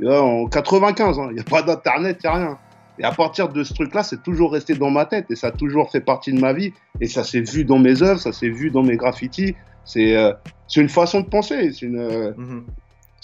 [0.04, 1.26] En 95, hein.
[1.30, 2.58] il n'y a pas d'internet, il n'y a rien.
[2.98, 5.50] Et à partir de ce truc-là, c'est toujours resté dans ma tête et ça a
[5.50, 6.72] toujours fait partie de ma vie.
[7.00, 9.54] Et ça s'est vu dans mes œuvres, ça s'est vu dans mes graffitis.
[9.84, 10.32] C'est euh,
[10.76, 11.72] une façon de penser.
[11.72, 12.64] C'est une, euh, Mhm.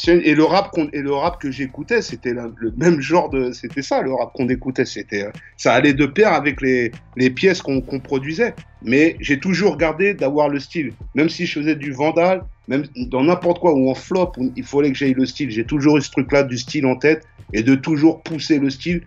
[0.09, 3.83] Et le rap qu'on- et le rap que j'écoutais, c'était le même genre de, c'était
[3.83, 4.85] ça le rap qu'on écoutait.
[4.85, 8.55] C'était, euh, ça allait de pair avec les, les pièces qu'on produisait.
[8.83, 13.23] Mais j'ai toujours gardé d'avoir le style, même si je faisais du vandal, même dans
[13.23, 15.51] n'importe quoi ou en flop, il fallait que j'aille le style.
[15.51, 19.07] J'ai toujours eu ce truc-là du style en tête et de toujours pousser le style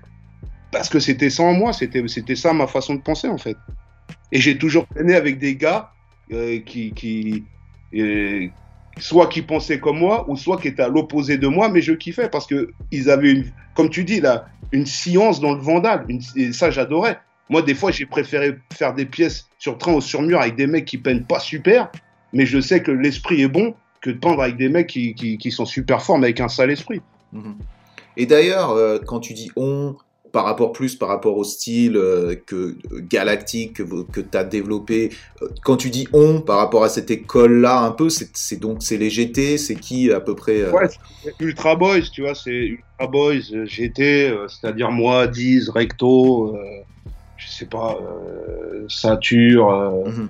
[0.72, 1.74] parce que c'était ça en moi.
[1.74, 3.58] C'était, c'était ça ma façon de penser en fait.
[4.32, 5.92] Et j'ai toujours traîné avec des gars
[6.32, 7.44] euh, qui, qui
[7.96, 8.48] euh,
[9.00, 11.94] soit qui pensaient comme moi, ou soit qui étaient à l'opposé de moi, mais je
[11.94, 16.06] kiffais parce que ils avaient une, comme tu dis là, une science dans le vandal.
[16.36, 17.20] Et ça, j'adorais.
[17.50, 20.68] Moi, des fois, j'ai préféré faire des pièces sur train ou sur mur avec des
[20.68, 21.92] mecs qui peignent pas super,
[22.34, 25.38] mais je sais que l'esprit est bon que de peindre avec des mecs qui, qui,
[25.38, 27.02] qui sont super forts, mais avec un sale esprit.
[28.18, 29.96] Et d'ailleurs, euh, quand tu dis on,
[30.36, 32.76] par rapport plus par rapport au style euh, que euh,
[33.10, 35.12] galactique que, que tu as développé,
[35.42, 38.98] euh, quand tu dis on par rapport à cette école-là un peu, c'est donc c'est
[38.98, 40.90] les GT, c'est qui à peu près euh, Ouais,
[41.40, 46.58] Ultra Boys, tu vois, c'est Ultra Boys, GT, c'est-à-dire moi, Diz, Recto,
[47.38, 47.98] je sais pas,
[48.90, 50.28] mhm.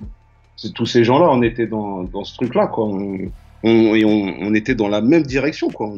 [0.56, 2.84] c'est tous ces gens-là, on était dans, dans ce truc-là, quoi.
[2.84, 3.28] On,
[3.62, 5.92] on, était dans la même direction, quoi.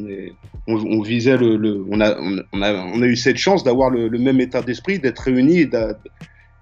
[0.67, 5.59] On, visait le, on, a, eu cette chance d'avoir le, même état d'esprit, d'être réunis
[5.59, 5.97] et d'a-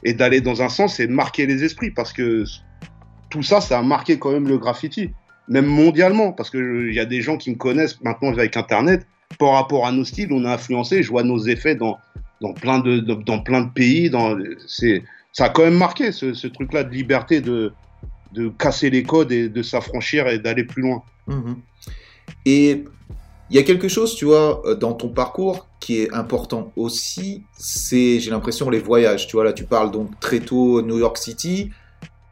[0.04, 2.44] et d'aller dans un sens et de marquer les esprits, parce que
[3.30, 5.12] tout ça, ça a marqué quand même le graffiti,
[5.48, 9.06] même mondialement, parce que il y a des gens qui me connaissent maintenant avec Internet.
[9.40, 11.04] Par rapport à nos styles, on a influencé.
[11.04, 12.00] Je vois nos effets dans,
[12.62, 14.10] plein de, pays.
[15.34, 17.74] Ça a quand même marqué ce, ce truc-là de liberté, de,
[18.34, 21.04] de casser les codes et de s'affranchir et d'aller plus loin.
[21.28, 21.58] Mhm.
[22.46, 22.86] Et
[23.50, 27.44] il y a quelque chose, tu vois, euh, dans ton parcours qui est important aussi,
[27.58, 29.28] c'est, j'ai l'impression, les voyages.
[29.28, 31.72] Tu vois, là, tu parles donc très tôt New York City.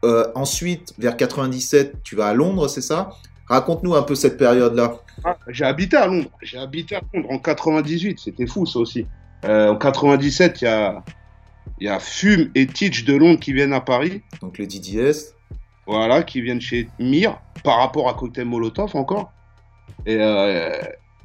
[0.04, 3.10] Euh, ensuite, vers 97, tu vas à Londres, c'est ça?
[3.48, 5.00] Raconte-nous un peu cette période-là.
[5.24, 6.30] Ah, j'ai habité à Londres.
[6.42, 8.18] J'ai habité à Londres en 98.
[8.18, 9.06] C'était fou, ça aussi.
[9.44, 11.04] Euh, en 97, il y a,
[11.80, 14.22] y a Fume et Teach de Londres qui viennent à Paris.
[14.42, 15.35] Donc les DDS.
[15.86, 19.32] Voilà, qui viennent chez Mir par rapport à Cocktail Molotov encore.
[20.04, 20.72] Et, euh,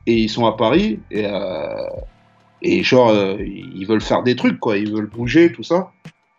[0.08, 1.88] et ils sont à Paris et, euh,
[2.62, 4.78] et genre, euh, ils veulent faire des trucs, quoi.
[4.78, 5.92] Ils veulent bouger, tout ça.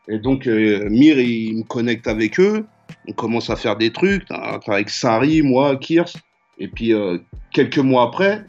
[0.09, 2.67] Et donc, euh, Mir, il me connecte avec eux.
[3.09, 6.13] On commence à faire des trucs avec Sari, moi, Kirs.
[6.59, 7.19] Et puis, euh,
[7.53, 8.45] quelques mois après,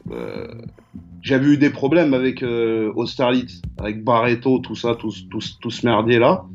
[1.22, 6.46] j'avais eu des problèmes avec Austerlitz, avec Barreto, tout ça, tout, ce merdier-là.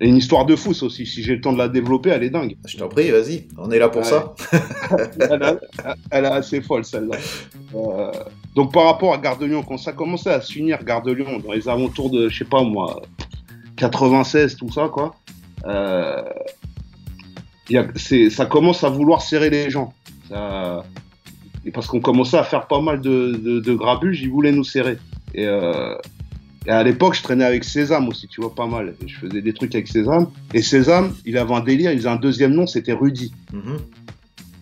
[0.00, 1.06] Et une histoire de fou, ça aussi.
[1.06, 2.56] Si j'ai le temps de la développer, elle est dingue.
[2.66, 4.08] Je t'en prie, vas-y, on est là pour Ouais.
[4.08, 4.34] ça.
[5.30, 5.56] elle, a-
[6.10, 7.16] elle est assez folle celle-là.
[7.74, 8.10] Euh,
[8.54, 11.38] donc par rapport à Gare de Lyon, quand ça commençait à s'unir Gare de Lyon
[11.44, 13.00] dans les alentours de, je sais pas moi,
[13.76, 15.14] 96, tout ça quoi,
[15.66, 16.22] euh,
[17.70, 17.86] y a-
[18.30, 19.92] ça commence à vouloir serrer les gens.
[20.28, 20.84] Ça-
[21.64, 24.62] et parce qu'on commençait à faire pas mal de, de, de grabuges, ils voulaient nous
[24.64, 24.98] serrer.
[25.34, 25.94] Et, euh,
[26.66, 28.94] et à l'époque, je traînais avec Sésame aussi, tu vois, pas mal.
[29.06, 30.28] Je faisais des trucs avec Sésame.
[30.52, 33.32] Et Sésame, il avait un délire, il faisait un deuxième nom, c'était Rudy.
[33.52, 33.78] Mhm.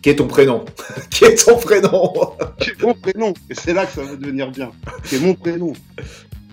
[0.02, 0.66] Qui est ton prénom
[1.11, 2.12] Qui est ton prénom
[2.61, 3.32] C'est mon prénom.
[3.48, 4.70] Et c'est là que ça va devenir bien.
[5.05, 5.72] C'est mon prénom.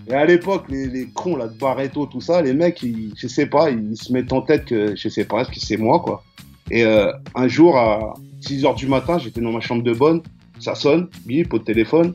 [0.08, 3.28] Et à l'époque, les, les cons là, de Barreto, tout ça, les mecs, ils, je
[3.28, 6.24] sais pas, ils se mettent en tête que, je sais pas, que c'est moi, quoi.
[6.70, 10.22] Et euh, un jour, à 6 h du matin, j'étais dans ma chambre de bonne,
[10.58, 12.14] ça sonne, bip, au téléphone.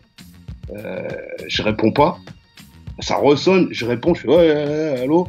[0.75, 1.07] Euh,
[1.47, 2.17] je réponds pas.
[2.99, 5.27] Ça ressonne, je réponds, je fais ouais, allô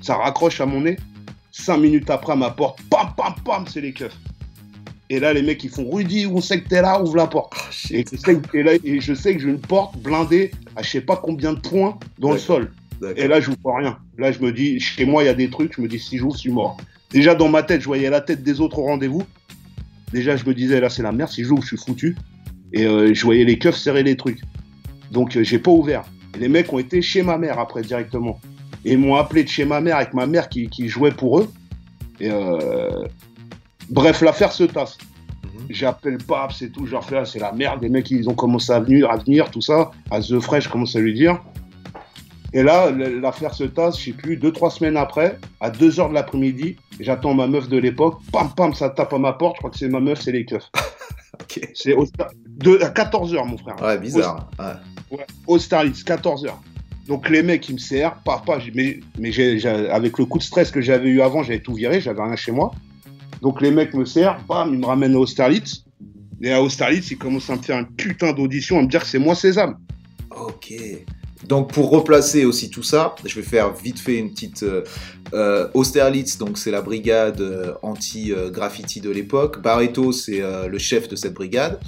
[0.00, 0.96] Ça raccroche à mon nez.
[1.52, 4.16] Cinq minutes après, à ma porte, pam, pam, pam, c'est les keufs.
[5.10, 7.52] Et là, les mecs, ils font Rudy, on sait que t'es là, ouvre la porte.
[7.90, 10.90] Et je, sais, et là, et je sais que j'ai une porte blindée à je
[10.90, 12.70] sais pas combien de points dans le sol.
[13.16, 13.98] Et là, je vois rien.
[14.18, 16.16] Là, je me dis, chez moi, il y a des trucs, je me dis, si
[16.16, 16.76] j'ouvre, je suis mort.
[17.10, 19.24] Déjà, dans ma tête, je voyais la tête des autres au rendez-vous.
[20.12, 21.30] Déjà, je me disais, là, c'est la merde.
[21.30, 22.16] Si joue, je suis foutu.
[22.72, 24.40] Et euh, je voyais les keufs serrer les trucs.
[25.10, 26.04] Donc, euh, j'ai pas ouvert.
[26.34, 28.40] Et les mecs ont été chez ma mère après, directement.
[28.84, 31.40] Et ils m'ont appelé de chez ma mère avec ma mère qui, qui jouait pour
[31.40, 31.50] eux.
[32.20, 33.04] Et euh,
[33.90, 34.98] Bref, l'affaire se tasse.
[35.44, 35.66] Mhm.
[35.70, 38.72] J'appelle Paps et tout, leur fais, ah, c'est la merde, les mecs, ils ont commencé
[38.72, 39.90] à venir, à venir, tout ça.
[40.10, 41.40] À The Fresh, je commence à lui dire.
[42.52, 46.08] Et là, l'affaire se tasse, je sais plus, deux, trois semaines après, à 2 heures
[46.08, 49.58] de l'après-midi, j'attends ma meuf de l'époque, pam, pam, ça tape à ma porte, je
[49.58, 50.68] crois que c'est ma meuf, c'est les keufs.
[51.40, 51.60] Ok.
[51.74, 52.28] C'est au Star-
[52.60, 53.76] de, à 14 heures, mon frère.
[53.82, 54.50] Ouais, bizarre.
[54.58, 55.18] Ouais.
[55.18, 56.60] Ouais, Austerlitz, 14 heures.
[57.08, 59.32] Donc les mecs, ils me serrent, papa, j'ai- mais, mais
[59.90, 62.52] avec le coup de stress que j'avais eu avant, j'avais tout viré, j'avais rien chez
[62.52, 62.70] moi.
[63.42, 65.84] Donc les mecs me serrent, bam, ils me ramènent à Austerlitz.
[66.42, 69.06] Et à Austerlitz, ils commencent à me faire une putain d'audition, à me dire que
[69.08, 69.76] c'est moi Sésame.
[70.30, 70.72] Ok.
[71.46, 74.82] Donc pour replacer aussi tout ça, je vais faire vite fait une petite euh,
[75.32, 79.62] euh, Austerlitz, donc c'est la brigade euh, anti-graffiti de l'époque.
[79.62, 81.80] Barreto, c'est euh, le chef de cette brigade.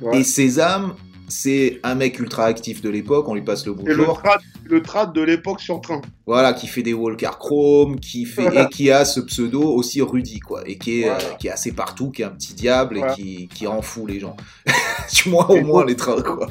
[0.00, 0.18] Ouais.
[0.20, 0.94] Et Sésame,
[1.28, 4.22] c'est un mec ultra actif de l'époque, on lui passe le Et le bonjour.
[4.22, 6.00] trad, le trad de l'époque sur train.
[6.28, 10.40] Voilà, qui fait des Walker Chrome, qui fait et qui a ce pseudo aussi Rudy
[10.40, 11.22] quoi, et qui est, Voilà.
[11.24, 13.12] euh, qui est assez partout, qui est un petit diable Voilà.
[13.12, 14.36] et qui, qui rend fou les gens.
[15.22, 16.48] du moins au Et moins donc- les trains quoi.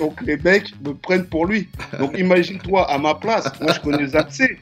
[0.00, 1.68] Donc les mecs me prennent pour lui.
[2.00, 4.58] Donc imagine-toi à ma place, moi je connais Zamsé.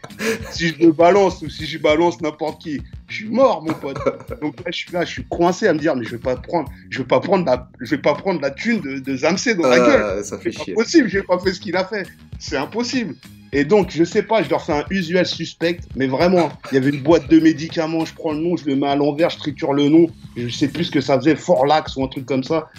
[0.51, 3.97] Si je le balance ou si je balance n'importe qui, je suis mort mon pote.
[4.43, 6.37] Donc là je suis là, je suis coincé à me dire mais je vais pas
[6.37, 9.55] prendre, je vais pas prendre la, je vais pas prendre la thune de, de Zamsé
[9.55, 10.03] dans la gueule.
[10.03, 10.75] Euh, ça fait C'est chier.
[10.75, 12.07] possible, j'ai pas fait ce qu'il a fait.
[12.39, 13.15] C'est impossible.
[13.55, 16.79] Et donc, je sais pas, je leur fais un usuel suspect, mais vraiment, il y
[16.79, 19.37] avait une boîte de médicaments, je prends le nom, je le mets à l'envers, je
[19.37, 22.45] triture le nom, je sais plus ce que ça faisait, Forlax ou un truc comme
[22.45, 22.71] ça.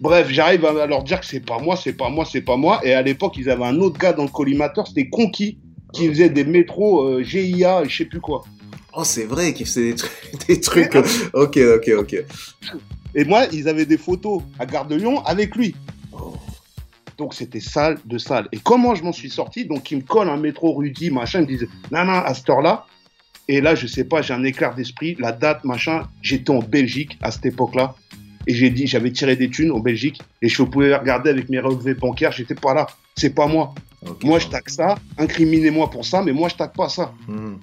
[0.00, 2.80] Bref, j'arrive à leur dire que c'est pas moi, c'est pas moi, c'est pas moi.
[2.84, 5.58] Et à l'époque, ils avaient un autre gars dans le collimateur, c'était Conky,
[5.92, 8.44] qui faisait des métros euh, GIA, je sais plus quoi.
[8.96, 10.12] Oh, c'est vrai qu'il faisait des trucs.
[10.48, 10.94] Des trucs...
[11.34, 12.24] ok, ok, ok.
[13.14, 15.74] Et moi, ils avaient des photos à Gare de Lyon avec lui.
[17.18, 18.48] Donc c'était sale de sale.
[18.52, 19.64] Et comment je m'en suis sorti?
[19.64, 22.48] Donc il me colle un métro Rudy, machin, il me disait, non, non, à cette
[22.50, 22.86] heure-là.
[23.46, 27.18] Et là, je sais pas, j'ai un éclair d'esprit, la date, machin, j'étais en Belgique
[27.22, 27.94] à cette époque-là.
[28.46, 31.60] Et j'ai dit, j'avais tiré des thunes en Belgique, et je pouvais regarder avec mes
[31.60, 32.86] relevés bancaires, j'étais pas là.
[33.16, 33.74] C'est pas moi.
[34.22, 37.12] Moi, je taque ça, incriminez-moi pour ça, mais moi, je taque pas ça.
[37.28, 37.54] Hmm.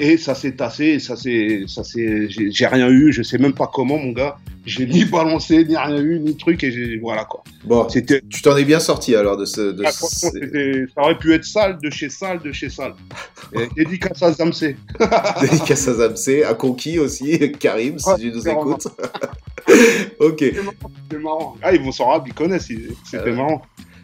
[0.00, 3.52] Et ça s'est tassé, ça s'est, ça s'est, j'ai j'ai rien eu, je sais même
[3.52, 4.36] pas comment, mon gars.
[4.66, 7.42] J'ai ni balancé, ni rien eu, ni truc, et j'ai, voilà quoi.
[7.64, 9.72] Bon, C'était, tu t'en es bien sorti alors de ce.
[9.72, 12.94] De ah, ce- c'était- ça aurait pu être sale de chez sale, de chez sale.
[13.76, 14.76] Dédicace à Zamsé.
[15.40, 18.88] Dédicace à Zamsé, à Conky aussi, Karim, si Ouais, tu nous écoutes.
[20.18, 20.44] ok.
[21.10, 21.56] C'est marrant.
[21.62, 22.68] Ah, ils vont s'en rappeler, ils connaissent,
[23.04, 23.32] c'était ouais.
[23.32, 23.62] marrant.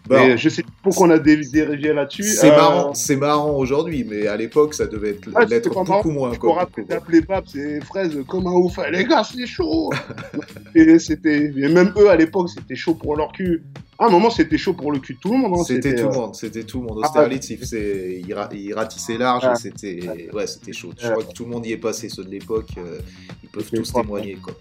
[0.08, 2.22] Bon, je sais pas pourquoi on a dé- dérégé là-dessus.
[2.22, 5.84] c'est Euh, marrant, c'est marrant aujourd'hui, mais à l'époque, ça devait être Ah, l'être beaucoup
[5.84, 6.08] marrant.
[6.10, 6.32] moins.
[6.32, 8.78] Je me rappelle d'appeler Babs et Fraise comme un ouf.
[8.86, 9.90] Eh, Les gars, c'est chaud.
[10.74, 13.62] et c'était, même eux à l'époque, c'était chaud pour leur cul.
[13.98, 15.54] À un moment, c'était chaud pour le cul de tout le monde.
[15.58, 15.64] hein.
[15.64, 17.00] C'était tout euh, le monde, c'était tout le monde.
[17.02, 19.54] Ah, Austerlitz, il, faisait- il, ra- il ratissait large, Ah.
[19.54, 20.90] c'était ouais, c'était chaud.
[20.98, 21.12] Je Ouais.
[21.12, 22.98] crois que tout le monde y est passé, ceux de l'époque, euh,
[23.42, 24.36] ils peuvent tous témoigner.
[24.42, 24.52] Quoi.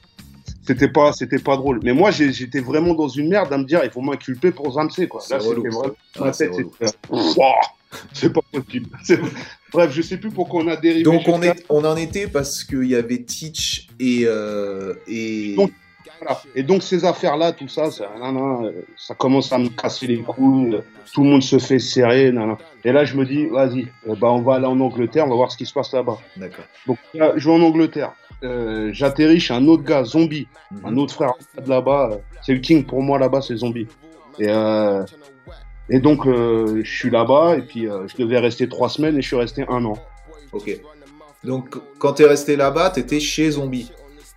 [0.66, 1.80] C'était pas, c'était pas drôle.
[1.84, 5.08] Mais moi, j'étais vraiment dans une merde à me dire, il faut m'inculper pour Zamsé,
[5.08, 5.22] quoi.
[5.22, 5.96] C'est Là, c'était vraiment.
[6.20, 8.90] Ma c'est tête, pas possible.
[9.72, 11.04] Bref, je sais plus pourquoi on a dérivé.
[11.04, 14.24] Donc on, est, on en était parce qu'il y avait Teach et.
[14.26, 15.56] euh, et...
[15.56, 15.72] Donc,
[16.20, 16.42] Voilà.
[16.56, 20.08] Et donc ces affaires-là, tout ça, ça, nan, nan, euh, ça commence à me casser
[20.08, 20.78] les couilles.
[21.14, 22.32] Tout le monde se fait serrer.
[22.32, 22.56] nan.
[22.84, 25.36] Et là, je me dis, vas-y, euh, bah, on va aller en Angleterre, on va
[25.36, 26.18] voir ce qui se passe là-bas.
[26.38, 26.66] D'accord.
[26.88, 28.14] Donc là, je vais en Angleterre.
[28.44, 30.80] Euh, J'atterris chez un autre gars, Zombie, Mhm.
[30.86, 31.34] un autre frère
[31.64, 32.10] de là-bas.
[32.12, 33.88] euh, C'est le king pour moi là-bas, c'est Zombie.
[34.40, 35.04] Et, euh,
[35.90, 39.28] et donc, euh, je suis là-bas et puis je devais rester trois semaines et je
[39.28, 39.98] suis resté un an.
[40.52, 40.80] Ok.
[41.44, 43.92] Donc quand t'es resté là-bas, t'étais chez Zombie.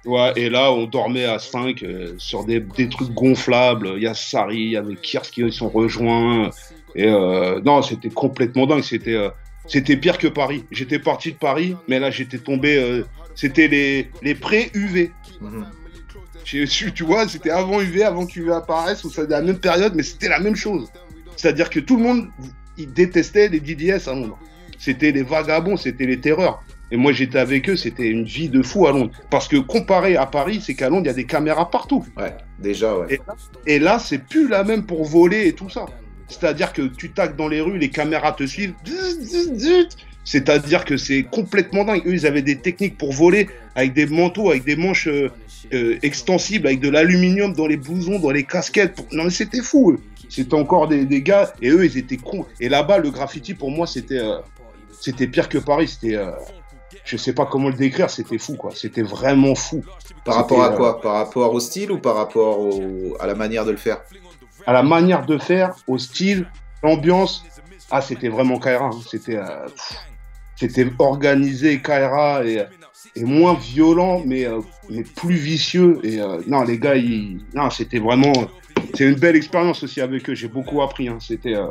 [0.04, 1.84] Ouais, et là, on dormait à 5
[2.18, 3.94] sur des, des trucs gonflables.
[3.96, 6.50] Il y a Sari, il y avait Kirs qui sont rejoints.
[6.94, 8.82] Et non, c'était complètement dingue.
[8.82, 9.18] C'était
[9.66, 10.64] c'était pire que Paris.
[10.70, 12.76] J'étais parti de Paris, mais là, j'étais tombé.
[12.78, 13.04] euh,
[13.38, 15.12] c'était les, les pré-UV.
[15.40, 15.64] Mhm.
[16.44, 20.28] Tu vois, c'était avant UV, avant qu'UV apparaisse, ou ça la même période, mais c'était
[20.28, 20.88] la même chose.
[21.36, 22.28] C'est-à-dire que tout le monde,
[22.76, 24.38] il détestait les DDS à Londres.
[24.78, 26.62] C'était les vagabonds, c'était les terreurs.
[26.90, 29.12] Et moi, j'étais avec eux, c'était une vie de fou à Londres.
[29.30, 32.04] Parce que comparé à Paris, c'est qu'à Londres, il y a des caméras partout.
[32.16, 33.06] Ouais, déjà, ouais.
[33.66, 35.86] Et- Et là, c'est plus la même pour voler et tout ça.
[36.28, 38.74] C'est-à-dire que tu taques dans les rues, les caméras te suivent.
[40.32, 42.02] C'est-à-dire que c'est complètement dingue.
[42.06, 45.30] Eux, ils avaient des techniques pour voler avec des manteaux, avec des manches euh,
[45.72, 48.94] euh, extensibles, avec de l'aluminium dans les blousons, dans les casquettes.
[48.94, 50.00] pour- Non, mais c'était fou, eux.
[50.28, 52.44] C'était encore des, des gars, et eux, ils étaient cons.
[52.60, 54.36] Et là-bas, le graffiti, pour moi, c'était euh,
[55.00, 55.88] c'était pire que Paris.
[55.88, 56.18] C'était.
[57.06, 58.72] je sais pas comment le décrire, c'était fou, quoi.
[58.74, 59.82] C'était vraiment fou.
[60.26, 61.00] Par rapport à quoi?
[61.00, 64.02] Par rapport au style ou par rapport au- à la manière de le faire?
[64.66, 66.46] À la manière de faire, au style,
[66.82, 67.44] l'ambiance.
[67.90, 68.90] Ah, c'était vraiment Kaira.
[68.92, 69.00] hein.
[69.10, 69.38] C'était,
[70.58, 72.64] c'était organisé Kaira et,
[73.22, 74.60] moins violent, mais, euh,
[75.14, 76.00] plus vicieux.
[76.02, 78.32] Et euh, non, les gars, ils, non, c'était vraiment,
[78.94, 80.34] c'est une belle expérience aussi avec eux.
[80.34, 81.08] J'ai beaucoup appris.
[81.08, 81.18] hein.
[81.20, 81.68] C'était, euh,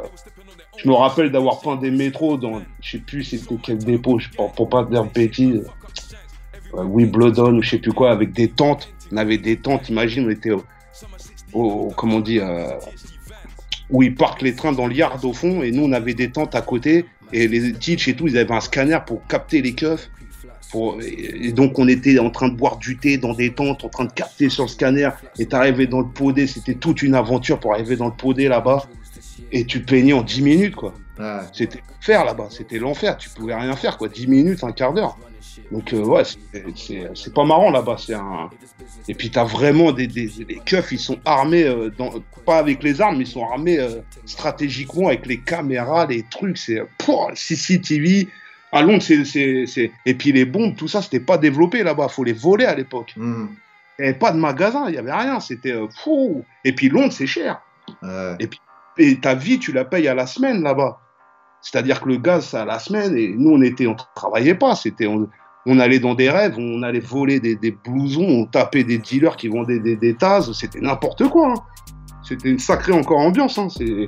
[0.77, 4.53] je me rappelle d'avoir peint des métros dans, je sais plus c'était quel dépôt, pour,
[4.53, 5.65] pour pas dire de bêtises.
[6.73, 8.89] Euh, Wimbledon ou je sais plus quoi, avec des tentes.
[9.11, 10.51] On avait des tentes, imagine, on était
[11.51, 12.39] au, comment on dit,
[13.89, 16.29] où ils parquent les trains dans le yard au fond, et nous on avait des
[16.29, 19.73] tentes à côté, et les teach et tout, ils avaient un scanner pour capter les
[19.73, 20.09] keufs.
[20.71, 23.89] Pour, et donc on était en train de boire du thé dans des tentes, en
[23.89, 25.09] train de capter sur le scanner,
[25.39, 28.83] et t'arrivais dans le podé, c'était toute une aventure pour arriver dans le podé là-bas,
[29.53, 30.93] et tu peignais en 10 minutes quoi.
[31.19, 31.39] Ouais.
[31.53, 35.17] C'était l'enfer là-bas, c'était l'enfer, tu pouvais rien faire quoi, 10 minutes, un quart d'heure.
[35.71, 36.23] Donc euh, ouais,
[37.15, 38.49] c'est pas marrant là-bas, c'est un...
[39.07, 42.11] Et puis t'as vraiment des, des les keufs, ils sont armés, euh, dans,
[42.45, 46.57] pas avec les armes, mais ils sont armés euh, stratégiquement avec les caméras, les trucs,
[46.57, 46.81] c'est
[47.33, 48.27] CCTV.
[48.73, 49.91] À Londres, c'est.
[50.05, 53.13] Et puis les bombes, tout ça, c'était pas développé là-bas, faut les voler à l'époque.
[53.15, 53.49] Mhm.
[53.97, 56.43] Il n'y avait pas de magasin, il y avait rien, c'était euh, fou.
[56.65, 57.61] Et puis Londres, c'est cher
[58.03, 58.49] Ouais.
[58.97, 60.99] et ta vie, tu la payes à la semaine là-bas.
[61.61, 64.75] C'est-à-dire que le gaz, c'est à la semaine, et nous, on était, on travaillait pas,
[64.75, 65.29] c'était, on,
[65.69, 67.55] on allait dans des rêves, on allait voler des,
[67.85, 71.49] blousons, on tapait des dealers qui vendaient des, des tasses, c'était n'importe quoi.
[71.49, 71.61] hein.
[72.23, 73.57] C'était une sacrée encore ambiance.
[73.57, 73.67] Hein.
[73.81, 74.05] Et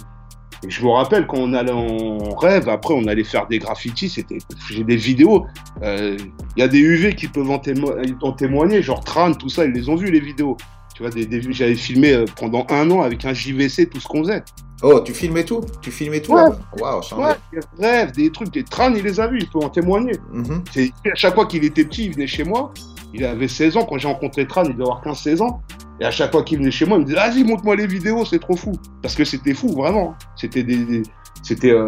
[0.68, 4.40] je me rappelle quand on allait en rêve, après on allait faire des graffitis, c'était,
[4.72, 5.46] j'ai des vidéos,
[5.84, 6.18] euh,
[6.58, 9.66] il y a des UV qui peuvent en, témo- en témoigner, genre Tran, tout ça,
[9.66, 10.58] ils les ont vus les vidéos.
[10.96, 14.24] Tu vois, des- j'avais filmé euh, pendant un an avec un JVC tout ce qu'on
[14.24, 14.44] faisait.
[14.82, 15.62] Oh, tu filmais tout?
[15.82, 17.24] Tu filmais tout Waouh, chambé.
[17.24, 20.14] Ouais, des rêves, des trucs, des trans, il les a vus, il peut en témoigner.
[20.32, 20.64] Mhm.
[20.72, 22.74] C'est, à chaque fois qu'il était petit, il venait chez moi.
[23.14, 25.62] Il avait 16 ans, quand j'ai rencontré Tran, il devait avoir 15-16 ans.
[26.00, 28.24] Et à chaque fois qu'il venait chez moi, il me disait Vas-y, montre-moi les vidéos,
[28.24, 28.72] c'est trop fou.
[29.02, 30.16] Parce que c'était fou, vraiment.
[30.36, 30.78] C'était des.
[30.86, 31.04] des-
[31.42, 31.88] c'était euh,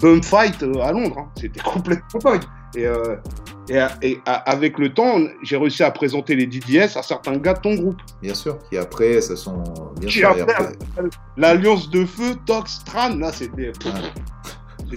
[0.00, 1.16] bum fight euh, à Londres.
[1.18, 1.26] hein.
[1.38, 2.42] C'était complètement dingue.
[2.76, 3.16] Et, euh,
[3.68, 7.60] et, et avec le temps, j'ai réussi à présenter les DDS à certains gars de
[7.60, 8.00] ton groupe.
[8.22, 8.58] Bien sûr.
[8.72, 9.62] Et après, ça sont.
[10.00, 10.28] Bien Qui sûr.
[10.30, 10.74] après, après-
[11.36, 13.68] L'alliance de feu, Tox, Tran, là, c'était.
[13.84, 14.92] Ouais.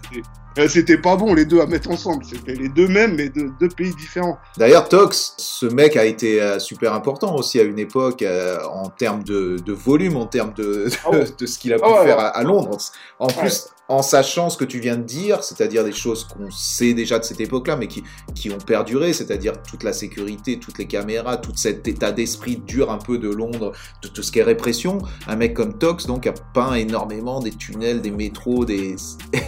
[0.56, 2.24] C'était- euh, C'était pas bon les deux à mettre ensemble.
[2.26, 4.38] C'était les deux mêmes, mais de deux pays différents.
[4.58, 8.90] D'ailleurs, Tox, ce mec a été euh, super important aussi à une époque euh, en
[8.90, 11.26] termes de, de volume, en termes de, Ah ouais.
[11.40, 12.24] de ce qu'il a pu Ah ouais, faire ouais.
[12.24, 12.78] à, à Londres.
[13.20, 16.94] En plus, en sachant ce que tu viens de dire, c'est-à-dire des choses qu'on sait
[16.94, 18.04] déjà de cette époque-là, mais qui,
[18.36, 22.90] qui ont perduré, c'est-à-dire toute la sécurité, toutes les caméras, tout cet état d'esprit dur
[22.90, 25.00] un peu de Londres, de tout ce qui est répression.
[25.28, 28.96] Un mec comme Tox, donc, a peint énormément des tunnels, des métros, des...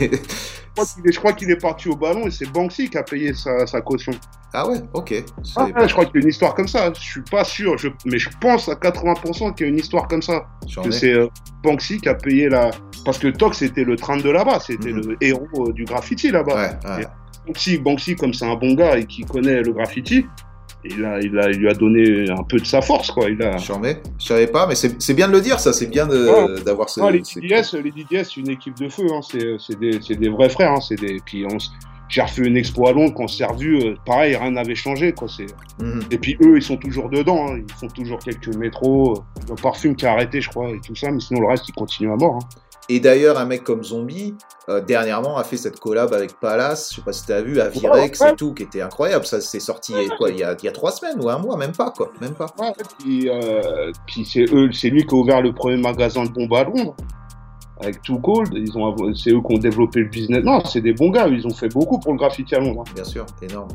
[0.76, 2.98] Je crois qu'il est, je crois qu'il est parti au ballon et c'est Banksy qui
[2.98, 4.12] a payé sa, sa caution.
[4.54, 5.12] ah ouais, ok.
[5.12, 5.24] Je
[5.56, 6.92] Ah, je crois qu'il y a une histoire comme ça.
[6.94, 10.08] Je suis pas sûr, je- mais je pense à 80% qu'il y a une histoire
[10.08, 10.48] comme ça.
[10.84, 11.28] Que c'est euh,
[11.64, 12.72] Banksy qui a payé la.
[13.06, 15.08] Parce que Tox c'était le train de là-bas, c'était Mhm.
[15.10, 16.56] le héros euh, du graffiti là-bas.
[16.56, 17.06] Ouais, ouais.
[17.46, 20.26] Banksy, Banksy, comme c'est un bon gars et qui connaît le graffiti,
[20.86, 23.30] il, a, il, a, il lui a donné un peu de sa force, quoi.
[23.30, 23.58] Il a...
[23.58, 23.72] Je
[24.20, 25.74] savais pas, mais c'est bien de le dire, ça.
[25.74, 26.62] C'est bien Ouais.
[26.66, 27.00] d'avoir ce.
[27.12, 29.06] Les DDS, les DDS, c'est une équipe de feu.
[29.14, 29.22] Hein.
[29.22, 30.72] C'est, c'est des, c'est des vrais frères.
[30.72, 30.82] Hein.
[30.82, 31.20] C'est des.
[31.26, 31.70] Puis on s-
[32.10, 33.80] j'ai refait une expo à Londres quand on s'est revu.
[33.82, 35.14] euh, pareil, rien n'avait changé.
[35.14, 35.28] Quoi.
[35.28, 35.48] C'est...
[35.84, 36.02] Mhm.
[36.12, 37.48] Et puis eux, ils sont toujours dedans.
[37.50, 37.60] hein.
[37.68, 39.14] Ils font toujours quelques métros.
[39.18, 41.10] euh, Le parfum qui a arrêté, je crois, et tout ça.
[41.12, 42.40] Mais sinon, le reste, ils continuent à mort.
[42.90, 44.36] Et d'ailleurs, un mec comme Zombie,
[44.68, 47.70] euh, dernièrement, a fait cette collab avec Palace, je sais pas si t'as vu, à
[47.70, 48.32] Virex ouais.
[48.32, 49.26] et tout, qui était incroyable.
[49.26, 51.22] Ça s'est sorti il y a quoi, il y a, il y a trois semaines
[51.22, 52.12] ou un mois, même pas, quoi.
[52.20, 52.48] Même pas.
[52.60, 56.30] Ouais, puis, euh, puis c'est eux, c'est lui qui a ouvert le premier magasin de
[56.30, 56.96] bombes à Londres.
[57.82, 60.44] Avec Too Cold, ils ont, c'est eux qui ont développé le business.
[60.44, 62.84] Non, c'est des bons gars, ils ont fait beaucoup pour le graffiti à Londres.
[62.88, 62.92] hein.
[62.94, 63.70] Bien sûr, énorme.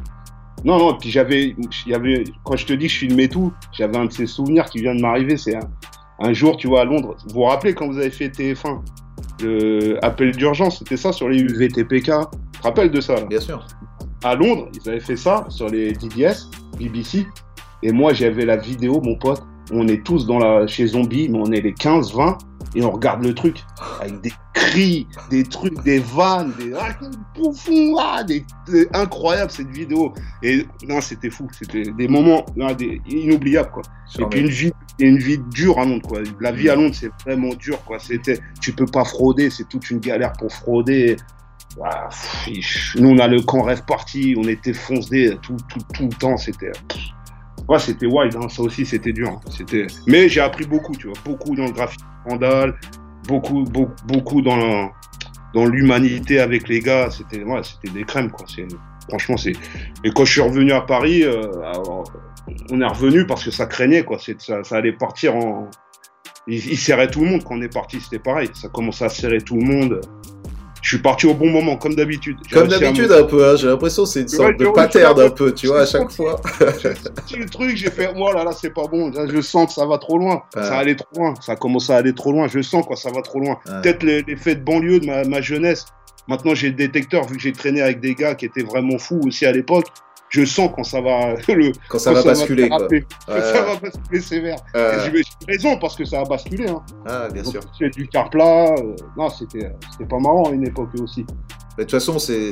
[0.65, 3.53] Non, non, puis j'avais, il y avait, quand je te dis que je filmais tout,
[3.73, 5.71] j'avais un de ces souvenirs qui vient de m'arriver, c'est un,
[6.21, 8.81] un jour, tu vois, à Londres, vous vous rappelez quand vous avez fait TF1,
[9.43, 13.23] le appel d'urgence, c'était ça sur les UVTPK, tu te rappelles de ça là?
[13.23, 13.64] Bien sûr.
[14.25, 16.49] À Londres, ils avaient fait ça sur les DDS,
[16.79, 17.27] BBC,
[17.83, 21.39] et moi j'avais la vidéo, mon pote, on est tous dans la, chez Zombie, mais
[21.39, 22.39] on est les 15, 20,
[22.75, 23.62] et on regarde le truc,
[24.01, 26.95] avec des cris, des trucs, des vannes, des, ah,
[27.35, 30.12] poufou, ah, des, des- incroyable cette vidéo.
[30.43, 32.45] Et non, c'était fou, c'était des moments
[32.77, 33.83] des, inoubliables quoi.
[34.19, 34.51] Et puis une
[35.07, 36.21] une vie dure à Londres quoi.
[36.41, 37.99] La vie à Londres c'est vraiment dur quoi.
[37.99, 41.17] C'était, tu peux pas frauder, c'est toute une galère pour frauder.
[41.85, 46.05] Ah, pff, nous on a le camp rêve parti, on était foncés tout, tout, tout
[46.05, 46.73] le temps, c'était.
[47.69, 48.49] Ouais, c'était wild, hein.
[48.49, 49.29] ça aussi c'était dur.
[49.29, 49.41] hein.
[49.51, 49.87] C'était...
[50.07, 52.75] Mais j'ai appris beaucoup, tu vois, beaucoup dans le graphique vandal,
[53.29, 54.87] beaucoup, beaucoup, beaucoup dans le,
[55.55, 57.11] dans l'humanité avec les gars.
[57.11, 58.47] C'était ouais, c'était des crèmes, quoi.
[58.49, 58.67] C'est,
[59.09, 59.53] franchement, c'est.
[60.03, 62.05] Et quand je suis revenu à Paris, euh, alors,
[62.70, 64.18] on est revenu parce que ça craignait, quoi.
[64.18, 65.70] C'est, ça, ça allait partir en.
[66.47, 68.49] Il, il serrait tout le monde quand on est parti, c'était pareil.
[68.55, 70.01] Ça commençait à serrer tout le monde.
[70.80, 72.36] Je suis parti au bon moment, comme d'habitude.
[72.49, 75.20] J'ai Comme d'habitude, un peu, hein, j'ai l'impression que c'est une Ouais, sorte de pattern
[75.20, 76.41] un peu, tu vois, à chaque fois.
[76.41, 79.11] petit le truc, j'ai fait, oh là là, c'est pas bon.
[79.11, 80.43] Là, je sens que ça va trop loin.
[80.55, 81.34] Ça allait trop loin.
[81.41, 82.47] Ça commence à aller trop loin.
[82.49, 83.59] Je sens quoi, ça va trop loin.
[83.82, 85.84] Peut-être les- l'effet de banlieue de ma, ma jeunesse.
[86.28, 89.20] Maintenant, j'ai le détecteur, vu que j'ai traîné avec des gars qui étaient vraiment fous
[89.26, 89.86] aussi à l'époque.
[90.31, 91.35] Je sens quand ça va.
[91.49, 93.05] Le, Quand ça quand va basculer, Ouais.
[93.26, 94.59] ça va basculer sévère.
[94.76, 95.22] Euh, J'ai
[95.53, 96.68] raison parce que ça a basculé.
[96.68, 96.83] Hein.
[97.07, 97.61] ah, bien Donc, sûr.
[97.79, 98.74] c'est du car plat.
[98.79, 101.24] euh, non, c'était euh, c'était pas marrant à une époque aussi.
[101.79, 102.51] De toute façon, c'est-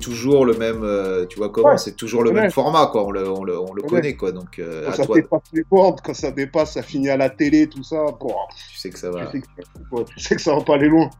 [0.00, 1.78] toujours le même, euh, tu vois comment, Ouais.
[1.78, 3.04] c'est toujours le même format, quoi.
[3.04, 4.30] On le, on le, on le connaît, quoi.
[4.32, 7.16] Donc, euh, Quand à ça toi, dépasse les bords, quand ça dépasse, ça finit à
[7.16, 8.04] la télé, tout ça.
[8.20, 8.34] Bon,
[8.70, 9.26] tu sais que ça va.
[9.26, 11.10] tu, sais que, ouais, tu sais que ça va pas aller loin.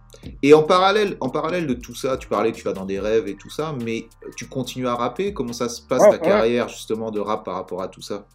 [0.42, 3.00] Et en parallèle, en parallèle de tout ça, tu parlais que tu vas dans des
[3.00, 4.06] rêves et tout ça, mais
[4.36, 5.32] tu continues à rapper?
[5.32, 6.18] Comment ça se passe ta ouais.
[6.20, 8.26] carrière justement de rap par rapport à tout ça?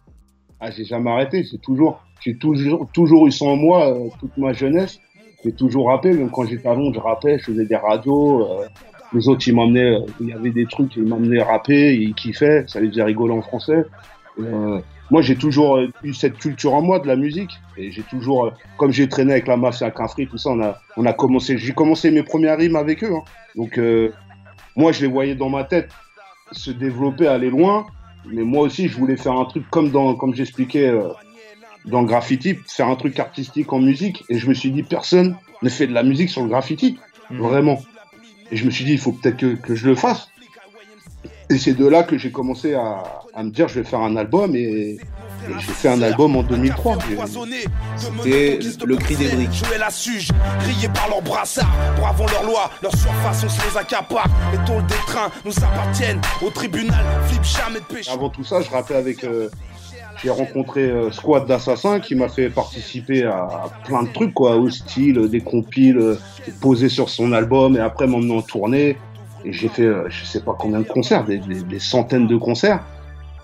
[0.60, 1.44] Ah, j'ai jamais arrêté.
[1.44, 4.98] C'est toujours, j'ai toujours, toujours eu ça en moi euh, toute ma jeunesse.
[5.44, 6.12] J'ai toujours rappé.
[6.12, 7.38] Même quand j'étais à Londres, je rappais.
[7.38, 8.42] Je faisais des radios.
[8.60, 8.66] euh,
[9.12, 9.96] les autres, ils m'emmenaient.
[10.20, 11.94] Il y avait des trucs, ils m'emmenaient rapper.
[11.94, 12.64] Ils kiffaient.
[12.66, 13.84] Ça les faisait rigoler en français.
[14.40, 14.80] Euh,
[15.10, 17.52] moi, j'ai toujours euh, eu cette culture en moi de la musique.
[17.76, 20.78] Et j'ai toujours, euh, comme j'ai traîné avec la mafia Quinfri, tout ça, on a,
[20.96, 21.56] on a commencé.
[21.58, 23.12] J'ai commencé mes premières rimes avec eux.
[23.14, 23.22] hein.
[23.54, 24.12] Donc, euh,
[24.74, 25.90] moi, je les voyais dans ma tête
[26.52, 27.86] se développer, aller loin.
[28.28, 31.08] Mais moi aussi, je voulais faire un truc comme dans, comme j'expliquais euh,
[31.86, 34.24] dans le graffiti, faire un truc artistique en musique.
[34.28, 36.98] Et je me suis dit, personne ne fait de la musique sur le graffiti,
[37.30, 37.80] vraiment.
[38.50, 40.28] Et je me suis dit, il faut peut-être que, que je le fasse.
[41.48, 44.16] Et c'est de là que j'ai commencé à, à me dire, je vais faire un
[44.16, 44.56] album.
[44.56, 44.98] Et, et
[45.60, 46.98] j'ai fait un album en 2003.
[47.08, 47.16] J'ai-
[48.24, 49.52] C'était le cri des briques.
[49.52, 50.30] Jouer la suge,
[50.60, 51.70] grillés par leurs brassards.
[52.00, 54.26] Bravons leur loi, leur surface, on se les accapare.
[54.52, 56.20] Les tôles des trains nous appartiennent.
[56.42, 58.10] Au tribunal, flip jamais de péché.
[58.10, 59.22] Avant tout ça, je rappelais avec.
[59.22, 59.48] euh,
[60.22, 64.68] j'ai rencontré euh, Squad d'Assassin qui m'a fait participer à, plein de trucs, quoi, au
[64.70, 66.16] style, euh, des compiles, euh,
[66.60, 68.96] posés sur son album et après m'emmener en tournée.
[69.44, 72.36] Et j'ai fait, euh, je sais pas combien de concerts, des, des- des centaines de
[72.36, 72.82] concerts,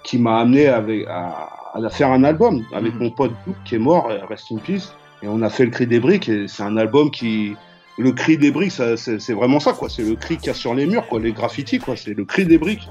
[0.03, 3.03] qui m'a amené avec, à, à faire un album avec Mhm.
[3.03, 3.33] mon pote
[3.65, 4.93] qui est mort, rest in peace.
[5.23, 7.55] Et on a fait le cri des briques et c'est un album qui.
[7.99, 9.89] Le cri des briques, c'est vraiment ça, quoi.
[9.91, 11.95] C'est le cri qu'il y a sur les murs, quoi, les graffitis, quoi.
[11.95, 12.89] C'est le cri des briques.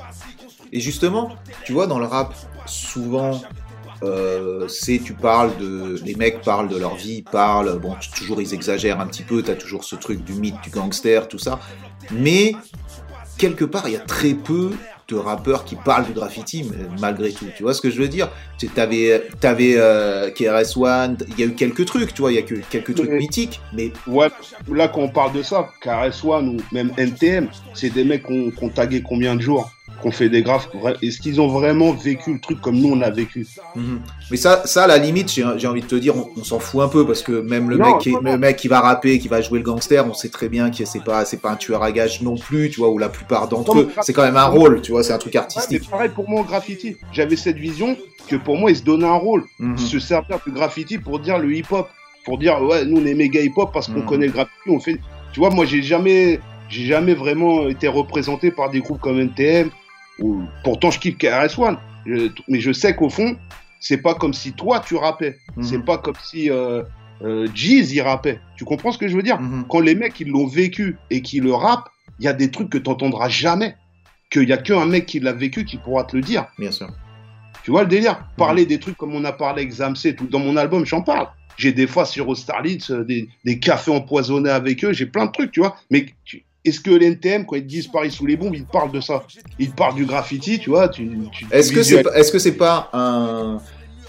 [0.71, 1.31] Et justement,
[1.65, 2.33] tu vois, dans le rap,
[2.67, 3.41] souvent,
[4.03, 5.99] euh, c'est tu parles de.
[6.03, 7.79] Les mecs parlent de leur vie, parlent.
[7.79, 11.27] Bon, toujours ils exagèrent un petit peu, t'as toujours ce truc du mythe, du gangster,
[11.27, 11.59] tout ça.
[12.11, 12.55] Mais,
[13.37, 14.71] quelque part, il y a très peu
[15.07, 16.65] de rappeurs qui parlent du graffiti,
[17.01, 17.45] malgré tout.
[17.57, 18.29] Tu vois ce que je veux dire?
[18.57, 22.37] Tu T'avais, t'avais euh, KRS-One, il y a eu quelques trucs, tu vois, il y
[22.37, 24.29] a que quelques trucs Mais- mythiques, mais Ouais,
[24.71, 28.69] là, quand on parle de ça, KRS-One ou même NTM, c'est des mecs qu'on qu'on
[28.69, 29.69] tagué combien de jours?
[30.01, 30.67] Qu'on fait des graphes.
[31.01, 33.45] Est-ce qu'ils ont vraiment vécu le truc comme nous, on a vécu
[33.75, 34.01] Mhm.
[34.31, 36.59] Mais ça, ça, à la limite, j'ai j'ai envie de te dire, on, on s'en
[36.59, 39.19] fout un peu parce que même le Non, mec, qui, le mec qui va rapper,
[39.19, 41.55] qui va jouer le gangster, on sait très bien que c'est pas, c'est pas un
[41.55, 44.37] tueur à gages non plus, tu vois, ou la plupart d'entre eux, c'est quand même
[44.37, 45.89] un rôle, tu vois, c'est un truc Ouais, mais artistique.
[45.89, 46.97] pareil pour moi au graffiti.
[47.13, 47.95] J'avais cette vision
[48.27, 49.43] que pour moi, ils se donnaient un rôle.
[49.59, 49.77] Mhm.
[49.77, 51.87] Se servir du graffiti pour dire le hip-hop.
[52.25, 54.05] Pour dire, ouais, nous, on est méga hip-hop parce qu'on Mhm.
[54.05, 54.69] connaît le graffiti.
[54.69, 54.97] On fait...
[55.33, 56.39] Tu vois, moi, j'ai jamais,
[56.69, 59.69] j'ai jamais vraiment été représenté par des groupes comme NTM.
[60.21, 60.43] Ou...
[60.63, 61.77] Pourtant, je kiffe KRS-One.
[62.47, 63.35] Mais je sais qu'au fond,
[63.79, 65.37] c'est pas comme si toi, tu rappais.
[65.55, 65.63] Mhm.
[65.63, 66.83] C'est pas comme si euh,
[67.23, 68.39] euh, Jeez, il rappait.
[68.55, 69.39] Tu comprends ce que je veux dire?
[69.39, 69.65] Mhm.
[69.69, 72.69] Quand les mecs, ils l'ont vécu et qui le rappent, il y a des trucs
[72.69, 73.75] que t'entendras jamais.
[74.29, 76.45] Qu'il y a qu'un mec qui l'a vécu qui pourra te le dire.
[76.57, 76.87] Bien sûr.
[77.63, 78.25] Tu vois le délire?
[78.37, 81.27] Parler des trucs comme on a parlé avec Zamsé, tout dans mon album, j'en parle.
[81.57, 85.31] J'ai des fois sur Starlitz, euh, des, des cafés empoisonnés avec eux, j'ai plein de
[85.31, 85.75] trucs, tu vois.
[85.91, 89.01] Mais tu- est-ce que l'NTM, quand ils disent Paris sous les bombes, ils parlent de
[89.01, 89.25] ça
[89.57, 92.39] Ils parlent du graffiti, tu vois tu, tu- Est-ce tu que c'est, pas- est-ce que
[92.39, 93.61] c'est pas un,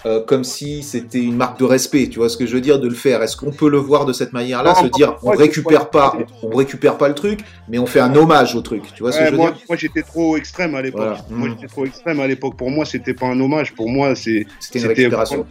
[0.05, 2.79] euh, comme si c'était une marque de respect, tu vois ce que je veux dire,
[2.79, 3.23] de le faire?
[3.23, 6.49] Est-ce qu'on peut le voir de cette manière-là, Non, se dire, on récupère pas, on,
[6.49, 9.19] on récupère pas le truc, mais on fait un hommage au truc, tu vois ce
[9.19, 9.59] que je veux moi, dire?
[9.69, 10.99] moi, j'étais trop extrême à l'époque.
[11.01, 11.25] Voilà.
[11.29, 11.55] Moi Mhm.
[11.55, 12.57] j'étais trop extrême à l'époque.
[12.57, 13.73] Pour moi, c'était pas un hommage.
[13.75, 15.45] Pour moi, c'est C'était une c'était récupération.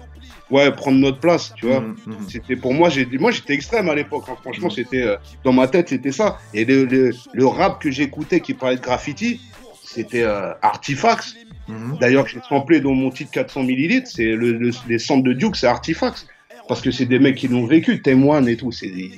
[0.52, 1.80] Ouais prendre notre place, tu vois.
[1.80, 2.16] Mhm, mhm.
[2.28, 4.24] C'était pour moi, j'ai moi j'étais extrême à l'époque.
[4.28, 4.36] hein.
[4.42, 6.38] Franchement, c'était euh, dans ma tête, c'était ça.
[6.54, 9.40] Et le, le, le rap que j'écoutais qui parlait de graffiti,
[9.82, 11.34] c'était euh, Artifax.
[11.68, 11.98] Mhm.
[12.00, 14.10] D'ailleurs, j'ai samplé dans mon titre 400 millilitres.
[14.12, 16.26] C'est le, le- les centres de Duke, c'est Artifax.
[16.68, 18.72] Parce que c'est des mecs qui l'ont vécu, témoignent et tout.
[18.72, 19.10] C'est des...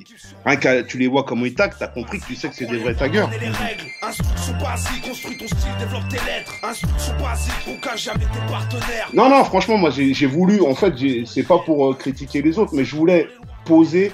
[0.44, 2.66] Rien que tu les vois comment ils taguent, t'as compris que tu sais que c'est
[2.66, 3.30] des vrais taggeurs.
[3.30, 3.84] les règles.
[4.02, 6.52] Instruction basique, construis ton style, développe tes lettres.
[6.62, 9.10] Instruction basique, aucun jamais tes partenaires.
[9.12, 10.94] Non, non, franchement, moi j'ai voulu, en fait,
[11.26, 13.28] c'est pas pour euh, critiquer les autres, mais je voulais
[13.64, 14.12] poser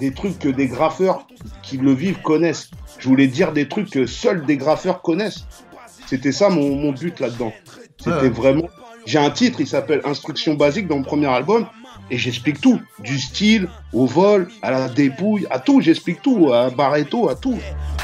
[0.00, 1.26] des trucs que des graffeurs
[1.62, 2.70] qui le vivent connaissent.
[2.98, 5.46] Je voulais dire des trucs que seuls des graffeurs connaissent.
[6.06, 7.52] C'était ça mon, mon but là-dedans.
[7.98, 8.28] C'était Ouais.
[8.30, 8.68] vraiment.
[9.06, 11.66] J'ai un titre, il s'appelle Instruction basique dans mon premier album,
[12.10, 12.80] et j'explique tout.
[13.00, 17.58] Du style, au vol, à la dépouille, à tout, j'explique tout, à Barreto, à tout.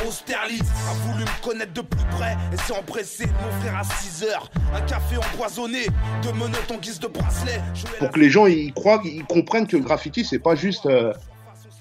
[0.06, 4.24] Austerlitz a voulu me connaître de plus près et s'est empressé de m'offrir à 6
[4.24, 5.86] heures un café empoisonné,
[6.22, 7.60] deux menottes en guise de bracelet.
[7.74, 10.54] Je mets Pour que les gens ils croient, ils comprennent que le graffiti, c'est pas
[10.54, 11.12] juste euh,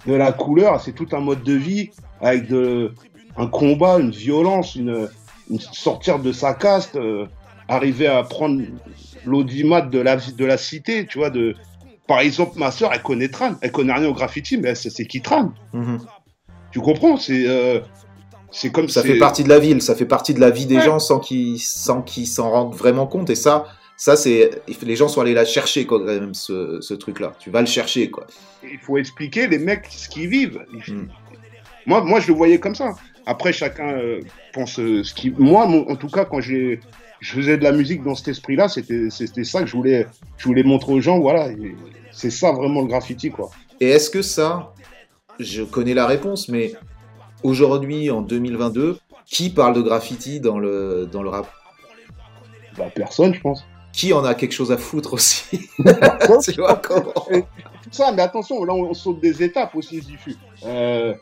[0.05, 2.93] de la couleur, c'est tout un mode de vie avec de,
[3.37, 5.09] un combat, une violence, une,
[5.49, 7.25] une sortir de sa caste, euh,
[7.67, 8.61] arriver à prendre
[9.25, 11.29] l'audimat de la, de la cité, tu vois.
[11.29, 11.55] De,
[12.07, 14.89] par exemple, ma soeur, elle connaît Tran, elle connaît rien au graffiti, mais elle sait
[14.89, 15.51] c'est qui Tran.
[15.73, 15.99] Mhm.
[16.71, 17.17] Tu comprends?
[17.17, 17.79] C'est euh,
[18.51, 20.75] c'est comme Ça fait partie de la ville, ça fait partie de la vie des
[20.77, 20.81] Ouais.
[20.85, 23.29] gens sans qu'ils sans qu'ils s'en rendent vraiment compte.
[23.29, 23.65] Et ça,
[23.97, 24.49] ça c'est
[24.81, 27.33] les gens sont allés la chercher quand même ce, ce truc-là.
[27.39, 28.25] Tu vas le chercher quoi.
[28.63, 30.65] il faut expliquer les mecs ce qu'ils vivent.
[30.87, 31.03] Mm.
[31.85, 32.93] Moi, moi, je le voyais comme ça.
[33.25, 34.21] Après, chacun euh,
[34.53, 35.33] pense euh, ce qu'il.
[35.37, 36.79] Moi, mon- en tout cas, quand j'ai,
[37.23, 40.05] je faisais de la musique dans cet esprit-là, c'était, c'était ça que je voulais,
[40.35, 41.19] je voulais montrer aux gens.
[41.19, 41.47] Voilà,
[42.11, 43.49] c'est ça vraiment le graffiti, quoi.
[43.79, 44.73] Et est-ce que ça,
[45.39, 46.73] je connais la réponse, mais
[47.41, 51.49] aujourd'hui en 2022, qui parle de graffiti dans le dans le rap?
[52.77, 53.65] Bah, personne, je pense.
[53.93, 55.69] Qui en a quelque chose à foutre aussi?
[56.43, 57.13] Tu vois comment?
[57.13, 60.35] Tout ça, mais attention, là, on, on saute des étapes aussi, Zifu.
[60.65, 61.13] Euh,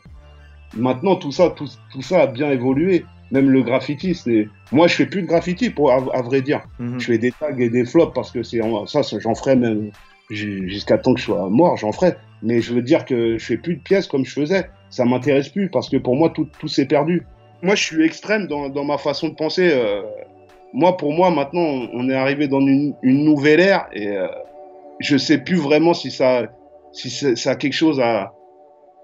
[0.74, 3.04] maintenant, tout ça, tout, tout ça a bien évolué.
[3.32, 4.46] Même le graffiti, c'est.
[4.70, 6.60] Moi, je fais plus de graffiti, pour, à, à vrai dire.
[6.78, 7.00] Mhm.
[7.00, 9.90] Je fais des tags et des flops parce que c'est ça, ça, j'en ferai même
[10.30, 12.12] ju- jusqu'à temps que je sois mort, j'en ferai.
[12.42, 14.68] Mais je veux dire que je fais plus de pièces comme je faisais.
[14.90, 17.26] Ça m'intéresse plus parce que pour moi tout, tout s'est perdu.
[17.62, 19.70] Moi, je suis extrême dans, dans ma façon de penser.
[19.72, 20.02] euh,
[20.74, 24.26] moi, pour moi, maintenant, on est arrivé dans une, une nouvelle ère et euh,
[25.00, 26.42] je sais plus vraiment si ça,
[26.92, 28.32] si ça a quelque chose à,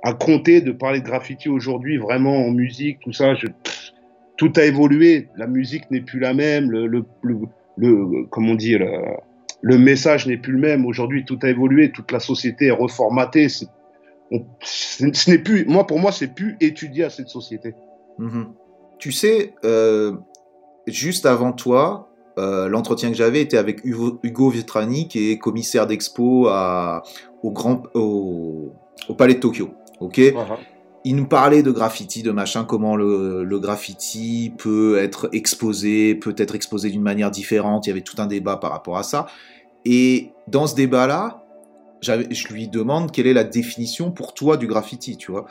[0.02, 3.34] à compter de parler de graffiti aujourd'hui, vraiment en musique, tout ça.
[3.34, 3.46] Je,
[4.38, 5.28] tout a évolué.
[5.36, 6.70] La musique n'est plus la même.
[6.70, 7.38] Le, le, le,
[7.76, 8.78] le- comment on dit,
[9.60, 10.86] le, message n'est plus le même.
[10.86, 11.92] Aujourd'hui, tout a évolué.
[11.92, 13.48] Toute la société est reformatée.
[14.30, 17.74] On- ce ce n'est plus, moi, pour moi, c'est plus étudier à cette société.
[18.18, 18.46] Mhm.
[18.98, 20.12] Tu sais, euh,
[20.86, 22.08] juste avant toi,
[22.38, 26.48] euh, l'entretien que j'avais était avec Hugo, Hugo Vitrani, qui est commissaire d'expo
[27.42, 28.72] au, grand, au,
[29.08, 29.70] au Palais de Tokyo.
[30.00, 30.20] Ok?
[31.08, 36.34] Il nous parlait de graffiti, de machin, comment le, le graffiti peut être exposé, peut
[36.36, 37.86] être exposé d'une manière différente.
[37.86, 39.24] Il y avait tout un débat par rapport à ça.
[39.86, 41.46] Et dans ce débat-là,
[42.02, 45.46] je lui demande quelle est la définition pour toi du graffiti, tu vois.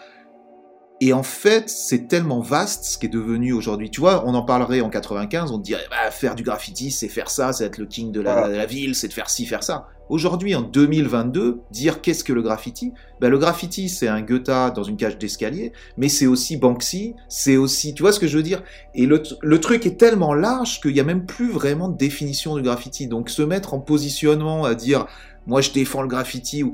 [1.02, 3.90] Et en fait, c'est tellement vaste ce qui est devenu aujourd'hui.
[3.90, 7.08] Tu vois, on en parlerait en 95, on te dirait, bah, faire du graffiti, c'est
[7.08, 8.50] faire ça, c'est être le king de la, Voilà.
[8.50, 9.88] de la ville, c'est de faire ci, faire ça.
[10.10, 12.94] Aujourd'hui, en 2022, dire qu'est-ce que le graffiti?
[13.20, 17.58] Ben, Le graffiti, c'est un Goethe dans une cage d'escalier, mais c'est aussi Banksy, c'est
[17.58, 17.94] aussi...
[17.94, 18.64] Tu vois ce que je veux dire?
[18.96, 22.56] Et le, le truc est tellement large qu'il n'y a même plus vraiment de définition
[22.56, 23.08] du graffiti.
[23.08, 25.08] Donc se mettre en positionnement à dire,
[25.46, 26.74] moi je défends le graffiti, ou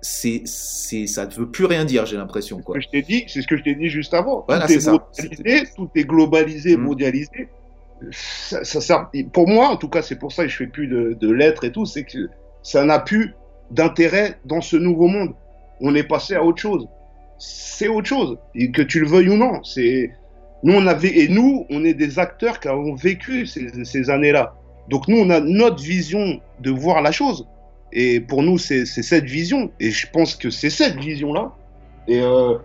[0.00, 2.58] c'est, c'est, ça ne veut plus rien dire, j'ai l'impression.
[2.60, 2.80] Quoi.
[2.80, 4.44] je t'ai dit, c'est ce que je t'ai dit juste avant.
[4.48, 6.80] Voilà, tout est, mondialisé, tout est globalisé, Mm.
[6.80, 7.48] mondialisé.
[8.10, 11.16] Ça, ça pour moi, en tout cas, c'est pour ça que je fais plus de,
[11.20, 12.28] de lettres et tout, c'est que
[12.62, 13.34] ça n'a plus
[13.70, 15.34] d'intérêt dans ce nouveau monde.
[15.80, 16.88] On est passé à autre chose.
[17.38, 18.38] C'est autre chose.
[18.72, 19.60] Que tu le veuilles ou non,
[20.64, 24.54] nous, on avait, et nous, on est des acteurs qui avons vécu ces, années-là.
[24.88, 27.48] Donc nous, on a notre vision de voir la chose.
[27.92, 29.70] Et pour nous, c'est cette vision.
[29.80, 31.52] Et je pense que c'est cette vision-là.
[32.06, 32.58] Et euh,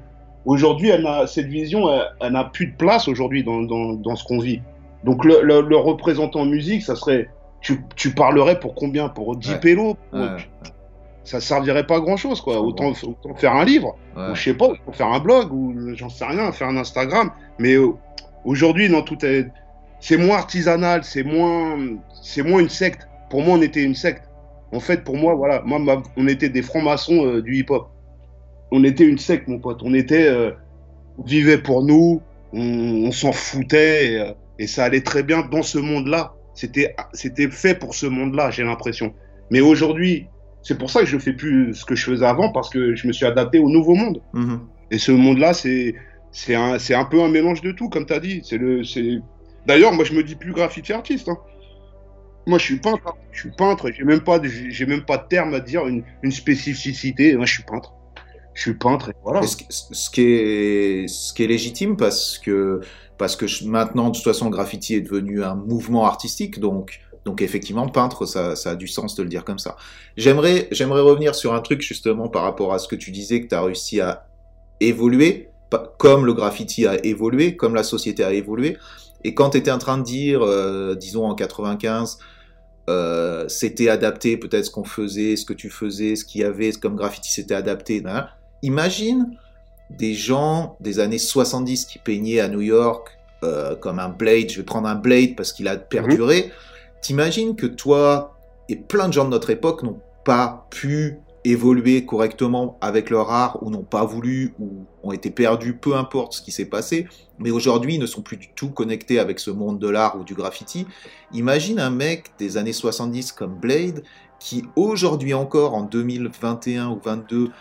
[0.46, 0.92] aujourd'hui,
[1.28, 1.90] cette vision,
[2.22, 4.62] elle, n'a plus de place aujourd'hui dans, ce qu'on vit.
[5.04, 7.30] Donc le, le, représentant musique, ça serait,
[7.62, 9.10] tu, tu parlerais pour combien?
[9.10, 9.60] Pour 10 Ouais.
[9.60, 9.96] pélos?
[10.12, 10.28] Pour- Ouais,
[11.24, 12.62] Ça servirait pas à grand chose, quoi.
[12.62, 14.32] Autant, autant faire un livre, ouais.
[14.32, 17.32] ou je sais pas, autant faire un blog, ou j'en sais rien, faire un Instagram.
[17.60, 17.90] Mais euh,
[18.46, 19.48] aujourd'hui, non, tout est,
[20.00, 21.78] c'est moins artisanal, c'est moins,
[22.24, 23.10] c'est moins une secte.
[23.30, 24.24] Pour moi, on était une secte.
[24.72, 27.90] En fait, pour moi, voilà, moi, ma- on était des francs-maçons euh, du hip-hop.
[28.72, 29.82] On était une secte, mon pote.
[29.84, 30.52] On était, euh,
[31.18, 32.22] on vivait pour nous,
[32.54, 32.60] on,
[33.08, 36.34] on s'en foutait, et, et ça allait très bien dans ce monde-là.
[36.58, 39.14] C'était, c'était fait pour ce monde-là, j'ai l'impression.
[39.52, 40.26] Mais aujourd'hui,
[40.64, 43.08] c'est pour ça que je fais plus ce que je faisais avant, parce que je
[43.08, 44.22] me suis adapté au nouveau monde.
[44.34, 44.60] Mhm.
[44.90, 45.94] Et ce monde-là, c'est,
[46.32, 48.42] c'est un, c'est un peu un mélange de tout, comme tu as dit.
[48.44, 49.20] C'est le, c'est...
[49.68, 51.30] D'ailleurs, moi, je me dis plus graffiti artiste.
[51.30, 51.38] hein.
[52.48, 53.14] Moi, je suis peintre.
[53.32, 53.92] Je suis peintre.
[53.92, 57.36] J'ai même pas, de, j'ai même pas de terme à dire une, une spécificité.
[57.36, 57.94] Moi, je suis peintre.
[58.56, 59.10] Je suis peintre.
[59.10, 59.44] Et voilà.
[59.44, 62.82] Et ce, ce qui est, ce qui est légitime parce que,
[63.18, 67.42] parce que maintenant, de toute façon, le graffiti est devenu un mouvement artistique, donc, donc
[67.42, 69.76] effectivement, peintre, ça, ça a du sens de le dire comme ça.
[70.16, 73.48] J'aimerais, j'aimerais revenir sur un truc justement par rapport à ce que tu disais que
[73.48, 74.28] tu as réussi à
[74.80, 78.78] évolué, pas- comme le graffiti a évolué, comme la société a évolué.
[79.24, 82.20] Et quand tu étais en train de dire, euh, disons en 95,
[82.90, 86.72] euh, c'était adapté, peut-être ce qu'on faisait, ce que tu faisais, ce qu'il y avait
[86.72, 88.00] comme graffiti, c'était adapté.
[88.02, 88.28] nan.
[88.62, 89.38] Imagine
[89.90, 94.58] des gens des années 70 qui peignaient à New York euh, comme un Blade, je
[94.58, 96.52] vais prendre un Blade parce qu'il a perduré.
[97.02, 98.38] T'imagines que toi
[98.70, 103.60] et plein de gens de notre époque n'ont pas pu évoluer correctement avec leur art
[103.62, 107.08] ou n'ont pas voulu ou ont été perdus, peu importe ce qui s'est passé,
[107.40, 110.24] mais aujourd'hui ils ne sont plus du tout connectés avec ce monde de l'art ou
[110.24, 110.86] du graffiti.
[111.32, 114.04] Imagine un mec des années 70 comme Blade
[114.40, 117.52] qui aujourd'hui encore en 2021 ou 22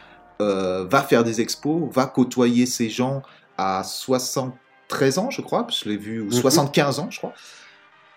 [0.41, 3.23] euh, va faire des expos, va côtoyer ces gens
[3.59, 7.33] à 73 ans je crois, parce que je l'ai vu, ou 75 ans je crois,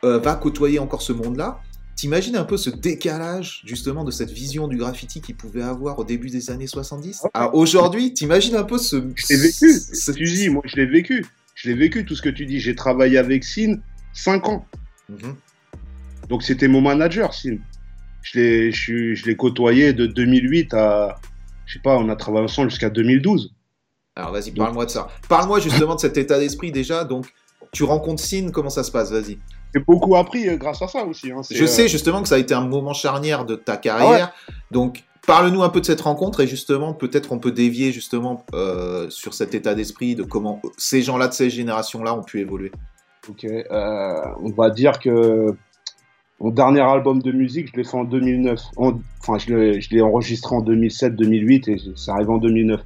[0.03, 1.59] euh, va côtoyer encore ce monde-là.
[1.95, 6.05] T'imagines un peu ce décalage justement de cette vision du graffiti qu'il pouvait avoir au
[6.05, 8.95] début des années 70 à aujourd'hui T'imagines un peu ce...
[9.15, 9.73] Je l'ai vécu.
[9.73, 11.25] ce- Tu dis, moi, je l'ai vécu.
[11.55, 12.61] Je l'ai vécu, tout ce que tu dis.
[12.61, 13.79] J'ai travaillé avec Sin
[14.13, 14.65] 5 ans.
[15.09, 15.35] Mhm.
[16.29, 17.57] Donc, c'était mon manager, Sin.
[18.21, 21.19] Je l'ai, je, suis- je l'ai côtoyé de 2008 à,
[21.69, 23.53] je sais pas, on a travaillé ensemble jusqu'à 2012.
[24.15, 25.07] Alors vas-y, parle-moi de ça.
[25.29, 27.03] Parle-moi justement de cet état d'esprit déjà.
[27.03, 27.27] Donc,
[27.71, 29.11] tu rencontres Sin, comment ça se passe?
[29.11, 29.37] Vas-y.
[29.73, 31.31] J'ai beaucoup appris euh, grâce à ça aussi.
[31.31, 31.41] hein.
[31.47, 34.33] Je euh, sais justement que ça a été un moment charnière de ta carrière.
[34.71, 39.07] Donc, parle-nous un peu de cette rencontre et justement, peut-être on peut dévier justement euh,
[39.11, 42.71] sur cet état d'esprit de comment ces gens-là de ces générations-là ont pu évoluer.
[43.29, 45.55] Ok, euh, on va dire que
[46.39, 48.61] mon dernier album de musique, je l'ai fait en 2009.
[48.77, 49.53] En- enfin, je
[49.91, 52.81] l'ai, enregistré en 2007-2008 et c'est arrivé en 2009.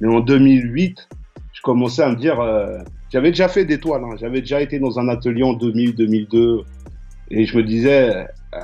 [0.00, 1.08] Mais en 2008,
[1.52, 2.78] je commençais à me dire, euh,
[3.10, 4.16] j'avais déjà fait des toiles, hein.
[4.20, 6.62] j'avais déjà été dans un atelier en 2000-2002
[7.30, 8.58] et je me disais, euh,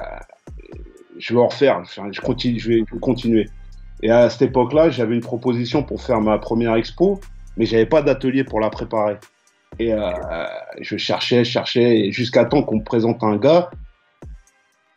[1.19, 3.49] je vais en refaire, je, continue, je vais continuer.
[4.03, 7.21] Et à cette époque-là, j'avais une proposition pour faire ma première expo,
[7.57, 9.17] mais j'avais pas d'atelier pour la préparer.
[9.81, 10.13] Et euh,
[10.81, 13.71] je cherchais, cherchais, jusqu'à temps qu'on me présente un gars.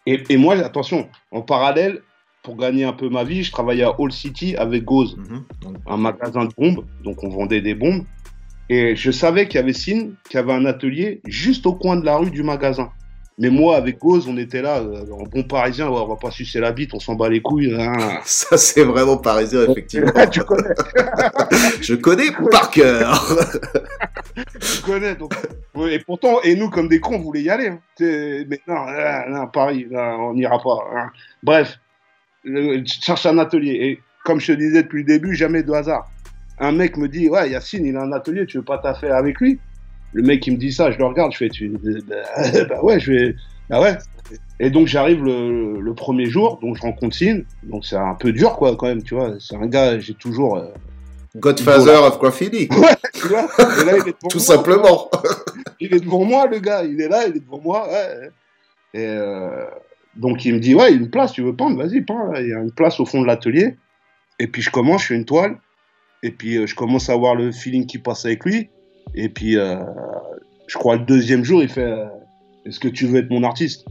[0.06, 2.02] Et, et moi, attention, en parallèle,
[2.44, 5.44] pour gagner un peu ma vie, je travaillais à All City avec Goz, Mhm.
[5.88, 6.86] Un magasin de bombes.
[7.04, 8.04] Donc, on vendait des bombes.
[8.70, 12.06] Et je savais qu'il y avait Sin, qui avait un atelier juste au coin de
[12.06, 12.90] la rue du magasin.
[13.38, 16.32] Mais moi, avec Goz, on était là, euh, en bon parisien, ouais, on va pas
[16.32, 17.74] sucer la bite, on s'en bat les couilles.
[17.78, 18.20] hein.
[18.24, 20.12] ça, c'est vraiment parisien, effectivement.
[20.32, 20.70] tu connais,
[21.82, 23.36] Je connais par cœur.
[24.36, 25.16] tu connais.
[25.16, 25.34] Donc,
[25.90, 27.68] et pourtant, et nous, comme des cons, on voulait y aller.
[27.68, 27.80] hein.
[28.00, 30.78] Mais non, Paris, on n'ira pas.
[30.96, 31.12] hein.
[31.44, 31.80] Bref,
[32.44, 33.72] le- cherche un atelier.
[33.74, 36.10] Et comme je te disais depuis le début, jamais de hasard.
[36.60, 39.40] Un mec me dit, ouais, Yacine, il a un atelier, tu veux pas t'affaire avec
[39.40, 39.60] lui?
[40.14, 41.70] Le mec, il me dit ça, je le regarde, je fais, tu...
[42.70, 43.36] bah, ouais, je vais,
[43.70, 43.98] bah ouais.
[44.60, 47.42] Et donc, j'arrive le, premier jour, donc je rencontre Sin.
[47.64, 49.34] Donc, c'est un peu dur, quoi, quand même, tu vois.
[49.40, 50.58] C'est un gars, j'ai toujours.
[50.58, 50.68] euh,
[51.36, 52.68] Godfather of graffiti,
[53.14, 54.46] tu vois Et là, il est devant tout moi.
[54.46, 55.10] simplement.
[55.80, 56.84] il est devant moi, le gars.
[56.84, 57.88] Il est là, il est devant moi.
[57.90, 58.30] ouais.
[58.94, 59.66] Et euh,
[60.18, 61.78] donc, il me dit, ouais, il y a une place, tu veux peindre?
[61.82, 62.32] Vas-y, peins.
[62.34, 62.42] là.
[62.42, 63.78] Il y a une place au fond de l'atelier.
[64.40, 65.58] Et puis, je commence, je fais une toile.
[66.24, 68.70] Et puis, euh, je commence à avoir le feeling qui passe avec lui.
[69.16, 69.78] Et puis, euh,
[70.68, 72.06] je crois, le deuxième jour, il fait, euh,
[72.66, 73.86] est-ce que tu veux être mon artiste?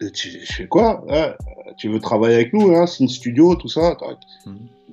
[0.00, 1.04] Et tu- Je fais quoi?
[1.06, 1.34] Ouais,
[1.78, 3.96] Tu veux travailler avec nous, hein, Sin Studio, tout ça.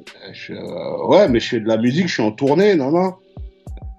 [0.02, 2.92] Euh, je euh, Ouais, mais je fais de la musique, je suis en tournée, non,
[2.92, 3.14] non.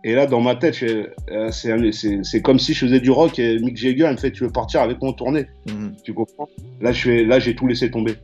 [0.04, 3.76] Et là, dans ma tête, euh, c'est comme si je faisais du rock et Mick
[3.76, 5.94] Jagger il me fait Tu veux partir avec moi en tournée Mhm.
[6.02, 6.48] Tu comprends?
[6.80, 8.14] Là, j'ai tout laissé tomber.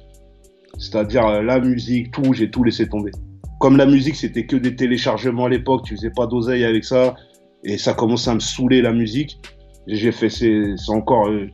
[0.79, 3.13] C'est-à-dire euh, la musique, tout, j'ai tout laissé tomber.
[3.61, 7.17] Comme la musique, c'était que des téléchargements à l'époque, tu faisais pas d'oseille avec ça,
[7.65, 9.41] et ça commençait à me saouler la musique.
[9.89, 11.49] J'ai fait, c'est encore euh,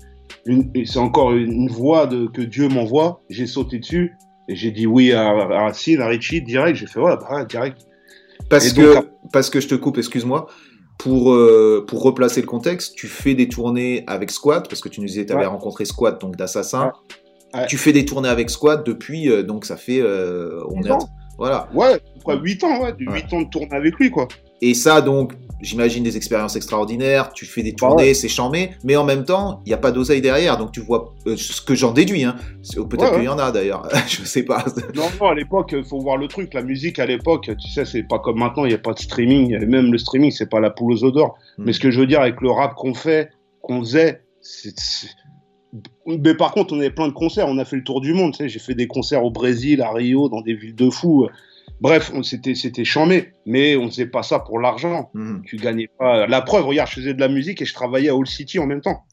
[0.47, 3.23] une, encore une voie de, que Dieu m'envoie.
[3.31, 4.13] J'ai sauté dessus
[4.49, 5.31] et j'ai dit oui à,
[5.66, 6.77] à Sid, à Richie direct.
[6.77, 7.79] J'ai fait ouais, bah, ouais, direct.
[8.51, 10.47] Parce Et que, donc, parce que je te coupe, excuse-moi.
[10.99, 15.01] Pour, euh, pour replacer le contexte, tu fais des tournées avec Squat, parce que tu
[15.01, 15.49] nous disais que tu avais Ouais.
[15.51, 16.93] rencontré Squat, donc d'Assassin.
[17.55, 17.61] Ouais.
[17.61, 17.66] Ouais.
[17.66, 20.01] Tu fais des tournées avec Squat depuis, euh, donc ça fait.
[20.01, 20.99] euh, on est à-.
[21.37, 21.69] Voilà.
[21.75, 22.95] Ouais, après 8 ans, Ouais.
[22.99, 24.29] 8 ans de tournée avec lui, quoi.
[24.66, 28.15] Et ça, donc, j'imagine des expériences extraordinaires, tu fais des tournées, Bah ouais.
[28.15, 31.15] c'est chambé, mais en même temps, il n'y a pas d'oseille derrière, donc tu vois
[31.27, 32.36] euh, ce que j'en déduis, hein.
[32.62, 33.15] C'est- Peut-être Ouais, ouais.
[33.16, 34.65] qu'il y en a d'ailleurs, je sais pas.
[34.95, 36.55] Non, non, à l'époque, il faut voir le truc.
[36.55, 38.99] La musique, à l'époque, tu sais, c'est pas comme maintenant, il n'y a pas de
[38.99, 39.55] streaming.
[39.61, 41.36] Et même le streaming, c'est pas la poule aux œufs d'or.
[41.59, 41.65] Mm.
[41.65, 43.31] Mais ce que je veux dire avec le rap qu'on fait,
[43.62, 44.78] qu'on faisait, c'est.
[44.78, 45.09] c'est-
[46.07, 47.47] Mais par contre, on avait plein de concerts.
[47.49, 48.32] On a fait le tour du monde.
[48.32, 51.27] Tu sais, j'ai fait des concerts au Brésil, à Rio, dans des villes de fous.
[51.85, 53.35] Bref, on- c'était c'était chambé.
[53.44, 55.11] Mais on faisait pas ça pour l'argent.
[55.12, 55.43] Mhm.
[55.44, 56.27] Tu gagnais pas.
[56.27, 58.66] La preuve, regarde, je faisais de la musique et je travaillais à All City en
[58.66, 59.05] même temps.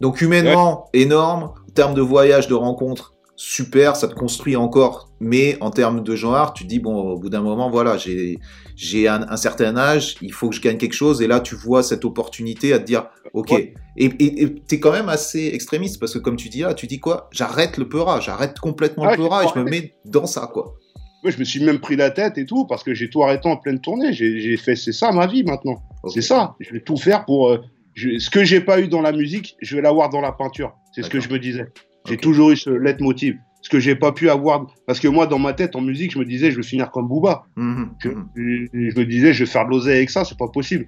[0.00, 5.10] Donc humainement, énorme, en termes de voyage, de rencontres, super, ça te construit encore.
[5.20, 8.36] Mais en termes de genre, tu te dis, bon, au bout d'un moment, voilà, j'ai
[8.74, 11.22] j'ai un, un certain âge, il faut que je gagne quelque chose.
[11.22, 13.50] Et là, tu vois cette opportunité à te dire, ok.
[13.52, 13.74] Ouais.
[13.96, 16.98] Et tu es quand même assez extrémiste parce que, comme tu dis là, tu dis
[16.98, 17.28] quoi?
[17.30, 20.74] J'arrête le peura, j'arrête complètement Ah, le peura et je me mets dans ça, quoi.
[21.22, 23.48] Moi, je me suis même pris la tête et tout parce que j'ai tout arrêté
[23.48, 24.12] en pleine tournée.
[24.12, 25.82] J'ai fait, c'est ça ma vie maintenant.
[26.08, 26.54] C'est ça.
[26.60, 27.48] Je vais tout faire pour.
[27.50, 27.58] euh,
[27.94, 30.74] je- ce que j'ai pas eu dans la musique, je vais l'avoir dans la peinture.
[30.92, 31.66] C'est ce que je me disais.
[32.08, 33.36] J'ai toujours eu ce leitmotiv.
[33.60, 34.66] Ce que j'ai pas pu avoir.
[34.88, 37.06] Parce que moi, dans ma tête, en musique, je me disais, je vais finir comme
[37.06, 37.44] Booba.
[37.56, 40.48] Mhm, Je, je- je me disais, je vais faire de l'oseille avec ça, c'est pas
[40.48, 40.86] possible.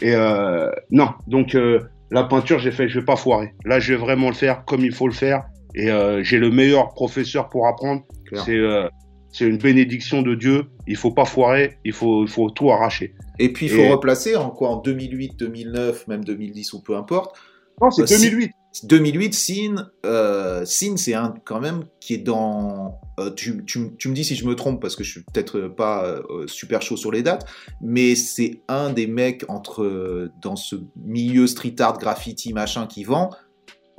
[0.00, 1.10] Et euh, non.
[1.28, 1.80] Donc, euh,
[2.10, 3.54] la peinture, j'ai fait, je vais pas foirer.
[3.64, 5.44] Là, je vais vraiment le faire comme il faut le faire.
[5.76, 8.02] Et euh, j'ai le meilleur professeur pour apprendre.
[8.44, 8.88] C'est euh,
[9.36, 10.64] c'est une bénédiction de Dieu.
[10.86, 11.78] Il faut pas foirer.
[11.84, 13.14] Il faut, il faut tout arracher.
[13.38, 14.70] Et puis, il faut Et- replacer en quoi?
[14.70, 17.36] En 2008, 2009, même 2010 ou peu importe.
[17.82, 18.52] Non, c'est Bah, si- 2008.
[18.84, 23.00] 2008, Sin, euh, Sin c'est un quand même qui est dans.
[23.18, 25.68] euh, tu, tu- tu me dis si je me trompe parce que je suis peut-être
[25.68, 27.46] pas euh, super chaud sur les dates,
[27.80, 33.04] mais c'est un des mecs entre euh, dans ce milieu street art, graffiti, machin qui
[33.04, 33.30] vend,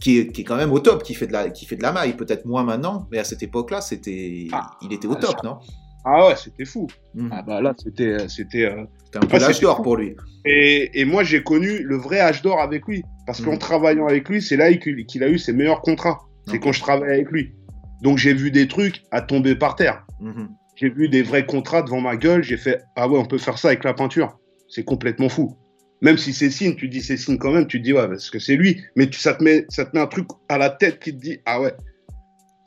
[0.01, 1.83] qui est, qui est quand même au top, qui fait de la, qui fait de
[1.83, 2.13] la maille.
[2.15, 5.57] Peut-être moins maintenant, mais à cette époque-là, c'était, Ah, il était au top, non?
[6.05, 6.87] Ah ouais, c'était fou.
[7.15, 7.29] Mhm.
[7.33, 8.65] Ah bah là, c'était, c'était.
[8.65, 10.15] euh, C'était un peu ah, l'âge d'or pour lui.
[10.45, 13.03] Et, et moi, j'ai connu le vrai âge d'or avec lui.
[13.25, 13.57] Parce qu'en Mhm.
[13.59, 16.19] travaillant avec lui, c'est là qu'il a eu ses meilleurs contrats.
[16.49, 17.53] C'est quand je travaillais avec lui.
[18.01, 20.05] Donc j'ai vu des trucs à tomber par terre.
[20.21, 20.49] Mhm.
[20.75, 22.41] J'ai vu des vrais contrats devant ma gueule.
[22.43, 24.37] J'ai fait Ah ouais, on peut faire ça avec la peinture.
[24.69, 25.57] C'est complètement fou.
[26.01, 28.39] Même si c'est signe, tu dis c'est signe quand même, tu dis ouais, parce que
[28.39, 28.81] c'est lui.
[28.95, 31.19] Mais tu, ça, te met, ça te met un truc à la tête qui te
[31.21, 31.73] dit Ah ouais,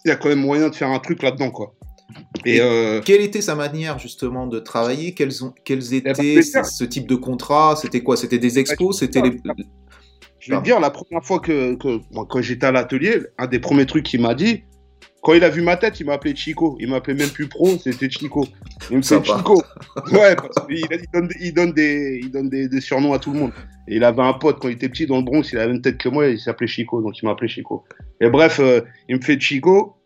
[0.04, 1.74] il y a quand même moyen de faire un truc là-dedans, quoi.
[2.44, 5.14] Et, Et- euh, Quelle était sa manière justement de travailler?
[5.14, 7.76] Quels, ont, quels étaient ben, ce, ce type de contrat?
[7.80, 8.16] C'était quoi?
[8.16, 8.98] C'était des expos?
[8.98, 9.36] C'était les...
[10.40, 13.46] Je vais te dire, la première fois que, que moi, quand j'étais à l'atelier, un
[13.46, 14.64] des premiers trucs qu'il m'a dit,
[15.22, 16.76] quand il a vu ma tête, il m'a appelé Chico.
[16.80, 18.46] Il m'appelait même plus pro, c'était Chico.
[18.90, 19.16] Il me fait.
[19.38, 19.62] Chico.
[20.12, 23.18] Ouais, parce qu'il il donne, des- il donne, des, il donne des, des surnoms à
[23.18, 23.52] tout le monde.
[23.88, 25.72] Et il avait un pote quand il était petit dans le Bronx, il avait la
[25.74, 27.84] même tête que moi, il s'appelait Chico, donc il m'a appelé Chico.
[28.20, 29.96] Et bref, euh, il me fait Chico.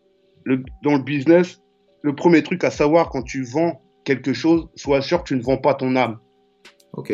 [0.43, 1.61] Le, dans le business,
[2.03, 5.41] le premier truc à savoir quand tu vends quelque chose, sois sûr que tu ne
[5.41, 6.19] vends pas ton âme.
[6.93, 7.11] Ok.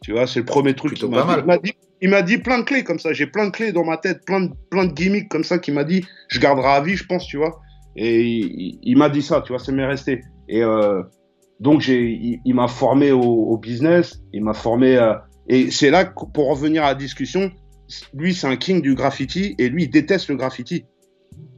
[0.00, 1.08] Tu vois, c'est le premier truc qu'il
[1.46, 1.72] m'a dit.
[2.02, 2.36] Il m'a dit.
[2.36, 3.14] Plein de clés comme ça.
[3.14, 5.72] J'ai plein de clés dans ma tête, plein de, plein de gimmicks comme ça qu'il
[5.72, 6.04] m'a dit.
[6.28, 7.60] Je garderai à vie, je pense, tu vois.
[7.96, 10.20] Et il, il m'a dit ça, tu vois, ça m'est resté.
[10.48, 11.02] Et euh,
[11.60, 14.20] donc, j'ai, il, il m'a formé au, au business.
[14.34, 14.96] Il m'a formé.
[14.96, 15.14] euh,
[15.48, 17.50] et c'est là, pour revenir à la discussion,
[18.14, 20.84] lui, c'est un king du graffiti et lui, il déteste le graffiti.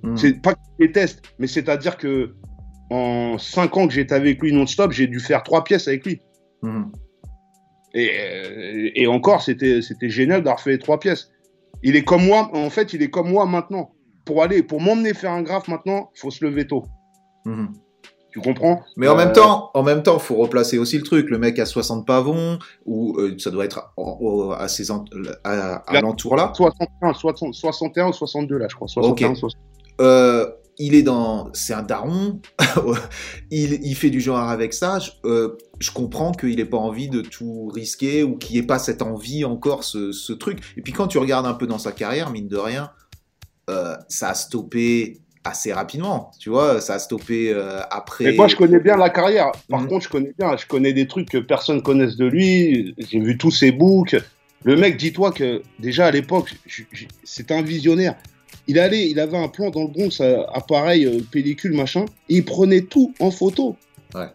[0.03, 0.16] Mhm.
[0.16, 2.35] C'est pas qu'il déteste, mais c'est-à-dire que
[2.91, 6.21] en cinq ans que j'étais avec lui non-stop, j'ai dû faire trois pièces avec lui.
[6.62, 6.93] Mhm.
[7.95, 11.31] Et, euh, et encore, c'était génial d'avoir fait les trois pièces.
[11.83, 13.93] Il est comme moi, en fait, il est comme moi maintenant.
[14.25, 16.85] Pour aller, pour m'emmener faire un graphe maintenant, il faut se lever tôt.
[17.45, 17.69] Mhm.
[18.33, 18.83] Tu comprends?
[18.97, 21.31] Mais en Euh, même temps, en même temps, faut replacer aussi le truc.
[21.31, 24.51] Le mec a 60 pavons, ou euh, ça doit être à en-
[25.45, 26.51] à, à l'entour là.
[26.57, 28.89] 61, 60, 61 ou 62 là, je crois.
[28.89, 29.37] 61, Ok.
[29.37, 29.61] 60.
[30.01, 30.47] Euh,
[30.79, 32.41] il est dans, c'est un daron.
[33.51, 34.99] il, il fait du genre avec ça.
[34.99, 38.67] Je, euh, je comprends qu'il n'ait pas envie de tout risquer ou qu'il n'y ait
[38.67, 40.59] pas cette envie encore, ce, ce truc.
[40.77, 42.91] Et puis quand tu regardes un peu dans sa carrière, mine de rien,
[43.71, 46.31] euh, ça a stoppé assez rapidement.
[46.41, 48.25] Tu vois, ça a stoppé euh, après.
[48.25, 49.53] Mais moi, je connais bien la carrière.
[49.69, 49.89] Par Mhm.
[49.89, 50.57] contre, je connais bien.
[50.57, 52.95] Je connais des trucs que personne connaisse de lui.
[52.99, 54.17] J'ai vu tous ses books.
[54.65, 56.55] Le mec, dis-toi que déjà à l'époque,
[57.25, 58.17] c'était un visionnaire.
[58.66, 60.20] Il allait, il avait un plan dans le Bronx,
[60.53, 63.77] appareil, euh, pellicule, machin, et il prenait tout en photo.
[64.15, 64.28] Ouais.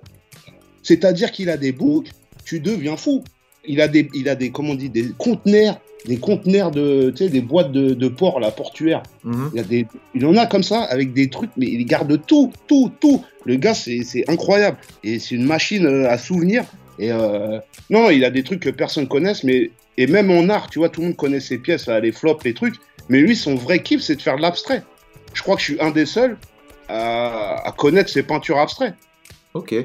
[0.83, 2.09] C'est-à-dire qu'il a des books,
[2.45, 3.23] tu deviens fou.
[3.65, 7.25] Il a des, il a des, comment on dit, des conteneurs, des conteneurs de, tu
[7.25, 9.03] sais, des boîtes de, de port, la portuaire.
[9.23, 9.49] Mhm.
[9.53, 12.19] Il, y a des, il en a comme ça, avec des trucs, mais il garde
[12.25, 13.23] tout, tout, tout.
[13.45, 14.77] Le gars, c'est incroyable.
[15.03, 16.65] Et c'est une machine euh, à souvenirs.
[16.99, 20.69] Et euh, non, il a des trucs que personne connaisse, mais et même en art,
[20.69, 22.75] tu vois, tout le monde connaît ses pièces, là, les flops, les trucs.
[23.09, 24.83] Mais lui, son vrai kiff, c'est de faire de l'abstrait.
[25.33, 26.37] Je crois que je suis un des seuls
[26.87, 28.95] à, à connaître ses peintures abstraites.
[29.53, 29.75] Ok.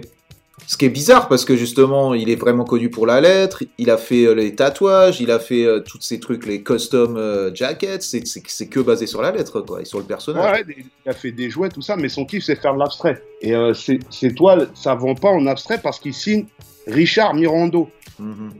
[0.66, 3.64] Ce qui est bizarre parce que justement, il est vraiment connu pour la lettre.
[3.76, 7.16] Il a fait euh, les tatouages, il a fait euh, tous ces trucs, les custom
[7.18, 8.00] euh, jackets.
[8.00, 10.60] C'est- que basé sur la lettre, quoi, et sur le personnage.
[10.66, 10.74] Ouais,
[11.04, 13.22] il a fait des jouets, tout ça, mais son kiff, c'est faire de l'abstrait.
[13.42, 16.46] Et euh, c'est c'est toi, ça vend pas en abstrait parce qu'il signe
[16.86, 17.90] Richard Mirando.
[18.18, 18.50] Mhm.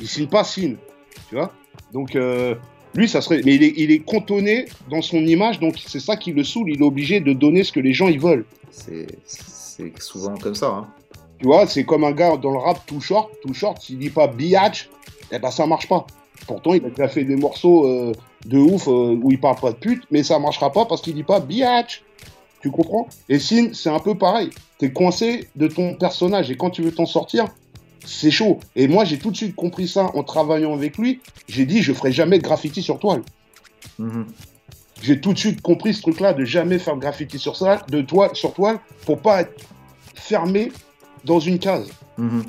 [0.00, 0.76] il signe pas signe,
[1.28, 1.52] tu vois.
[1.92, 2.14] Donc
[2.94, 6.16] lui, ça serait, mais il est, il est cantonné dans son image, donc c'est ça
[6.16, 6.70] qui le saoule.
[6.70, 8.44] Il est obligé de donner ce que les gens ils veulent.
[8.70, 10.68] C'est c'est souvent comme ça.
[10.68, 10.88] Hein.
[11.38, 14.10] Tu vois, c'est comme un gars dans le rap tout short, tout short, s'il dit
[14.10, 14.90] pas biatch,
[15.30, 16.06] eh ben ça marche pas.
[16.46, 18.12] Pourtant, il a déjà fait des morceaux euh,
[18.46, 21.14] de ouf euh, où il parle pas de pute, mais ça marchera pas parce qu'il
[21.14, 22.02] dit pas biatch.
[22.60, 23.08] Tu comprends?
[23.28, 24.50] Et Sin, c'est un peu pareil.
[24.78, 27.46] T'es coincé de ton personnage et quand tu veux t'en sortir,
[28.04, 28.58] c'est chaud.
[28.76, 31.20] Et moi, j'ai tout de suite compris ça en travaillant avec lui.
[31.48, 33.22] J'ai dit, je ferai jamais de graffiti sur toile.
[33.98, 34.26] Mhm.
[35.02, 38.02] J'ai tout de suite compris ce truc-là de jamais faire de graffiti sur ça, de
[38.02, 39.60] toile, sur toile, pour pas être
[40.14, 40.70] fermé
[41.24, 41.88] dans une case
[42.18, 42.44] Mhm.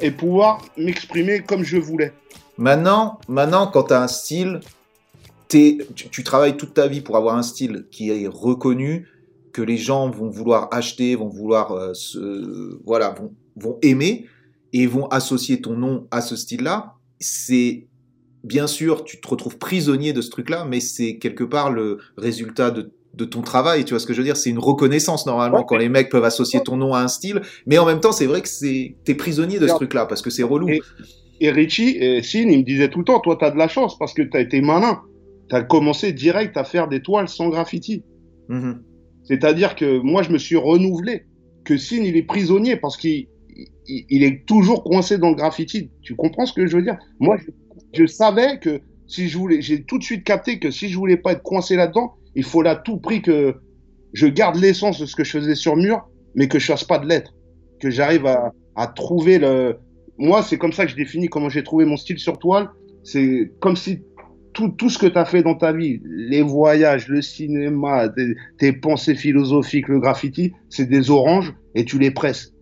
[0.00, 2.12] et pouvoir m'exprimer comme je voulais.
[2.56, 4.60] Maintenant, maintenant, quand tu as un style,
[5.48, 9.08] tu, tu travailles toute ta vie pour avoir un style qui est reconnu,
[9.52, 14.26] que les gens vont vouloir acheter, vont vouloir, euh, se- voilà, vont, vont aimer
[14.72, 16.94] et vont associer ton nom à ce style-là.
[17.20, 17.86] C'est
[18.44, 22.70] bien sûr, tu te retrouves prisonnier de ce truc-là, mais c'est quelque part le résultat
[22.70, 23.84] de, de ton travail.
[23.84, 24.36] Tu vois ce que je veux dire?
[24.36, 25.64] C'est une reconnaissance normalement Ouais.
[25.66, 28.26] quand les mecs peuvent associer ton nom à un style, mais en même temps, c'est
[28.26, 30.68] vrai que c'est t'es prisonnier de ce truc-là parce que c'est relou.
[30.68, 30.80] Et-
[31.40, 33.96] Et Richie, et Sin, il me disait tout le temps, toi, t'as de la chance
[33.98, 35.00] parce que t'as été malin.
[35.48, 38.02] T'as commencé direct à faire des toiles sans graffiti.
[38.48, 38.82] Mhm.
[39.24, 41.26] C'est-à-dire que moi, je me suis renouvelé.
[41.64, 43.28] Que Sin, il est prisonnier parce qu'il
[43.88, 45.90] il, est toujours coincé dans le graffiti.
[46.02, 46.98] Tu comprends ce que je veux dire?
[47.20, 47.36] Moi,
[47.92, 51.16] je, savais que si je voulais, j'ai tout de suite capté que si je voulais
[51.16, 53.56] pas être coincé là-dedans, il faut à tout prix que
[54.12, 56.98] je garde l'essence de ce que je faisais sur mur, mais que je fasse pas
[56.98, 57.34] de lettres.
[57.80, 59.76] Que j'arrive à, trouver le.
[60.18, 62.68] Moi, c'est comme ça que je définis comment j'ai trouvé mon style sur toile.
[63.04, 64.00] C'est comme si
[64.52, 68.08] tout, ce que tu as fait dans ta vie, les voyages, le cinéma,
[68.58, 72.52] tes pensées philosophiques, le graffiti, c'est des oranges et tu les presses.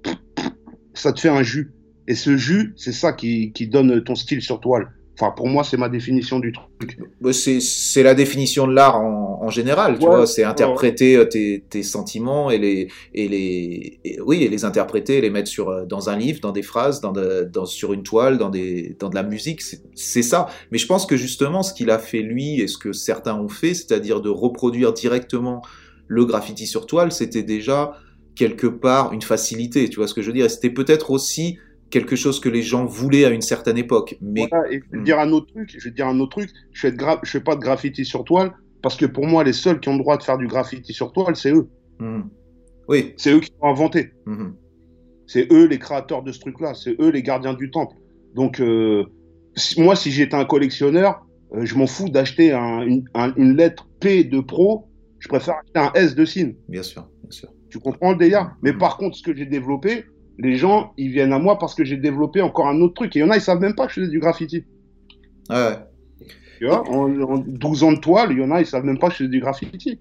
[0.96, 1.72] Ça te fait un jus.
[2.08, 4.88] Et ce jus, c'est ça qui, qui donne ton style sur toile.
[5.18, 6.98] Enfin, pour moi, c'est ma définition du truc.
[7.22, 11.64] Bah, C'est la définition de l'art en, en général, tu vois, c'est interpréter euh, tes,
[11.70, 15.86] tes sentiments et les et les et- oui et les interpréter, les mettre sur euh,
[15.86, 19.08] dans un livre, dans des phrases, dans, de- dans sur une toile, dans des dans
[19.08, 19.62] de la musique,
[19.94, 20.48] c'est ça.
[20.70, 23.48] Mais je pense que justement ce qu'il a fait lui et ce que certains ont
[23.48, 25.62] fait, c'est-à-dire de reproduire directement
[26.08, 27.94] le graffiti sur toile, c'était déjà
[28.36, 30.48] quelque part une facilité, tu vois ce que je veux dire?
[30.50, 31.58] C'était peut-être aussi
[31.90, 35.04] quelque chose que les gens voulaient à une certaine époque, mais Voilà, et je vais
[35.04, 37.30] dire un autre truc, je vais dire un autre truc, je fais, de gra- je
[37.30, 38.52] fais pas de graffiti sur toile,
[38.82, 41.12] parce que pour moi, les seuls qui ont le droit de faire du graffiti sur
[41.12, 41.68] toile, c'est eux.
[41.98, 42.28] Mhm.
[42.88, 43.14] oui.
[43.16, 44.12] C'est eux qui l'ont inventé.
[44.26, 44.54] Mhm.
[45.26, 46.74] C'est eux les créateurs de ce truc-là.
[46.74, 47.96] C'est eux les gardiens du temple.
[48.34, 49.04] Donc, euh,
[49.56, 53.56] si- moi, si j'étais un collectionneur, euh, je m'en fous d'acheter un- une, un- une
[53.56, 54.88] lettre P de pro.
[55.20, 56.54] Je préfère acheter un S de signe.
[56.68, 57.48] Bien sûr, bien sûr.
[57.76, 58.78] Tu comprends le délire Mais Mhm.
[58.78, 60.06] par contre, ce que j'ai développé,
[60.38, 63.14] les gens, ils viennent à moi parce que j'ai développé encore un autre truc.
[63.14, 64.64] Et il y en a, ils savent même pas que je faisais du graffiti.
[65.50, 65.76] Ouais.
[66.58, 68.98] Tu vois en, en 12 ans de toile, il y en a, ils savent même
[68.98, 70.00] pas que je faisais du graffiti.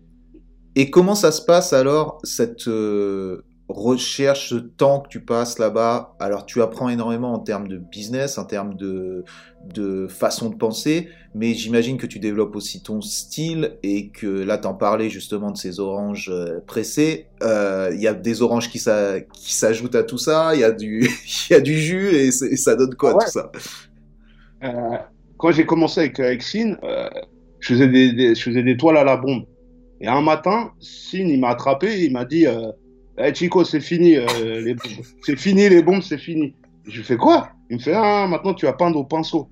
[0.78, 6.16] Et comment ça se passe alors, cette euh, recherche, ce temps que tu passes là-bas
[6.20, 9.24] Alors, tu apprends énormément en termes de business, en termes de,
[9.64, 14.58] de façon de penser, mais j'imagine que tu développes aussi ton style et que là,
[14.60, 17.28] t'en parlais justement de ces oranges euh, pressées.
[17.44, 20.64] Euh, Il y a des oranges qui s'a- qui s'ajoutent à tout ça, il y,
[20.64, 21.08] a du-
[21.50, 23.26] il y a du jus et, ça donne quoi Ah ouais.
[23.26, 23.52] tout ça?
[24.64, 24.98] Euh,
[25.38, 27.10] quand j'ai commencé avec, avec Sin, euh,
[27.60, 29.46] je, faisais des, des- je faisais des toiles à la bombe.
[30.02, 32.46] Et un matin, Sin, il m'a attrapé et il m'a dit
[33.20, 35.06] euh, Eh, Chico, c'est fini, euh, les bombes.
[35.22, 36.56] C'est fini, les bombes, c'est fini.
[36.88, 37.50] Je fais quoi?
[37.70, 39.50] Il me fait Ah, maintenant tu vas peindre au pinceau.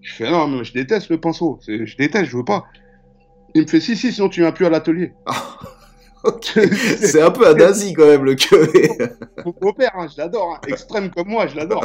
[0.00, 1.60] Je fais Non, mais je déteste le pinceau.
[1.66, 2.64] Je déteste, je veux pas.
[3.54, 5.12] Il me fait Si, si, sinon tu viens plus à l'atelier.
[6.24, 6.44] Ok.
[7.00, 9.44] C'est un peu un nazi quand même le que.
[9.44, 10.60] Mon beau-père, hein, je l'adore, hein.
[10.68, 11.84] extrême comme moi, je l'adore.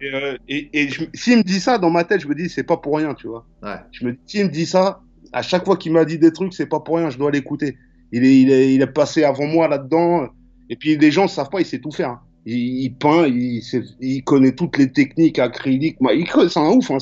[0.00, 2.76] Et, euh, et, s'il me dit ça, dans ma tête, je me dis, c'est pas
[2.76, 3.46] pour rien, tu vois.
[3.62, 3.76] Ouais.
[3.92, 5.00] Je me dis, s'il me dit ça,
[5.32, 7.78] à chaque fois qu'il m'a dit des trucs, c'est pas pour rien, je dois l'écouter.
[8.12, 10.28] Il est, passé avant moi là-dedans.
[10.70, 12.18] Et puis les gens ne savent pas, il sait tout faire.
[12.46, 15.98] Il, peint, il, connaît toutes les techniques acryliques.
[16.48, 16.90] C'est un ouf.
[16.90, 16.98] Hein,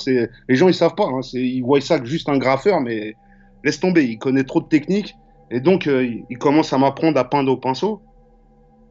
[0.48, 1.06] les gens, ils savent pas.
[1.06, 3.14] Hein, ils voient ça que juste un graffeur, mais
[3.62, 4.04] laisse tomber.
[4.04, 5.14] Il connaît trop de techniques.
[5.52, 8.02] Et donc, euh, il commence à m'apprendre à peindre au pinceau.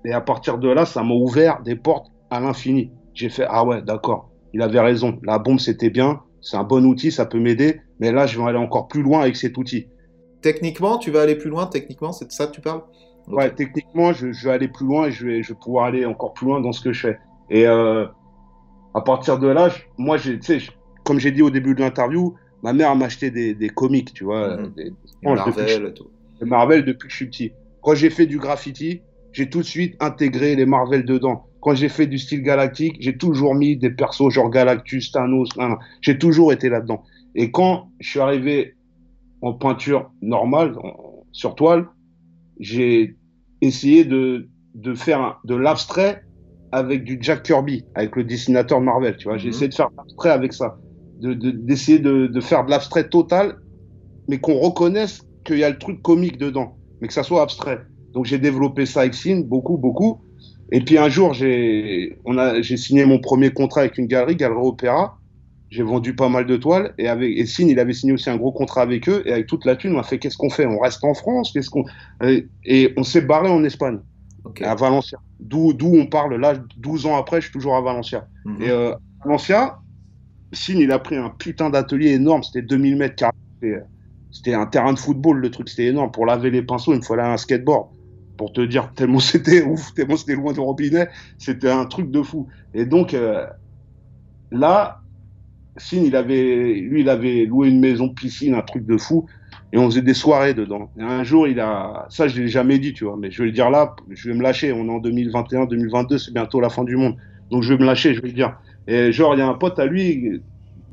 [0.06, 2.92] Et à partir de là, ça m'a ouvert des portes à l'infini.
[3.14, 4.30] J'ai fait, ah ouais, d'accord.
[4.54, 5.20] Il avait raison.
[5.24, 6.22] La bombe, c'était bien.
[6.42, 7.82] C'est un bon outil, ça peut m'aider.
[8.00, 9.88] Mais là, je vais aller encore plus loin avec cet outil.
[10.46, 12.84] Techniquement, tu vas aller plus loin, techniquement, c'est de ça que tu parles?
[13.26, 13.34] Ok.
[13.36, 16.06] Ouais, techniquement, je, je vais aller plus loin et je vais, je vais pouvoir aller
[16.06, 17.18] encore plus loin dans ce que je fais.
[17.50, 18.06] Et euh,
[18.94, 20.60] à partir de là, je- moi, tu sais,
[21.04, 24.24] comme j'ai dit au début de l'interview, ma mère m'a acheté des, des comics, tu
[24.24, 24.74] vois, Mhm.
[24.76, 24.92] des,
[25.24, 26.12] Marvel et tout.
[26.40, 27.54] de Marvel depuis que je suis petit.
[27.82, 29.02] Quand j'ai fait du graffiti,
[29.32, 31.48] j'ai tout de suite intégré les Marvel dedans.
[31.60, 35.50] Quand j'ai fait du style galactique, j'ai toujours mis des persos genre Galactus, Thanos,
[36.02, 37.04] j'ai toujours été là-dedans.
[37.34, 38.76] Et quand je suis arrivé
[39.46, 41.88] en peinture normale, en- sur toile,
[42.60, 43.18] j'ai
[43.62, 46.24] essayé de, de faire un- de l'abstrait
[46.72, 49.38] avec du Jack Kirby, avec le dessinateur de Marvel, tu vois.
[49.38, 49.54] J'ai Mhm.
[49.54, 50.80] essayé de faire de l'abstrait avec ça.
[51.20, 53.58] De, de- d'essayer de, de faire de l'abstrait total,
[54.28, 57.82] mais qu'on reconnaisse qu'il y a le truc comique dedans, mais que ça soit abstrait.
[58.14, 60.22] Donc j'ai développé ça avec Sin, beaucoup, beaucoup.
[60.72, 62.18] Et puis un jour, j'ai
[62.78, 65.20] signé mon premier contrat avec une galerie, Galerie Opéra.
[65.76, 68.38] J'ai vendu pas mal de toiles et avec et Sin, il avait signé aussi un
[68.38, 70.66] gros contrat avec eux et avec toute la thune, on a fait qu'est-ce qu'on fait?
[70.66, 71.84] On reste en France, qu'est-ce qu'on
[72.64, 74.00] et on s'est barré en Espagne,
[74.62, 75.20] à Valencia.
[75.40, 78.28] D'où d'où on parle là, 12 ans après, je suis toujours à Valencia.
[78.46, 78.62] Mhm.
[78.64, 78.94] Et euh,
[79.24, 79.80] Valencia,
[80.54, 83.34] Sin, il a pris un putain d'atelier énorme, c'était 2000 mètres carrés.
[83.62, 83.84] C'était-
[84.32, 86.12] C'était un terrain de football, le truc, c'était énorme.
[86.12, 87.90] Pour laver les pinceaux, il me fallait un skateboard.
[88.38, 92.22] Pour te dire, tellement c'était ouf, tellement c'était loin du robinet, c'était un truc de
[92.22, 92.50] fou.
[92.74, 93.48] Et donc, euh,
[94.52, 95.05] là,
[95.78, 99.26] Sin, il avait, lui, il avait loué une maison piscine, un truc de fou,
[99.74, 100.90] et on faisait des soirées dedans.
[100.98, 103.48] Et un jour, il a, ça, je l'ai jamais dit, tu vois, mais je vais
[103.48, 104.72] le dire là, je vais me lâcher.
[104.72, 107.16] On est en 2021, 2022, c'est bientôt la fin du monde.
[107.52, 108.58] Donc, je vais me lâcher, je vais le dire.
[108.88, 110.42] Et genre, il y a un pote à lui,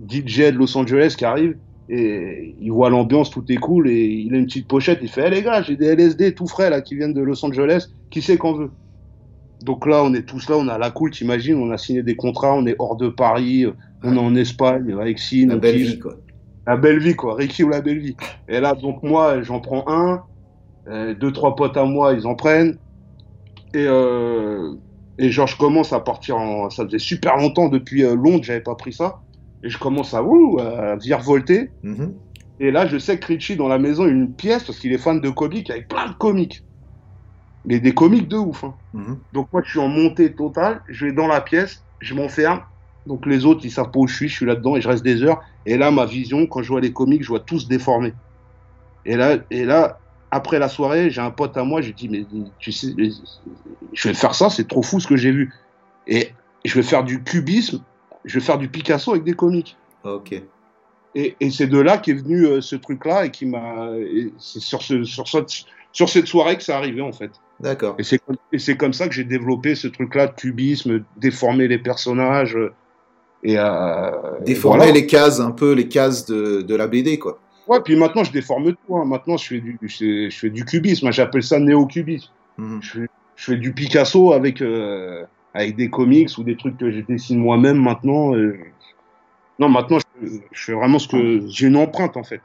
[0.09, 1.57] DJ de Los Angeles, qui arrive,
[1.89, 5.25] et il voit l'ambiance, tout est cool, et il a une petite pochette, il fait,
[5.27, 8.21] Eh les gars, j'ai des LSD tout frais, là, qui viennent de Los Angeles, qui
[8.23, 8.71] sait qu'on veut?
[9.63, 12.17] Donc là, on est tous là, on a la cool, t'imagines, on a signé des
[12.17, 13.67] contrats, on est hors de Paris,
[14.05, 16.17] on est en Espagne, avec Sin, La belle vie, quoi.
[16.67, 17.35] La belle vie, quoi.
[17.35, 18.17] Ricky ou la belle vie.
[18.49, 20.23] Et là, donc, moi, j'en prends un.
[20.89, 22.79] euh, deux, trois potes à moi, ils en prennent.
[23.75, 24.75] Et, euh,
[25.19, 26.71] et genre, je commence à partir en.
[26.71, 29.21] Ça faisait super longtemps, depuis euh, Londres, j'avais pas pris ça.
[29.65, 31.71] Et je commence à, ouh, à virevolter.
[31.83, 32.15] Mhm.
[32.61, 34.93] Et là, je sais que Richie, dans la maison, il a une pièce, parce qu'il
[34.93, 36.65] est fan de comics, avec plein de comics.
[37.65, 38.75] Mais des comics de ouf, hein.
[38.93, 39.19] Mhm.
[39.33, 42.61] Donc moi, je suis en montée totale, je vais dans la pièce, je m'enferme.
[43.07, 45.03] Donc les autres, ils savent pas où je suis, je suis là-dedans et je reste
[45.03, 45.43] des heures.
[45.67, 48.15] Et là, ma vision, quand je vois les comics, je vois tous déformés.
[49.05, 49.99] Et là, et là
[50.31, 52.25] après la soirée, j'ai un pote à moi, je lui dis, mais
[52.59, 52.95] tu sais,
[53.93, 55.53] je vais faire ça, c'est trop fou ce que j'ai vu.
[56.07, 56.31] Et
[56.65, 57.83] je vais faire du cubisme,
[58.25, 59.77] je vais faire du Picasso avec des comics.
[60.05, 60.41] Ok.
[61.15, 63.91] Et, et c'est de là qu'est venu euh, ce truc-là et qui m'a.
[64.39, 65.51] C'est sur, ce, sur, cette,
[65.93, 67.33] sur cette soirée que ça arrivé en fait.
[67.61, 67.97] D'accord.
[67.99, 68.03] Et
[68.59, 72.57] c'est comme, ça que j'ai développé ce truc-là de cubisme, déformer les personnages.
[72.57, 72.73] euh,
[73.45, 74.11] Et euh,
[74.45, 74.93] Déformer voilà.
[74.93, 77.39] les cases, un peu les cases de, de la BD, quoi.
[77.69, 78.97] Ouais, puis maintenant je déforme tout.
[78.97, 79.05] hein.
[79.05, 81.11] Maintenant je fais du, je je fais du cubisme.
[81.13, 82.29] J'appelle ça néo-cubisme.
[82.59, 82.79] Mhm.
[82.83, 83.07] Je fais,
[83.37, 85.25] je fais du Picasso avec, euh,
[85.55, 88.35] avec des comics ou des trucs que je dessine moi-même maintenant.
[88.35, 88.57] euh.
[89.59, 91.43] Non, maintenant je, je fais vraiment ce que.
[91.49, 92.41] J'ai une empreinte en fait.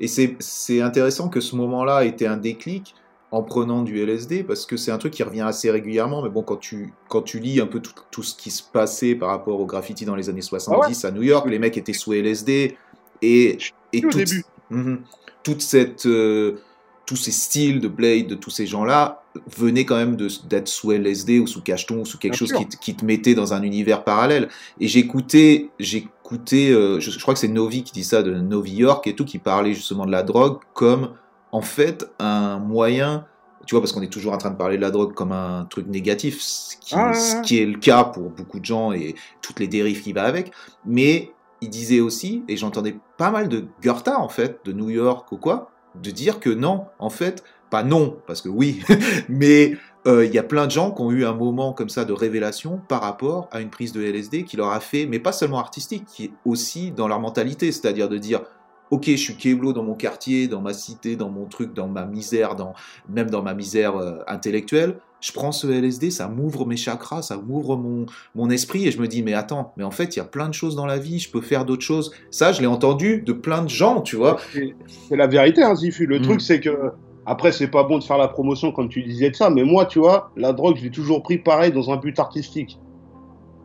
[0.00, 2.94] Et c'est c'est intéressant que ce moment-là ait été un déclic
[3.34, 6.42] en prenant du LSD, parce que c'est un truc qui revient assez régulièrement, mais bon,
[6.42, 9.58] quand tu, quand tu lis un peu tout, tout ce qui se passait par rapport
[9.60, 12.76] au graffiti dans les années 70 à New York, les mecs étaient sous LSD,
[13.22, 13.58] et,
[13.92, 14.44] et Au toute- début.
[14.70, 15.00] Mhm.
[15.42, 16.58] toute cette, euh,
[17.06, 19.22] tous ces styles de Blade, de tous ces gens-là,
[19.58, 22.52] venaient quand même de- d'être sous LSD ou sous cacheton ou sous quelque Bien chose
[22.52, 24.48] qui, te- qui te mettait dans un univers parallèle.
[24.80, 28.72] Et j'écoutais, j'écoutais, euh, je, je crois que c'est Novi qui dit ça, de Novi
[28.76, 31.10] York et tout, qui parlait justement de la drogue comme,
[31.54, 33.26] en fait, un moyen,
[33.64, 35.66] tu vois, parce qu'on est toujours en train de parler de la drogue comme un
[35.70, 39.14] truc négatif, ce qui, Ah, ce qui est le cas pour beaucoup de gens et
[39.40, 40.50] toutes les dérives qui va avec,
[40.84, 45.30] mais il disait aussi, et j'entendais pas mal de Goethe en fait, de New York
[45.30, 48.82] ou quoi, de dire que non, en fait, pas non, parce que oui,
[49.28, 49.76] mais
[50.08, 52.12] euh, il y a plein de gens qui ont eu un moment comme ça de
[52.12, 55.60] révélation par rapport à une prise de LSD qui leur a fait, mais pas seulement
[55.60, 58.42] artistique, qui est aussi dans leur mentalité, c'est-à-dire de dire,
[58.90, 62.04] ok, je suis Keblo dans mon quartier, dans ma cité, dans mon truc, dans ma
[62.04, 62.74] misère, dans,
[63.08, 67.38] même dans ma misère euh, intellectuelle, je prends ce LSD, ça m'ouvre mes chakras, ça
[67.38, 68.04] m'ouvre mon,
[68.34, 70.48] mon esprit et je me dis mais attends, mais en fait il y a plein
[70.48, 72.12] de choses dans la vie, je peux faire d'autres choses.
[72.30, 74.36] Ça, je l'ai entendu de plein de gens, tu vois.
[74.52, 74.74] C'est
[75.08, 76.04] c'est la vérité, hein, Zifu.
[76.06, 76.22] Le Mm.
[76.22, 76.92] truc, c'est que
[77.24, 79.86] après, c'est pas bon de faire la promotion comme tu disais de ça, mais moi,
[79.86, 82.78] tu vois, la drogue, je l'ai toujours pris pareil dans un but artistique.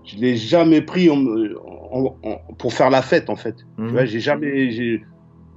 [0.05, 1.17] Je l'ai jamais pris en-
[1.91, 3.55] en- en- pour faire la fête, en fait.
[3.88, 4.99] Tu vois, j'ai jamais.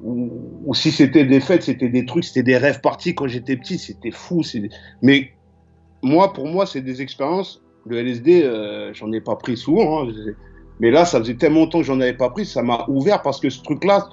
[0.02, 0.30] Ou,
[0.66, 3.78] ou si c'était des fêtes, c'était des trucs, c'était des rêves partis quand j'étais petit,
[3.78, 4.42] c'était fou.
[5.00, 5.30] Mais
[6.02, 7.62] moi, pour moi, c'est des expériences.
[7.86, 10.02] Le LSD, euh, j'en ai pas pris souvent.
[10.08, 10.12] hein.
[10.80, 13.38] Mais là, ça faisait tellement longtemps que j'en avais pas pris, ça m'a ouvert parce
[13.38, 14.08] que ce truc-là,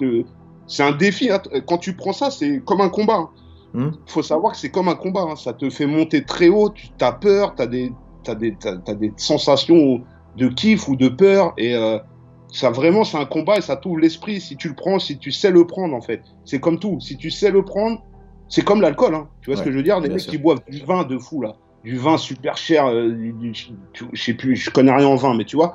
[0.68, 1.28] c'est un défi.
[1.30, 1.40] hein.
[1.66, 3.16] Quand tu prends ça, c'est comme un combat.
[3.16, 3.28] hein.
[3.72, 3.90] Hmm.
[4.06, 5.26] faut savoir que c'est comme un combat.
[5.36, 10.02] Ça te fait monter très haut, tu as peur, tu as des sensations
[10.36, 11.52] de kiff ou de peur.
[11.58, 11.98] Et euh,
[12.48, 15.30] ça, vraiment, c'est un combat et ça t'ouvre l'esprit si tu le prends, si tu
[15.32, 16.22] sais le prendre, en fait.
[16.44, 16.98] C'est comme tout.
[17.00, 18.02] Si tu sais le prendre,
[18.48, 19.14] c'est comme l'alcool.
[19.14, 19.28] Hein.
[19.42, 20.00] Tu vois ce que je veux dire?
[20.00, 21.54] Les bien mecs qui boivent du vin de fou, là.
[21.84, 22.86] Du vin super cher.
[22.86, 23.52] euh, du- du-
[23.92, 25.74] tu- je sais plus, je connais rien en vin, mais tu vois,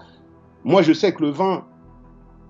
[0.63, 1.65] moi, je sais que le vin,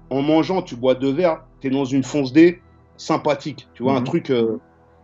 [0.10, 2.62] en mangeant, tu bois deux verres, tu es dans une fonce D
[2.98, 3.68] sympathique.
[3.74, 4.06] Tu vois, un Mhm.
[4.06, 4.30] truc.
[4.30, 4.58] euh,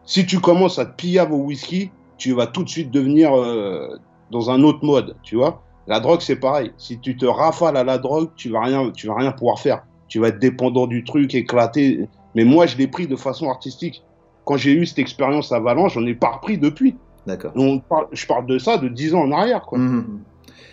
[0.04, 3.98] si tu commences à te pillave au whisky, tu vas tout de suite devenir euh,
[4.32, 5.16] dans un autre mode.
[5.24, 6.72] Tu vois, la drogue, c'est pareil.
[6.78, 9.84] Si tu te rafales à la drogue, tu vas rien, tu vas rien pouvoir faire.
[10.08, 12.08] Tu vas être dépendant du truc, éclaté.
[12.36, 14.04] Mais moi, je l'ai pris de façon artistique.
[14.46, 16.96] Quand j'ai eu cette expérience à Valence, j'en ai pas repris depuis.
[17.28, 17.54] D'accord.
[17.88, 19.78] Parle- je parle de ça de 10 ans en arrière, quoi.
[19.78, 20.22] Mhm.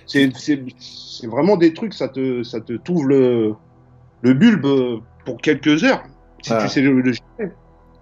[0.07, 3.55] C'est- vraiment des trucs, ça te, ça te t'ouvre le,
[4.23, 4.67] le bulbe
[5.27, 6.03] pour quelques heures.
[6.43, 6.63] Si Ah.
[6.63, 7.53] tu sais le, le gérer.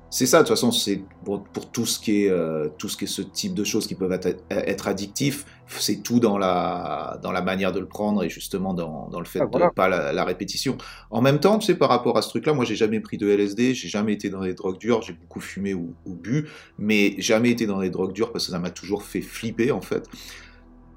[0.09, 2.97] C'est ça, de toute façon, c'est pour, pour tout ce qui est euh, tout ce
[2.97, 7.19] qui est ce type de choses qui peuvent être, être addictifs, c'est tout dans la
[7.23, 9.67] dans la manière de le prendre et justement dans, dans le fait Ah, voilà.
[9.69, 10.79] de pas la, la répétition.
[11.11, 13.29] En même temps, tu sais, par rapport à ce truc-là, moi, j'ai jamais pris de
[13.29, 17.15] LSD, j'ai jamais été dans les drogues dures, j'ai beaucoup fumé ou, ou bu, mais
[17.19, 20.09] jamais été dans les drogues dures parce que ça m'a toujours fait flipper en fait.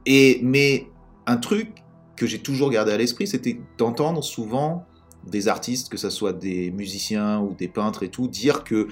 [0.06, 0.88] Et mais
[1.26, 1.84] un truc
[2.16, 4.86] que j'ai toujours gardé à l'esprit, c'était d'entendre souvent
[5.30, 8.88] des artistes, que ce soit des musiciens ou des peintres et tout, dire que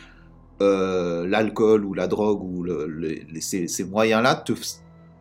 [0.62, 4.54] euh, l'alcool ou la drogue ou le- le- les- ces, ces moyens-là te,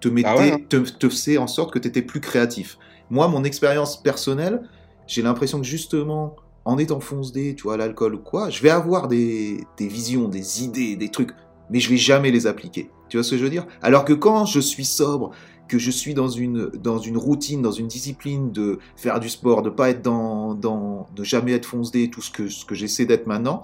[0.01, 0.61] te mettaient, Ah ouais, hein.
[0.69, 2.79] te, te faisaient en sorte que tu étais plus créatif.
[3.11, 4.63] Moi, mon expérience personnelle,
[5.07, 9.09] j'ai l'impression que justement, en étant fonce-dé, tu vois, l'alcool ou quoi, je vais avoir
[9.09, 11.31] des, des visions, des idées, des trucs,
[11.71, 12.91] mais je vais jamais les appliquer.
[13.09, 13.67] Tu vois ce que je veux dire?
[13.83, 15.31] Alors que quand je suis sobre,
[15.69, 19.63] que je suis dans une, dans une routine, dans une discipline de faire du sport,
[19.63, 23.05] de pas être dans, dans de jamais être fonce-dé, tout ce que, ce que j'essaie
[23.07, 23.61] d'être maintenant,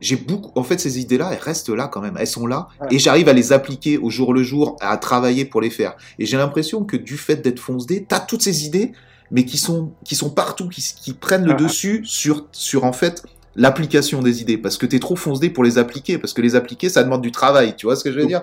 [0.00, 2.88] j'ai beaucoup, en fait, ces idées-là, elles restent là quand même, elles sont là, Ouais.
[2.90, 5.94] et j'arrive à les appliquer au jour le jour, à travailler pour les faire.
[6.18, 8.92] Et j'ai l'impression que du fait d'être fonce-dé, t'as toutes ces idées,
[9.30, 11.62] mais qui sont, qui sont partout, qui, qui prennent le Ah.
[11.62, 13.22] dessus sur, sur en fait,
[13.56, 16.88] l'application des idées, parce que t'es trop fonce-dé pour les appliquer, parce que les appliquer,
[16.88, 18.42] ça demande du travail, tu vois ce que je veux dire?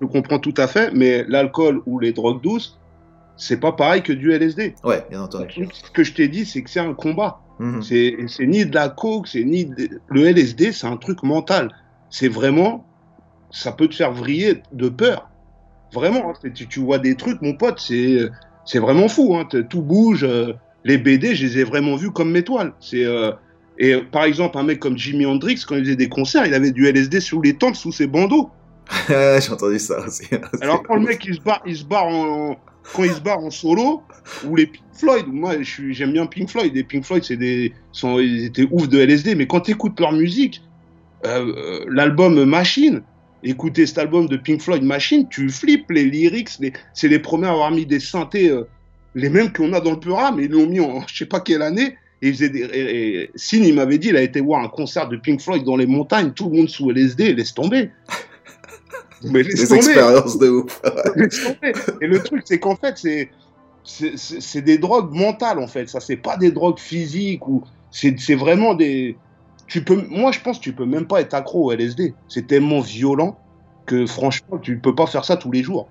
[0.00, 2.78] Je comprends tout à fait, mais l'alcool ou les drogues douces,
[3.36, 4.74] c'est pas pareil que du LSD.
[4.84, 5.68] Ouais, bien entendu.
[5.72, 7.40] Ce que je t'ai dit, c'est que c'est un combat.
[7.60, 7.82] Mhm.
[7.82, 11.72] C'est c'est ni de la coke, c'est ni de- le LSD, c'est un truc mental.
[12.10, 12.84] C'est vraiment,
[13.50, 15.28] ça peut te faire vriller de peur.
[15.92, 18.28] Vraiment, hein, tu, tu vois des trucs, mon pote, c'est
[18.64, 19.36] c'est vraiment fou.
[19.36, 20.22] Hein, tout bouge.
[20.24, 20.52] euh,
[20.84, 22.72] les BD, je les ai vraiment vus comme mes toiles.
[22.80, 23.32] C'est euh,
[23.78, 26.72] et par exemple un mec comme Jimi Hendrix, quand il faisait des concerts, il avait
[26.72, 28.50] du LSD sous les tempes, sous ses bandeaux.
[29.08, 30.24] J'ai entendu ça aussi.
[30.60, 32.56] Alors quand le mec il se barre, il se barre en
[32.94, 34.02] quand il se barre en solo
[34.46, 36.74] ou les Pink Floyd, moi j'aime bien Pink Floyd.
[36.74, 40.00] Les Pink Floyd c'est des sont ils étaient ouf de LSD, mais quand tu écoutes
[40.00, 40.62] leur musique,
[41.24, 43.02] euh, euh, l'album Machine,
[43.42, 47.48] écouter cet album de Pink Floyd Machine, tu flippes les lyrics, les, c'est les premiers
[47.48, 48.68] à avoir mis des synthés, euh,
[49.14, 51.40] les mêmes qu'on a dans le Pura, mais ils l'ont mis en je sais pas
[51.40, 51.96] quelle année.
[52.22, 54.68] Et, il faisait des, et, et Sin, il m'avait dit, il a été voir un
[54.68, 57.90] concert de Pink Floyd dans les montagnes, tout le monde sous LSD, laisse tomber.
[59.22, 59.78] Mais laisse Des tomber.
[59.78, 60.80] expériences de ouf.
[61.16, 61.72] Laisse tomber.
[62.00, 63.30] Et le truc, c'est qu'en fait, c'est
[63.84, 65.88] c'est- des drogues mentales, en fait.
[65.88, 69.16] Ça, c'est pas des drogues physiques ou c'est vraiment des.
[69.66, 72.14] Tu peux, moi, je pense que tu peux même pas être accro au LSD.
[72.28, 73.38] C'est tellement violent
[73.86, 75.88] que franchement, tu peux pas faire ça tous les jours.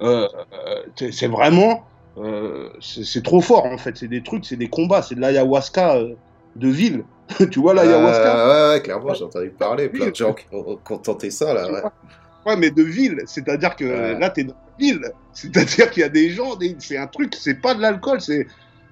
[0.00, 0.26] Euh,
[0.66, 1.84] euh, c'est vraiment,
[2.18, 3.96] euh, c'est trop fort en fait.
[3.96, 6.14] C'est des trucs, c'est des combats, c'est de l'ayahuasca euh,
[6.56, 7.04] de ville.
[7.50, 9.88] tu vois l'ayahuasca Euh, ouais, ouais, clairement, j'ai entendu parler.
[9.88, 11.70] Plein de gens qui ont, tenté ça, là.
[11.72, 11.80] Ouais.
[12.46, 13.84] Ouais, mais de ville, c'est-à-dire que
[14.18, 15.00] là, t'es dans la ville.
[15.32, 18.46] C'est-à-dire qu'il y a des gens, des- c'est un truc, c'est pas de l'alcool, c'est.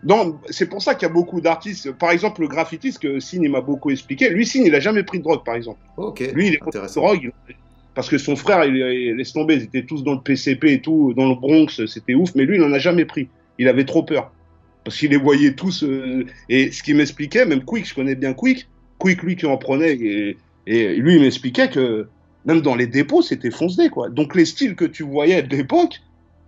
[0.05, 1.93] Non, c'est pour ça qu'il y a beaucoup d'artistes.
[1.93, 4.31] Par exemple, le graffitiste que il m'a beaucoup expliqué.
[4.31, 5.79] Lui, Sin, il a jamais pris de drogue, par exemple.
[5.97, 7.31] Ok, Lui, il est contre drogue.
[7.49, 7.55] il-
[7.95, 10.81] Parce que son frère, il, il laisse tomber, ils étaient tous dans le PCP et
[10.81, 13.29] tout, dans le Bronx, c'était ouf, mais lui, il en a jamais pris.
[13.59, 14.33] Il avait trop peur.
[14.85, 15.85] Parce qu'il les voyait tous.
[15.85, 19.57] euh, et ce qu'il m'expliquait, même Quick, je connais bien Quick, Quick, lui, qui en
[19.57, 19.95] prenait,
[20.67, 22.09] et, lui, il m'expliquait que
[22.45, 24.09] même dans les dépôts, c'était foncé, quoi.
[24.09, 26.01] Donc, les styles que tu voyais de l'époque,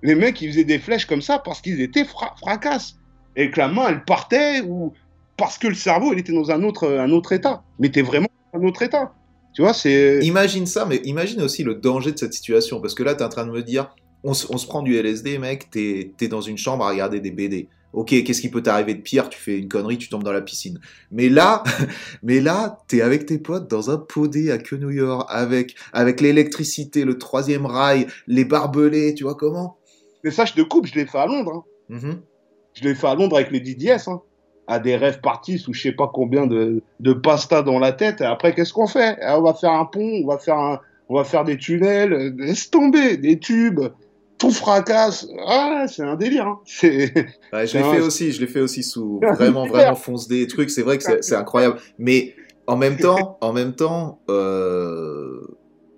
[0.02, 2.98] les mecs, ils faisaient des flèches comme ça parce qu'ils étaient fra fracasses.
[3.36, 4.92] Et que la main, elle partait, ou
[5.36, 7.62] parce que le cerveau, il était dans un autre, un autre état.
[7.78, 9.12] Mais t'es vraiment dans un autre état.
[9.55, 10.18] Tu vois, c'est.
[10.22, 12.81] Imagine ça, mais imagine aussi le danger de cette situation.
[12.81, 13.94] Parce que là, t'es en train de me dire,
[14.24, 17.20] on, se- on se prend du LSD, mec, t'es es dans une chambre à regarder
[17.20, 17.68] des BD.
[17.93, 19.28] Ok, qu'est-ce qui peut t'arriver de pire?
[19.28, 20.81] Tu fais une connerie, tu tombes dans la piscine.
[21.12, 21.62] Mais là,
[22.24, 26.20] mais là, t'es avec tes potes dans un podé à que New York, avec, avec
[26.20, 29.76] l'électricité, le troisième rail, les barbelés, tu vois comment?
[30.24, 31.64] Mais ça, je te coupe, je l'ai fait à Londres.
[31.90, 31.97] hein.
[32.01, 32.20] Mhm.
[32.72, 34.09] Je l'ai fait à Londres avec les DDS.
[34.09, 34.20] Hein.
[34.66, 38.20] À des rêves partis sous je sais pas combien de, de pasta dans la tête.
[38.20, 39.18] Et après, qu'est-ce qu'on fait?
[39.20, 42.12] Ah, On va faire un pont, on va faire, un, on va faire des tunnels,
[42.12, 43.80] euh, laisse tomber, des tubes,
[44.38, 45.26] tout fracasse.
[45.46, 46.46] Ah, c'est un délire.
[46.46, 46.60] Hein.
[47.52, 50.46] Ouais, je l'ai un- fait aussi, je l'ai fait aussi sous vraiment, vraiment fonce des
[50.46, 50.70] trucs.
[50.70, 51.78] C'est vrai que c'est c'est incroyable.
[51.98, 52.34] Mais
[52.66, 55.40] en même temps, en même temps, euh,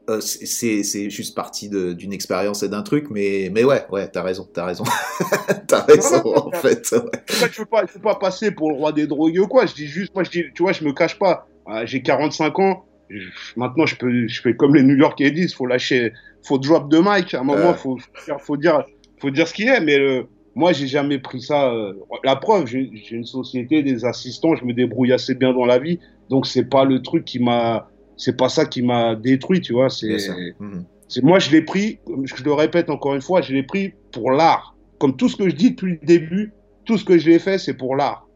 [0.09, 3.07] euh, c'est- juste partie de- d'une expérience et d'un truc.
[3.11, 4.85] Mais, mais ouais, ouais, t'as raison, t'as raison.
[5.69, 6.91] t'as raison, en fait.
[6.93, 7.49] ouais.
[7.53, 9.66] Je veux pas, je veux pas passer pour le roi des drogués ou quoi.
[9.66, 11.47] Je dis juste, moi, je dis, tu vois, je me cache pas.
[11.66, 12.85] Ah, J'ai 45 ans.
[13.09, 16.12] Je- maintenant, je peux, je fais comme les New Yorkais disent, faut lâcher,
[16.45, 17.35] faut drop de mic.
[17.35, 17.74] À un moment, Ouais.
[17.77, 18.85] faut, faut dire, faut dire,
[19.20, 19.81] faut dire ce qu'il est.
[19.81, 20.23] Mais euh,
[20.55, 21.70] moi, j'ai jamais pris ça.
[21.73, 21.93] euh,
[22.24, 25.78] la preuve, j'ai j'ai une société, des assistants, je me débrouille assez bien dans la
[25.78, 25.99] vie.
[26.31, 29.90] Donc, c'est pas le truc qui m'a, c'est pas ça qui m'a détruit, tu vois.
[29.90, 30.16] C'est.
[30.60, 30.84] Mhm.
[31.09, 34.32] C'est moi, je l'ai pris, je le répète encore une fois, je l'ai pris pour
[34.32, 34.74] l'art.
[34.98, 36.52] Comme tout ce que je dis depuis le début,
[36.84, 38.26] tout ce que j'ai fait, c'est pour l'art.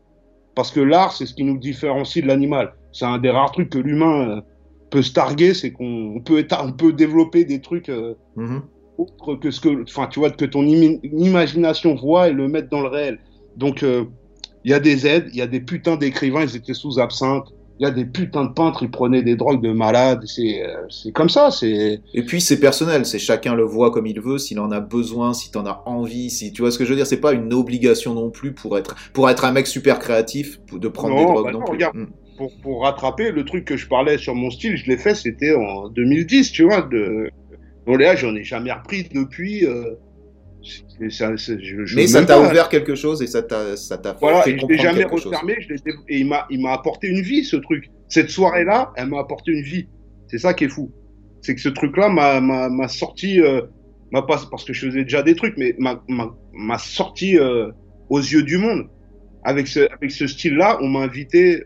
[0.54, 2.74] Parce que l'art, c'est ce qui nous différencie de l'animal.
[2.92, 4.40] C'est un des rares trucs que l'humain euh,
[4.90, 8.62] peut se targuer, c'est qu'on peut, on peut développer des trucs euh, Mhm.
[8.98, 12.82] autres que ce que, enfin, tu vois, que ton imagination voit et le mettre dans
[12.82, 13.18] le réel.
[13.56, 14.04] Donc, euh,
[14.64, 17.46] il y a des aides, il y a des putains d'écrivains, ils étaient sous absinthe.
[17.80, 20.22] Il y a des putains de peintres, ils prenaient des drogues de malades.
[20.26, 21.50] C'est, euh, c'est comme ça.
[21.50, 24.80] C'est, Et puis c'est personnel, c'est chacun le voit comme il veut, s'il en a
[24.80, 27.32] besoin, si t'en as envie, si tu vois ce que je veux dire, c'est pas
[27.32, 31.20] une obligation non plus pour être pour être un mec super créatif de prendre Non,
[31.20, 31.72] des drogues bah non, non, plus.
[31.72, 31.96] regarde.
[31.96, 32.06] Mm.
[32.36, 35.54] pour, pour rattraper le truc que je parlais sur mon style, je l'ai fait, c'était
[35.54, 36.82] en 2010, tu vois.
[36.82, 37.30] De...
[37.86, 39.64] Bon, là, j'en ai jamais repris depuis.
[39.64, 39.94] euh,
[41.10, 44.12] ça- c'est- je- je Mais ça t'a ouvert quelque chose et ça t'a ça t'a
[44.20, 46.72] Voilà, fait et je l'ai jamais refermé, je l'ai dé- et il m'a, il m'a
[46.72, 47.90] apporté une vie, ce truc.
[48.08, 49.88] Cette soirée-là, elle m'a apporté une vie.
[50.28, 50.90] C'est ça qui est fou.
[51.42, 53.62] C'est que ce truc-là m'a, m'a, m'a sorti, euh,
[54.12, 57.70] m'a pas, parce que je faisais déjà des trucs, mais m'a, m'a, m'a sorti euh,
[58.10, 58.88] aux yeux du monde.
[59.44, 61.64] Avec ce, avec ce style-là, on m'a invité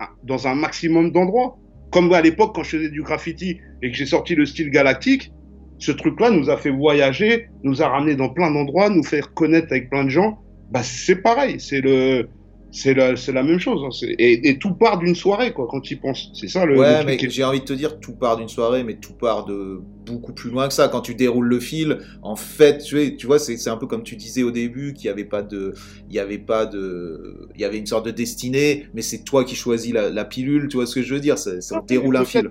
[0.00, 1.56] à- dans un maximum d'endroits.
[1.92, 5.30] Comme à l'époque, quand je faisais du graffiti et que j'ai sorti le style galactique,
[5.78, 9.68] ce truc-là nous a fait voyager, nous a ramené dans plein d'endroits, nous faire connaître
[9.70, 10.38] avec plein de gens.
[10.70, 12.28] Bah, c'est pareil, c'est le,
[12.70, 13.82] c'est la, c'est la même chose.
[13.84, 14.06] hein.
[14.18, 16.30] Et, et tout part d'une soirée, quoi, quand tu y penses.
[16.34, 18.94] C'est ça le, Ouais, mais j'ai envie de te dire, tout part d'une soirée, mais
[18.96, 20.88] tout part de beaucoup plus loin que ça.
[20.88, 24.42] Quand tu déroules le fil, en fait, tu, vois, c'est un peu comme tu disais
[24.42, 25.74] au début, qu'il n'y avait pas de,
[26.08, 29.44] il y avait pas de, il y avait une sorte de destinée, mais c'est toi
[29.44, 30.66] qui choisis la, la pilule.
[30.68, 31.36] Tu vois ce que je veux dire?
[31.46, 32.50] Mais déroule un fil.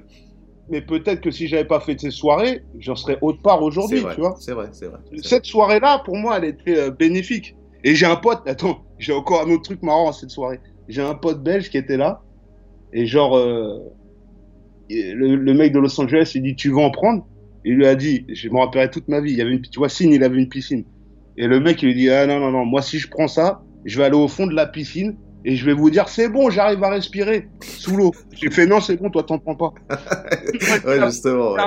[0.69, 4.21] Mais peut-être que si j'avais pas fait ces soirées, j'en serais autre part aujourd'hui, tu
[4.21, 4.35] vois.
[4.39, 4.99] c'est vrai, c'est vrai.
[5.21, 7.55] Cette soirée-là, pour moi, elle était euh, bénéfique.
[7.83, 10.61] Et j'ai un pote, attends, j'ai encore un autre truc marrant à cette soirée.
[10.87, 12.21] J'ai un pote belge qui était là.
[12.93, 13.79] Et genre, euh,
[14.89, 17.25] le, le mec de Los Angeles, il dit, tu veux en prendre?
[17.65, 19.79] Il lui a dit, je me rappellerai toute ma vie, il y avait une, tu
[19.79, 20.85] vois, Signe, il avait une piscine.
[21.37, 23.63] Et le mec, il lui dit, ah non, non, non, moi, si je prends ça,
[23.85, 26.49] je vais aller au fond de la piscine et je vais vous dire, c'est bon,
[26.49, 28.11] j'arrive à respirer sous l'eau.
[28.31, 29.73] J'ai fait, non, c'est bon, toi, t'en prends pas.
[30.85, 31.53] Ouais, justement.
[31.53, 31.63] ouais.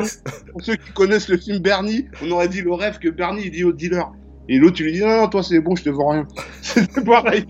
[0.53, 3.51] Pour ceux qui connaissent le film Bernie, on aurait dit le rêve que Bernie il
[3.51, 4.11] dit au dealer.
[4.48, 6.27] Et l'autre, il lui dit non, non, toi c'est bon, je te vends rien.
[6.62, 7.47] C'est pareil.